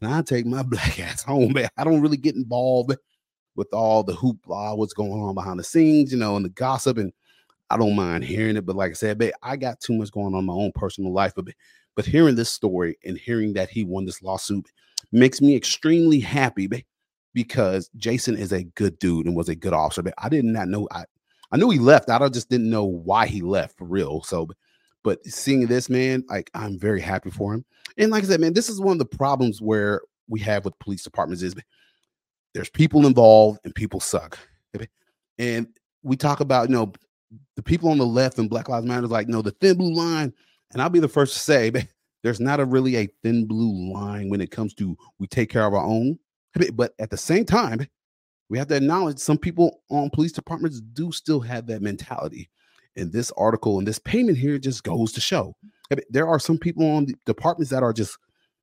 [0.00, 1.68] and I take my black ass home, man.
[1.76, 2.96] I don't really get involved
[3.56, 6.98] with all the hoopla, what's going on behind the scenes, you know, and the gossip.
[6.98, 7.12] And
[7.70, 10.34] I don't mind hearing it, but like I said, babe, I got too much going
[10.34, 11.32] on my own personal life.
[11.34, 11.46] But
[11.96, 14.70] but hearing this story and hearing that he won this lawsuit
[15.10, 16.68] makes me extremely happy
[17.34, 20.02] because Jason is a good dude and was a good officer.
[20.02, 21.04] But I did not know I
[21.50, 22.10] I knew he left.
[22.10, 24.22] I just didn't know why he left for real.
[24.22, 24.48] So
[25.02, 27.64] but seeing this man, like I'm very happy for him.
[27.96, 30.78] And like I said, man, this is one of the problems where we have with
[30.80, 31.54] police departments is
[32.54, 34.38] there's people involved and people suck.
[35.38, 35.68] And
[36.02, 36.92] we talk about, you know,
[37.56, 39.94] the people on the left and Black Lives Matter is like, no, the thin blue
[39.94, 40.32] line.
[40.72, 41.70] And I'll be the first to say,
[42.22, 45.66] there's not a really a thin blue line when it comes to we take care
[45.66, 46.18] of our own.
[46.74, 47.86] But at the same time,
[48.48, 52.48] we have to acknowledge some people on police departments do still have that mentality.
[52.96, 55.54] And this article and this payment here just goes to show
[56.10, 58.18] there are some people on departments that are just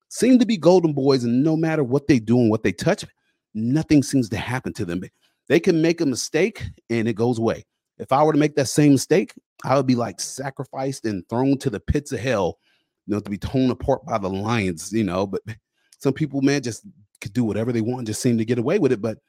[0.09, 3.05] seem to be golden boys, and no matter what they do and what they touch,
[3.53, 5.01] nothing seems to happen to them.
[5.47, 7.65] They can make a mistake and it goes away.
[7.97, 9.33] If I were to make that same mistake,
[9.63, 12.57] I would be like sacrificed and thrown to the pits of hell,
[13.05, 15.27] you know, to be torn apart by the lions, you know.
[15.27, 15.41] But
[15.99, 16.85] some people, man, just
[17.21, 19.01] could do whatever they want and just seem to get away with it.
[19.01, 19.19] But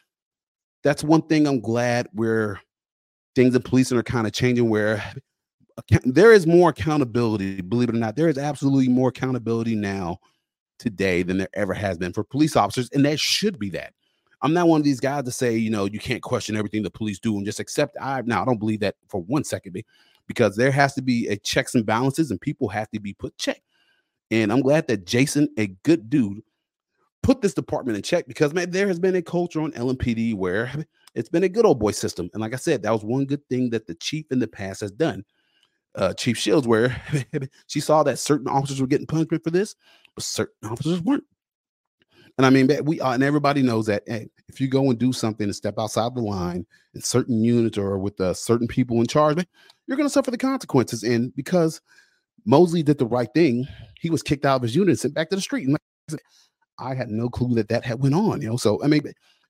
[0.83, 2.61] that's one thing I'm glad where
[3.35, 5.03] things in policing are kind of changing where
[6.05, 8.17] there is more accountability, believe it or not.
[8.17, 10.19] There is absolutely more accountability now
[10.79, 13.93] today than there ever has been for police officers, and that should be that.
[14.45, 16.91] I'm not one of these guys to say, you know, you can't question everything the
[16.91, 17.97] police do and just accept.
[17.99, 19.83] I now I don't believe that for one second,
[20.27, 23.37] because there has to be a checks and balances, and people have to be put
[23.39, 23.63] check.
[24.31, 26.43] And I'm glad that Jason, a good dude,
[27.23, 30.71] put this department in check because man, there has been a culture on LMPD where
[31.15, 32.29] it's been a good old boy system.
[32.35, 34.83] And like I said, that was one good thing that the chief in the past
[34.83, 35.25] has done.
[35.95, 37.01] Uh, chief Shields, where
[37.67, 39.75] she saw that certain officers were getting punishment for this,
[40.15, 41.25] but certain officers weren't.
[42.37, 45.13] And I mean, we uh, and everybody knows that hey, if you go and do
[45.13, 49.07] something and step outside the line in certain units or with uh, certain people in
[49.07, 49.45] charge,
[49.87, 51.05] you're going to suffer the consequences.
[51.05, 51.81] And because
[52.45, 53.67] Mosley did the right thing,
[54.01, 55.65] he was kicked out of his unit and sent back to the street.
[55.65, 55.73] And
[56.11, 56.21] like
[56.79, 58.43] I had no clue that that had went on.
[58.43, 59.03] You know, so I mean,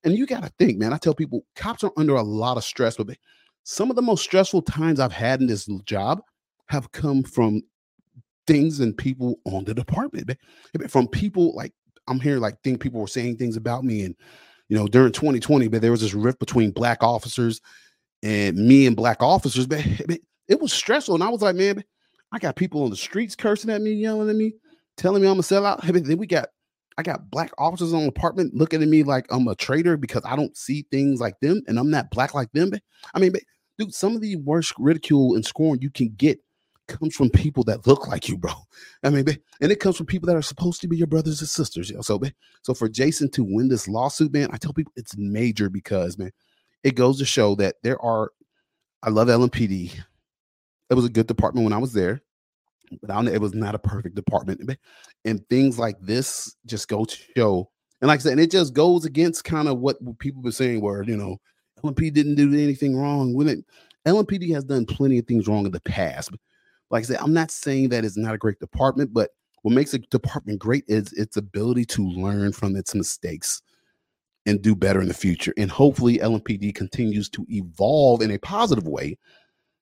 [0.05, 0.93] and you got to think, man.
[0.93, 3.16] I tell people, cops are under a lot of stress, but
[3.65, 6.20] some of the most stressful times I've had in this job
[6.69, 7.62] have come from
[8.47, 10.31] things and people on the department,
[10.89, 11.73] from people like
[12.09, 14.15] I'm hearing like think people were saying things about me and
[14.69, 17.61] you know during 2020 but there was this rift between black officers
[18.23, 19.85] and me and black officers but
[20.49, 21.83] it was stressful and I was like man
[22.33, 24.55] I got people on the streets cursing at me yelling at me
[24.97, 26.49] telling me I'm a sellout then we got
[26.97, 30.23] I got black officers on the apartment looking at me like I'm a traitor because
[30.25, 32.73] I don't see things like them and I'm not black like them
[33.15, 33.33] I mean
[33.79, 36.39] dude some of the worst ridicule and scorn you can get
[36.86, 38.52] comes from people that look like you bro
[39.02, 39.24] I mean,
[39.61, 41.90] and it comes from people that are supposed to be your brothers and sisters.
[41.90, 42.02] You know?
[42.02, 42.20] So,
[42.62, 46.32] so for Jason to win this lawsuit, man, I tell people it's major because, man,
[46.82, 48.31] it goes to show that there are.
[49.02, 49.93] I love LMPD.
[50.90, 52.23] It was a good department when I was there,
[53.02, 54.78] but I don't, it was not a perfect department.
[55.24, 57.70] And things like this just go to show.
[58.01, 60.81] And like I said, and it just goes against kind of what people were saying,
[60.81, 61.39] where you know,
[61.82, 63.35] LMPD didn't do anything wrong.
[63.35, 63.65] When it,
[64.06, 66.31] LMPD has done plenty of things wrong in the past,
[66.90, 69.31] like I said, I'm not saying that it's not a great department, but
[69.62, 73.62] what makes a department great is its ability to learn from its mistakes
[74.47, 75.55] and do better in the future.
[75.56, 79.16] And hopefully, LMPD continues to evolve in a positive way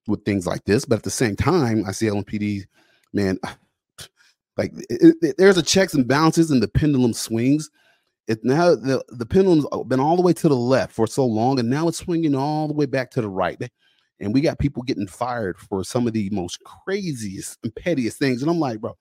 [0.07, 0.85] with things like this.
[0.85, 2.63] But at the same time, I see LMPD,
[3.13, 3.37] man,
[4.57, 7.69] like it- it- there's a checks and balances and the pendulum swings.
[8.27, 11.59] it now the, the pendulum's been all the way to the left for so long,
[11.59, 13.61] and now it's swinging all the way back to the right.
[14.23, 18.41] And we got people getting fired for some of the most craziest and pettiest things.
[18.41, 18.95] And I'm like, bro,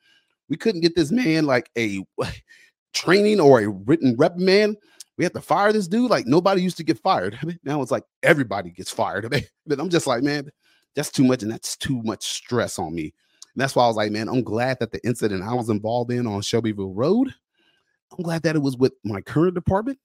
[0.49, 2.05] we couldn't get this man like a
[2.93, 4.77] training or a written reprimand.
[5.17, 6.11] We had to fire this dude.
[6.11, 7.39] Like nobody used to get fired.
[7.65, 9.33] now it's like everybody gets fired.
[9.67, 10.51] But I'm just like, man,
[10.97, 13.15] that's too much, and that's too much stress on me.
[13.55, 16.11] And that's why I was like, man, I'm glad that the incident I was involved
[16.11, 17.33] in on Shelbyville Road,
[18.11, 19.99] I'm glad that it was with my current department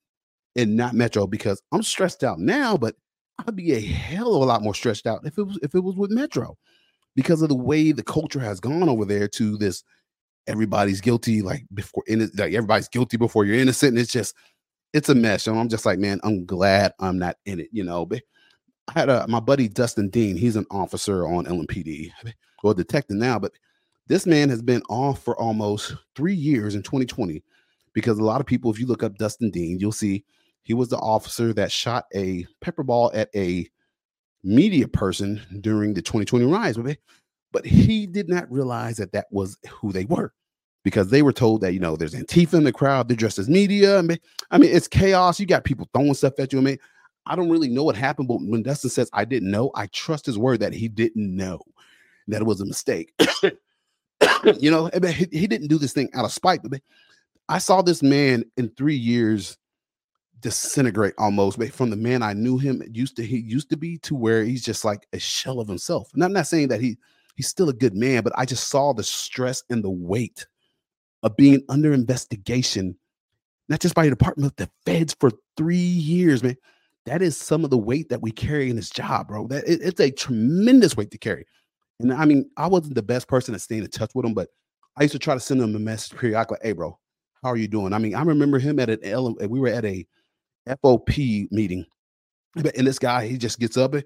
[0.55, 2.95] and not Metro because I'm stressed out now, but
[3.45, 5.83] I'd be a hell of a lot more stressed out if it was if it
[5.83, 6.57] was with Metro
[7.15, 9.83] because of the way the culture has gone over there to this
[10.47, 14.33] everybody's guilty like before in like everybody's guilty before you're innocent and it's just
[14.93, 17.83] it's a mess and i'm just like man i'm glad i'm not in it you
[17.83, 18.05] know?
[18.05, 18.23] But
[18.87, 22.11] i had a my buddy dustin dean he's an officer on lmpd
[22.63, 23.51] well detective now but
[24.07, 27.43] this man has been off for almost three years in 2020
[27.93, 30.23] because a lot of people if you look up dustin dean you'll see
[30.67, 33.65] he was the officer that shot a pepper ball at a
[34.43, 36.77] media person during the 2020 riots
[37.53, 40.33] but he did not realize that that was who they were
[40.83, 43.49] because they were told that you know there's Antifa in the crowd, they're dressed as
[43.49, 43.97] media.
[43.97, 44.19] I mean,
[44.51, 45.39] I mean, it's chaos.
[45.39, 46.59] You got people throwing stuff at you.
[46.59, 46.77] I mean,
[47.25, 50.25] I don't really know what happened, but when Dustin says I didn't know, I trust
[50.25, 51.61] his word that he didn't know
[52.27, 53.13] that it was a mistake.
[54.59, 56.61] you know, eh, he, he, didn't do this thing out of spite.
[56.63, 56.81] But
[57.49, 59.57] I saw this man in three years
[60.39, 64.15] disintegrate almost from the man I knew him used to he used to be to
[64.15, 66.09] where he's just like a shell of himself.
[66.13, 66.97] And I'm not saying that he
[67.35, 70.45] he's still a good man, but I just saw the stress and the weight
[71.23, 72.97] of being under investigation,
[73.69, 76.57] not just by your department, the feds for three years, man.
[77.05, 79.47] That is some of the weight that we carry in this job, bro.
[79.47, 81.45] That it, it's a tremendous weight to carry.
[81.99, 84.49] And I mean, I wasn't the best person to stay in touch with him, but
[84.97, 86.57] I used to try to send him a message periodically.
[86.61, 86.99] Hey, bro,
[87.41, 87.93] how are you doing?
[87.93, 89.35] I mean, I remember him at an L.
[89.35, 90.05] We were at a
[90.67, 91.85] FOP meeting,
[92.55, 94.03] and this guy he just gets up and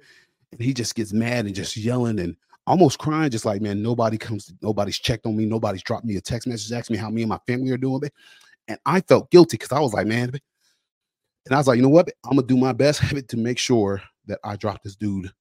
[0.60, 2.36] he just gets mad and just yelling and
[2.68, 6.22] almost crying, just like, man, nobody comes, nobody's checked on me, nobody's dropped me a
[6.22, 8.02] text message, asking me how me and my family are doing.
[8.68, 10.32] And I felt guilty because I was like, man,
[11.46, 12.12] and I was like, you know what?
[12.26, 15.32] I'm gonna do my best to make sure that I drop this dude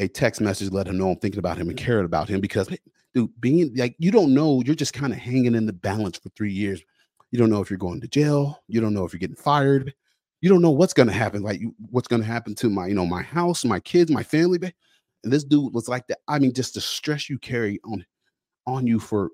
[0.00, 2.68] a text message, let him know I'm thinking about him and caring about him because
[3.14, 6.30] dude, being like you don't know, you're just kind of hanging in the balance for
[6.30, 6.82] three years.
[7.30, 9.94] You don't know if you're going to jail, you don't know if you're getting fired,
[10.40, 11.60] you don't know what's gonna happen, like
[11.90, 14.58] what's gonna happen to my, you know, my house, my kids, my family.
[15.22, 16.18] And this dude was like that.
[16.28, 18.04] I mean, just the stress you carry on
[18.66, 19.30] on you for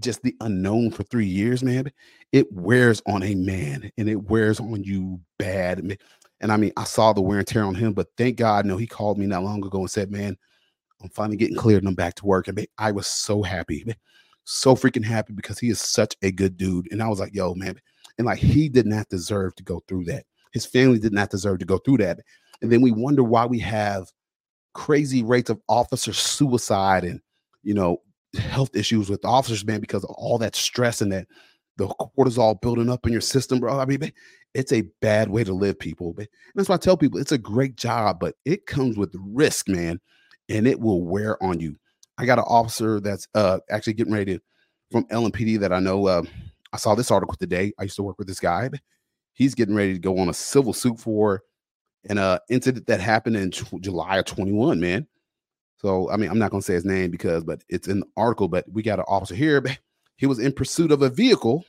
[0.00, 1.90] just the unknown for three years, man,
[2.32, 5.78] it wears on a man and it wears on you bad.
[6.40, 8.76] And I mean, I saw the wear and tear on him, but thank God, no,
[8.76, 10.36] he called me not long ago and said, Man,
[11.02, 12.48] I'm finally getting cleared and I'm back to work.
[12.48, 13.86] And I was so happy,
[14.44, 16.88] so freaking happy because he is such a good dude.
[16.90, 17.80] And I was like, Yo, man,
[18.18, 20.24] and like he did not deserve to go through that.
[20.52, 22.20] His family did not deserve to go through that.
[22.62, 24.06] And then we wonder why we have
[24.74, 27.20] crazy rates of officer suicide and
[27.62, 28.00] you know
[28.34, 31.26] health issues with officers, man, because of all that stress and that
[31.76, 33.78] the cortisol building up in your system, bro.
[33.78, 34.12] I mean,
[34.54, 36.14] it's a bad way to live, people.
[36.16, 39.68] And that's why I tell people it's a great job, but it comes with risk,
[39.68, 40.00] man,
[40.48, 41.76] and it will wear on you.
[42.18, 44.42] I got an officer that's uh actually getting ready to,
[44.90, 46.06] from LMPD that I know.
[46.06, 46.22] Uh,
[46.72, 47.72] I saw this article today.
[47.78, 48.70] I used to work with this guy.
[49.32, 51.42] He's getting ready to go on a civil suit for
[52.08, 55.06] an uh, incident that happened in July of 21, man.
[55.78, 58.06] So, I mean, I'm not going to say his name because, but it's in the
[58.16, 58.48] article.
[58.48, 59.62] But we got an officer here.
[60.16, 61.64] He was in pursuit of a vehicle.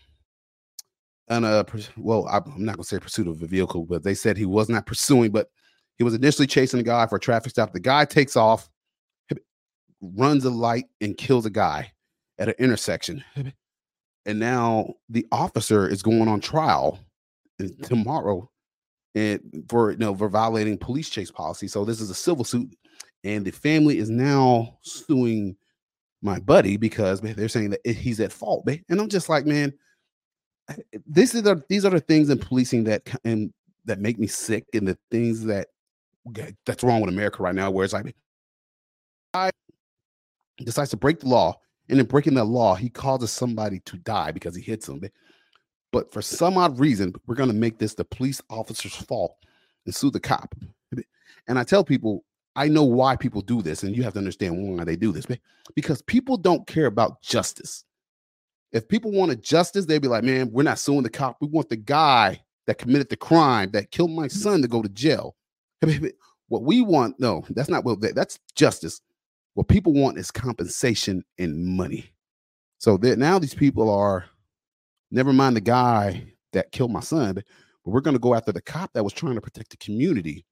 [1.28, 1.66] And, uh,
[1.98, 4.70] well, I'm not going to say pursuit of a vehicle, but they said he was
[4.70, 5.50] not pursuing, but
[5.98, 7.74] he was initially chasing a guy for a traffic stop.
[7.74, 8.70] The guy takes off,
[10.00, 11.92] runs a light, and kills a guy
[12.40, 13.24] at an intersection.
[14.28, 17.00] And now the officer is going on trial
[17.60, 17.84] uh, mm-hmm.
[17.84, 18.50] tomorrow
[19.16, 21.68] and for you know for violating police chase policy.
[21.68, 22.78] So this is a civil suit,
[23.24, 25.58] and the family is now suing
[26.22, 28.68] my buddy because they're saying that he's at fault.
[28.90, 29.74] And I'm just like, man,
[31.06, 33.52] this is the these are the things in policing that and
[33.86, 35.70] that make me sick, and the things that
[36.66, 38.14] that's wrong with America right now, where it's like,
[39.34, 39.50] I
[40.60, 41.56] decides to break the law,
[41.90, 45.02] and in breaking that law, he causes somebody to die because he hits them.
[45.92, 49.36] But for some odd reason, we're going to make this the police officer's fault
[49.86, 50.54] and sue the cop.
[51.48, 54.78] And I tell people, I know why people do this, and you have to understand
[54.78, 55.26] why they do this.
[55.76, 57.86] Because people don't care about justice.
[58.74, 61.38] If people wanted justice, they'd be like, man, we're not suing the cop.
[61.40, 64.90] We want the guy that committed the crime that killed my son to go to
[64.90, 65.38] jail.
[66.50, 69.02] What we want, no, that's not what that's justice.
[69.58, 72.12] What people want is compensation and money.
[72.78, 74.26] So that now these people are
[75.12, 77.46] Never mind the guy that killed my son, but
[77.86, 80.46] we're going to go after the cop that was trying to protect the community.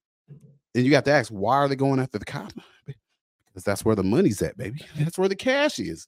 [0.73, 2.53] And you have to ask, why are they going after the cop?
[2.85, 4.81] Because that's where the money's at, baby.
[4.97, 6.07] That's where the cash is.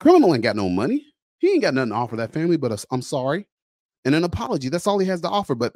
[0.00, 1.06] Criminal ain't got no money.
[1.38, 3.46] He ain't got nothing to offer that family, but a, I'm sorry
[4.04, 4.68] and an apology.
[4.68, 5.54] That's all he has to offer.
[5.54, 5.74] But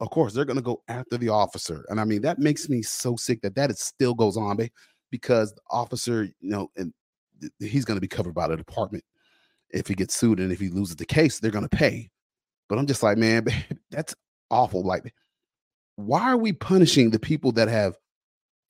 [0.00, 1.86] of course, they're going to go after the officer.
[1.88, 4.70] And I mean, that makes me so sick that that still goes on, babe,
[5.10, 6.92] because the officer, you know, and
[7.40, 9.04] th- he's going to be covered by the department
[9.70, 12.08] if he gets sued and if he loses the case, they're going to pay.
[12.68, 13.46] But I'm just like, man,
[13.90, 14.14] that's
[14.50, 14.82] awful.
[14.82, 15.12] Like,
[15.96, 17.96] why are we punishing the people that have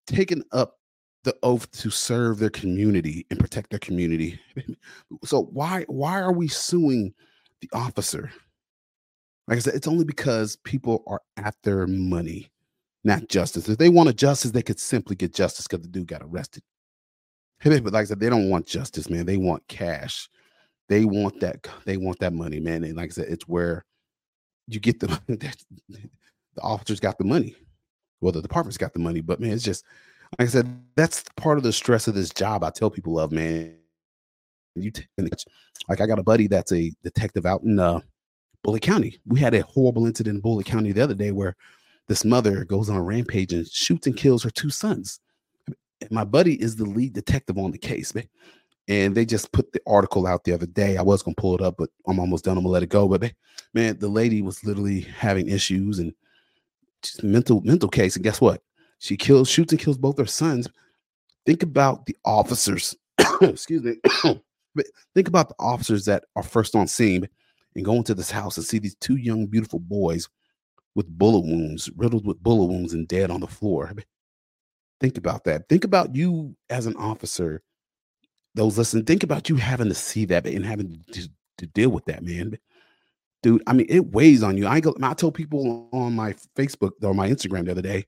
[0.06, 0.78] taken up
[1.24, 4.38] the oath to serve their community and protect their community?
[5.24, 7.14] so why why are we suing
[7.60, 8.30] the officer?
[9.48, 12.50] Like I said, it's only because people are after money,
[13.06, 13.68] not justice.
[13.68, 16.62] If they wanted justice, they could simply get justice because the dude got arrested.
[17.62, 19.24] But like I said, they don't want justice, man.
[19.24, 20.28] They want cash.
[20.88, 21.66] They want that.
[21.84, 22.84] They want that money, man.
[22.84, 23.84] And like I said, it's where
[24.66, 27.56] you get the the officers got the money.
[28.20, 29.84] Well, the department's got the money, but man, it's just
[30.38, 32.64] like I said, that's part of the stress of this job.
[32.64, 33.76] I tell people of man.
[34.74, 35.06] You t-
[35.88, 38.00] like I got a buddy that's a detective out in uh
[38.62, 39.20] Bullitt County.
[39.26, 41.56] We had a horrible incident in Bullitt County the other day where
[42.08, 45.20] this mother goes on a rampage and shoots and kills her two sons.
[46.10, 48.28] My buddy is the lead detective on the case, man.
[48.88, 50.96] And they just put the article out the other day.
[50.96, 52.56] I was gonna pull it up, but I'm almost done.
[52.56, 53.08] I'm gonna let it go.
[53.08, 53.32] But
[53.74, 56.12] man, the lady was literally having issues and
[57.02, 58.14] just mental mental case.
[58.14, 58.62] And guess what?
[58.98, 60.68] She kills, shoots, and kills both her sons.
[61.44, 62.94] Think about the officers.
[63.40, 63.96] excuse me.
[64.74, 67.28] but think about the officers that are first on scene
[67.74, 70.28] and go into this house and see these two young, beautiful boys
[70.96, 73.92] with bullet wounds, riddled with bullet wounds and dead on the floor.
[74.98, 75.68] Think about that.
[75.68, 77.62] Think about you as an officer,
[78.54, 81.28] those listening, think about you having to see that and having to,
[81.58, 82.58] to deal with that, man.
[83.42, 84.66] Dude, I mean, it weighs on you.
[84.66, 88.06] I go, I told people on my Facebook or my Instagram the other day,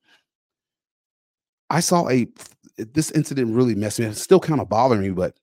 [1.69, 2.27] I saw a
[2.79, 4.07] this incident really messed me.
[4.07, 5.37] It's still kind of bothering me, but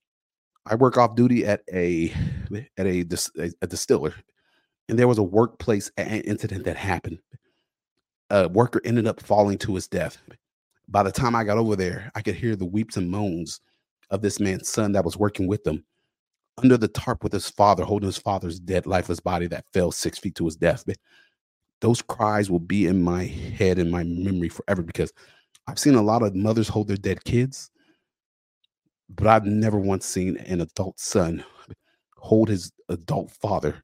[0.66, 2.12] I work off duty at a
[2.78, 3.06] at a,
[3.38, 4.16] a, a distiller,
[4.90, 7.20] and there was a workplace incident that happened.
[8.30, 10.18] A worker ended up falling to his death.
[10.88, 13.62] By the time I got over there, I could hear the weeps and moans
[14.12, 15.84] of this man's son that was working with them
[16.62, 20.20] under the tarp with his father, holding his father's dead, lifeless body that fell six
[20.20, 20.86] feet to his death.
[21.82, 25.12] Those cries will be in my head and my memory forever because
[25.68, 27.72] I've seen a lot of mothers hold their dead kids
[29.10, 31.44] but I've never once seen an adult son
[32.18, 33.84] hold his adult father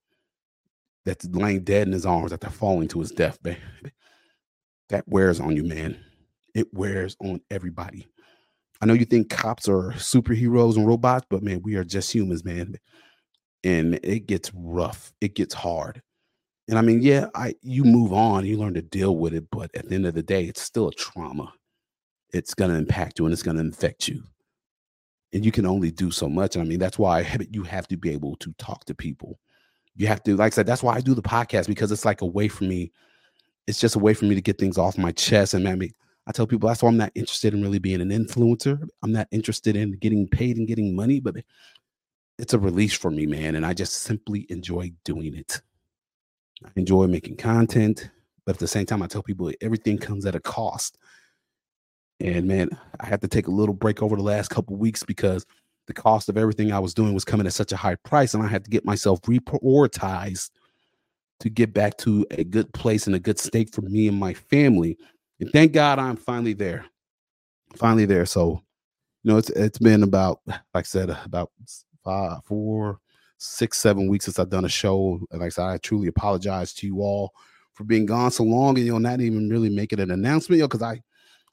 [1.06, 3.60] that's laying dead in his arms after falling to his death, baby.
[4.90, 5.98] That wears on you, man.
[6.54, 8.08] It wears on everybody.
[8.82, 12.44] I know you think cops are superheroes and robots, but man, we are just humans,
[12.44, 12.76] man.
[13.64, 15.14] And it gets rough.
[15.22, 16.02] It gets hard.
[16.68, 19.72] And I mean, yeah, I you move on, you learn to deal with it, but
[19.76, 21.54] at the end of the day, it's still a trauma.
[22.34, 24.24] It's gonna impact you and it's gonna infect you
[25.34, 26.56] and you can only do so much.
[26.56, 29.40] And I mean, that's why you have to be able to talk to people.
[29.96, 32.22] You have to, like I said, that's why I do the podcast because it's like
[32.22, 32.92] a way for me.
[33.68, 35.54] It's just a way for me to get things off my chest.
[35.54, 35.90] And I
[36.28, 38.88] I tell people that's why I'm not interested in really being an influencer.
[39.04, 41.36] I'm not interested in getting paid and getting money, but
[42.38, 43.56] it's a release for me, man.
[43.56, 45.62] And I just simply enjoy doing it.
[46.66, 48.10] I enjoy making content,
[48.46, 50.98] but at the same time, I tell people everything comes at a cost.
[52.20, 52.70] And man,
[53.00, 55.46] I had to take a little break over the last couple weeks because
[55.94, 58.44] the cost of everything I was doing was coming at such a high price, and
[58.44, 60.50] I had to get myself reprioritized
[61.42, 64.34] to get back to a good place and a good state for me and my
[64.34, 64.98] family.
[65.40, 66.86] And thank God I'm finally there.
[67.76, 68.26] Finally there.
[68.26, 68.62] So,
[69.24, 71.52] you know, it's it's been about, like I said, about
[72.04, 73.00] five, four,
[73.38, 75.20] six, seven weeks since I've done a show.
[75.32, 77.34] And like I said, I truly apologize to you all
[77.74, 80.64] for being gone so long and you know not even really making an announcement, you
[80.64, 81.02] know, because I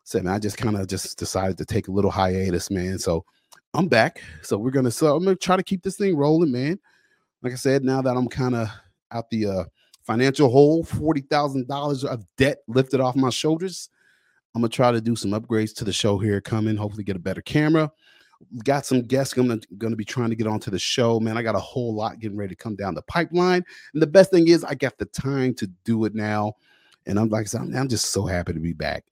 [0.05, 2.99] said, man, I just kind of just decided to take a little hiatus, man.
[2.99, 3.25] So
[3.75, 4.23] I'm back.
[4.43, 6.79] So we're gonna so I'm gonna try to keep this thing rolling, man.
[7.43, 8.69] Like I said, now that I'm kind of
[9.13, 9.65] out the uh
[10.05, 13.91] financial hole, forty thousand dollars of debt lifted off my shoulders.
[14.55, 17.21] I'm gonna try to do some upgrades to the show here coming, hopefully get a
[17.21, 17.93] better camera.
[18.65, 21.37] Got some guests gonna gonna be trying to get onto the show, man.
[21.37, 23.65] I got a whole lot getting ready to come down the pipeline.
[23.93, 26.55] And the best thing is I got the time to do it now.
[27.07, 29.05] And I'm like I'm, I'm just so happy to be back.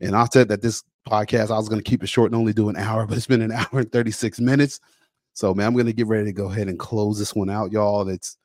[0.00, 2.52] And I said that this podcast, I was going to keep it short and only
[2.52, 4.80] do an hour, but it's been an hour and 36 minutes.
[5.32, 7.72] So, man, I'm going to get ready to go ahead and close this one out,
[7.72, 8.08] y'all.
[8.08, 8.36] It's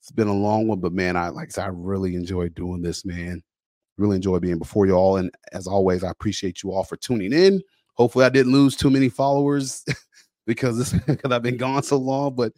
[0.00, 3.40] it's been a long one, but man, I like I, really enjoy doing this, man.
[3.98, 5.16] Really enjoy being before y'all.
[5.16, 7.62] And as always, I appreciate you all for tuning in.
[7.94, 9.84] Hopefully, I didn't lose too many followers
[10.46, 12.34] because this because I've been gone so long.
[12.34, 12.52] But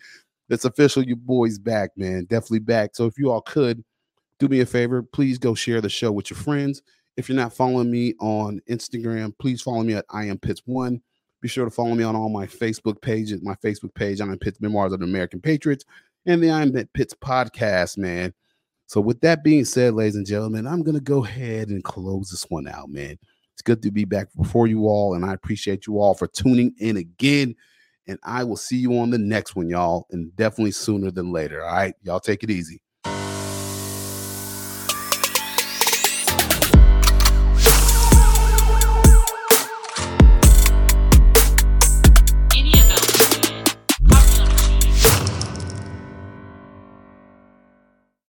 [0.48, 1.02] It's official.
[1.02, 2.24] Your boy's back, man.
[2.24, 2.96] Definitely back.
[2.96, 3.84] So if you all could
[4.38, 6.80] do me a favor, please go share the show with your friends.
[7.16, 11.00] If you're not following me on Instagram, please follow me at I am Pitts One.
[11.40, 13.40] Be sure to follow me on all my Facebook pages.
[13.42, 15.84] My Facebook page, I am Pitts Memoirs of the American Patriots,
[16.26, 18.34] and the I am Pitts podcast, man.
[18.86, 22.44] So with that being said, ladies and gentlemen, I'm gonna go ahead and close this
[22.50, 23.16] one out, man.
[23.52, 26.74] It's good to be back before you all, and I appreciate you all for tuning
[26.78, 27.54] in again.
[28.08, 31.64] And I will see you on the next one, y'all, and definitely sooner than later.
[31.64, 32.82] All right, y'all take it easy.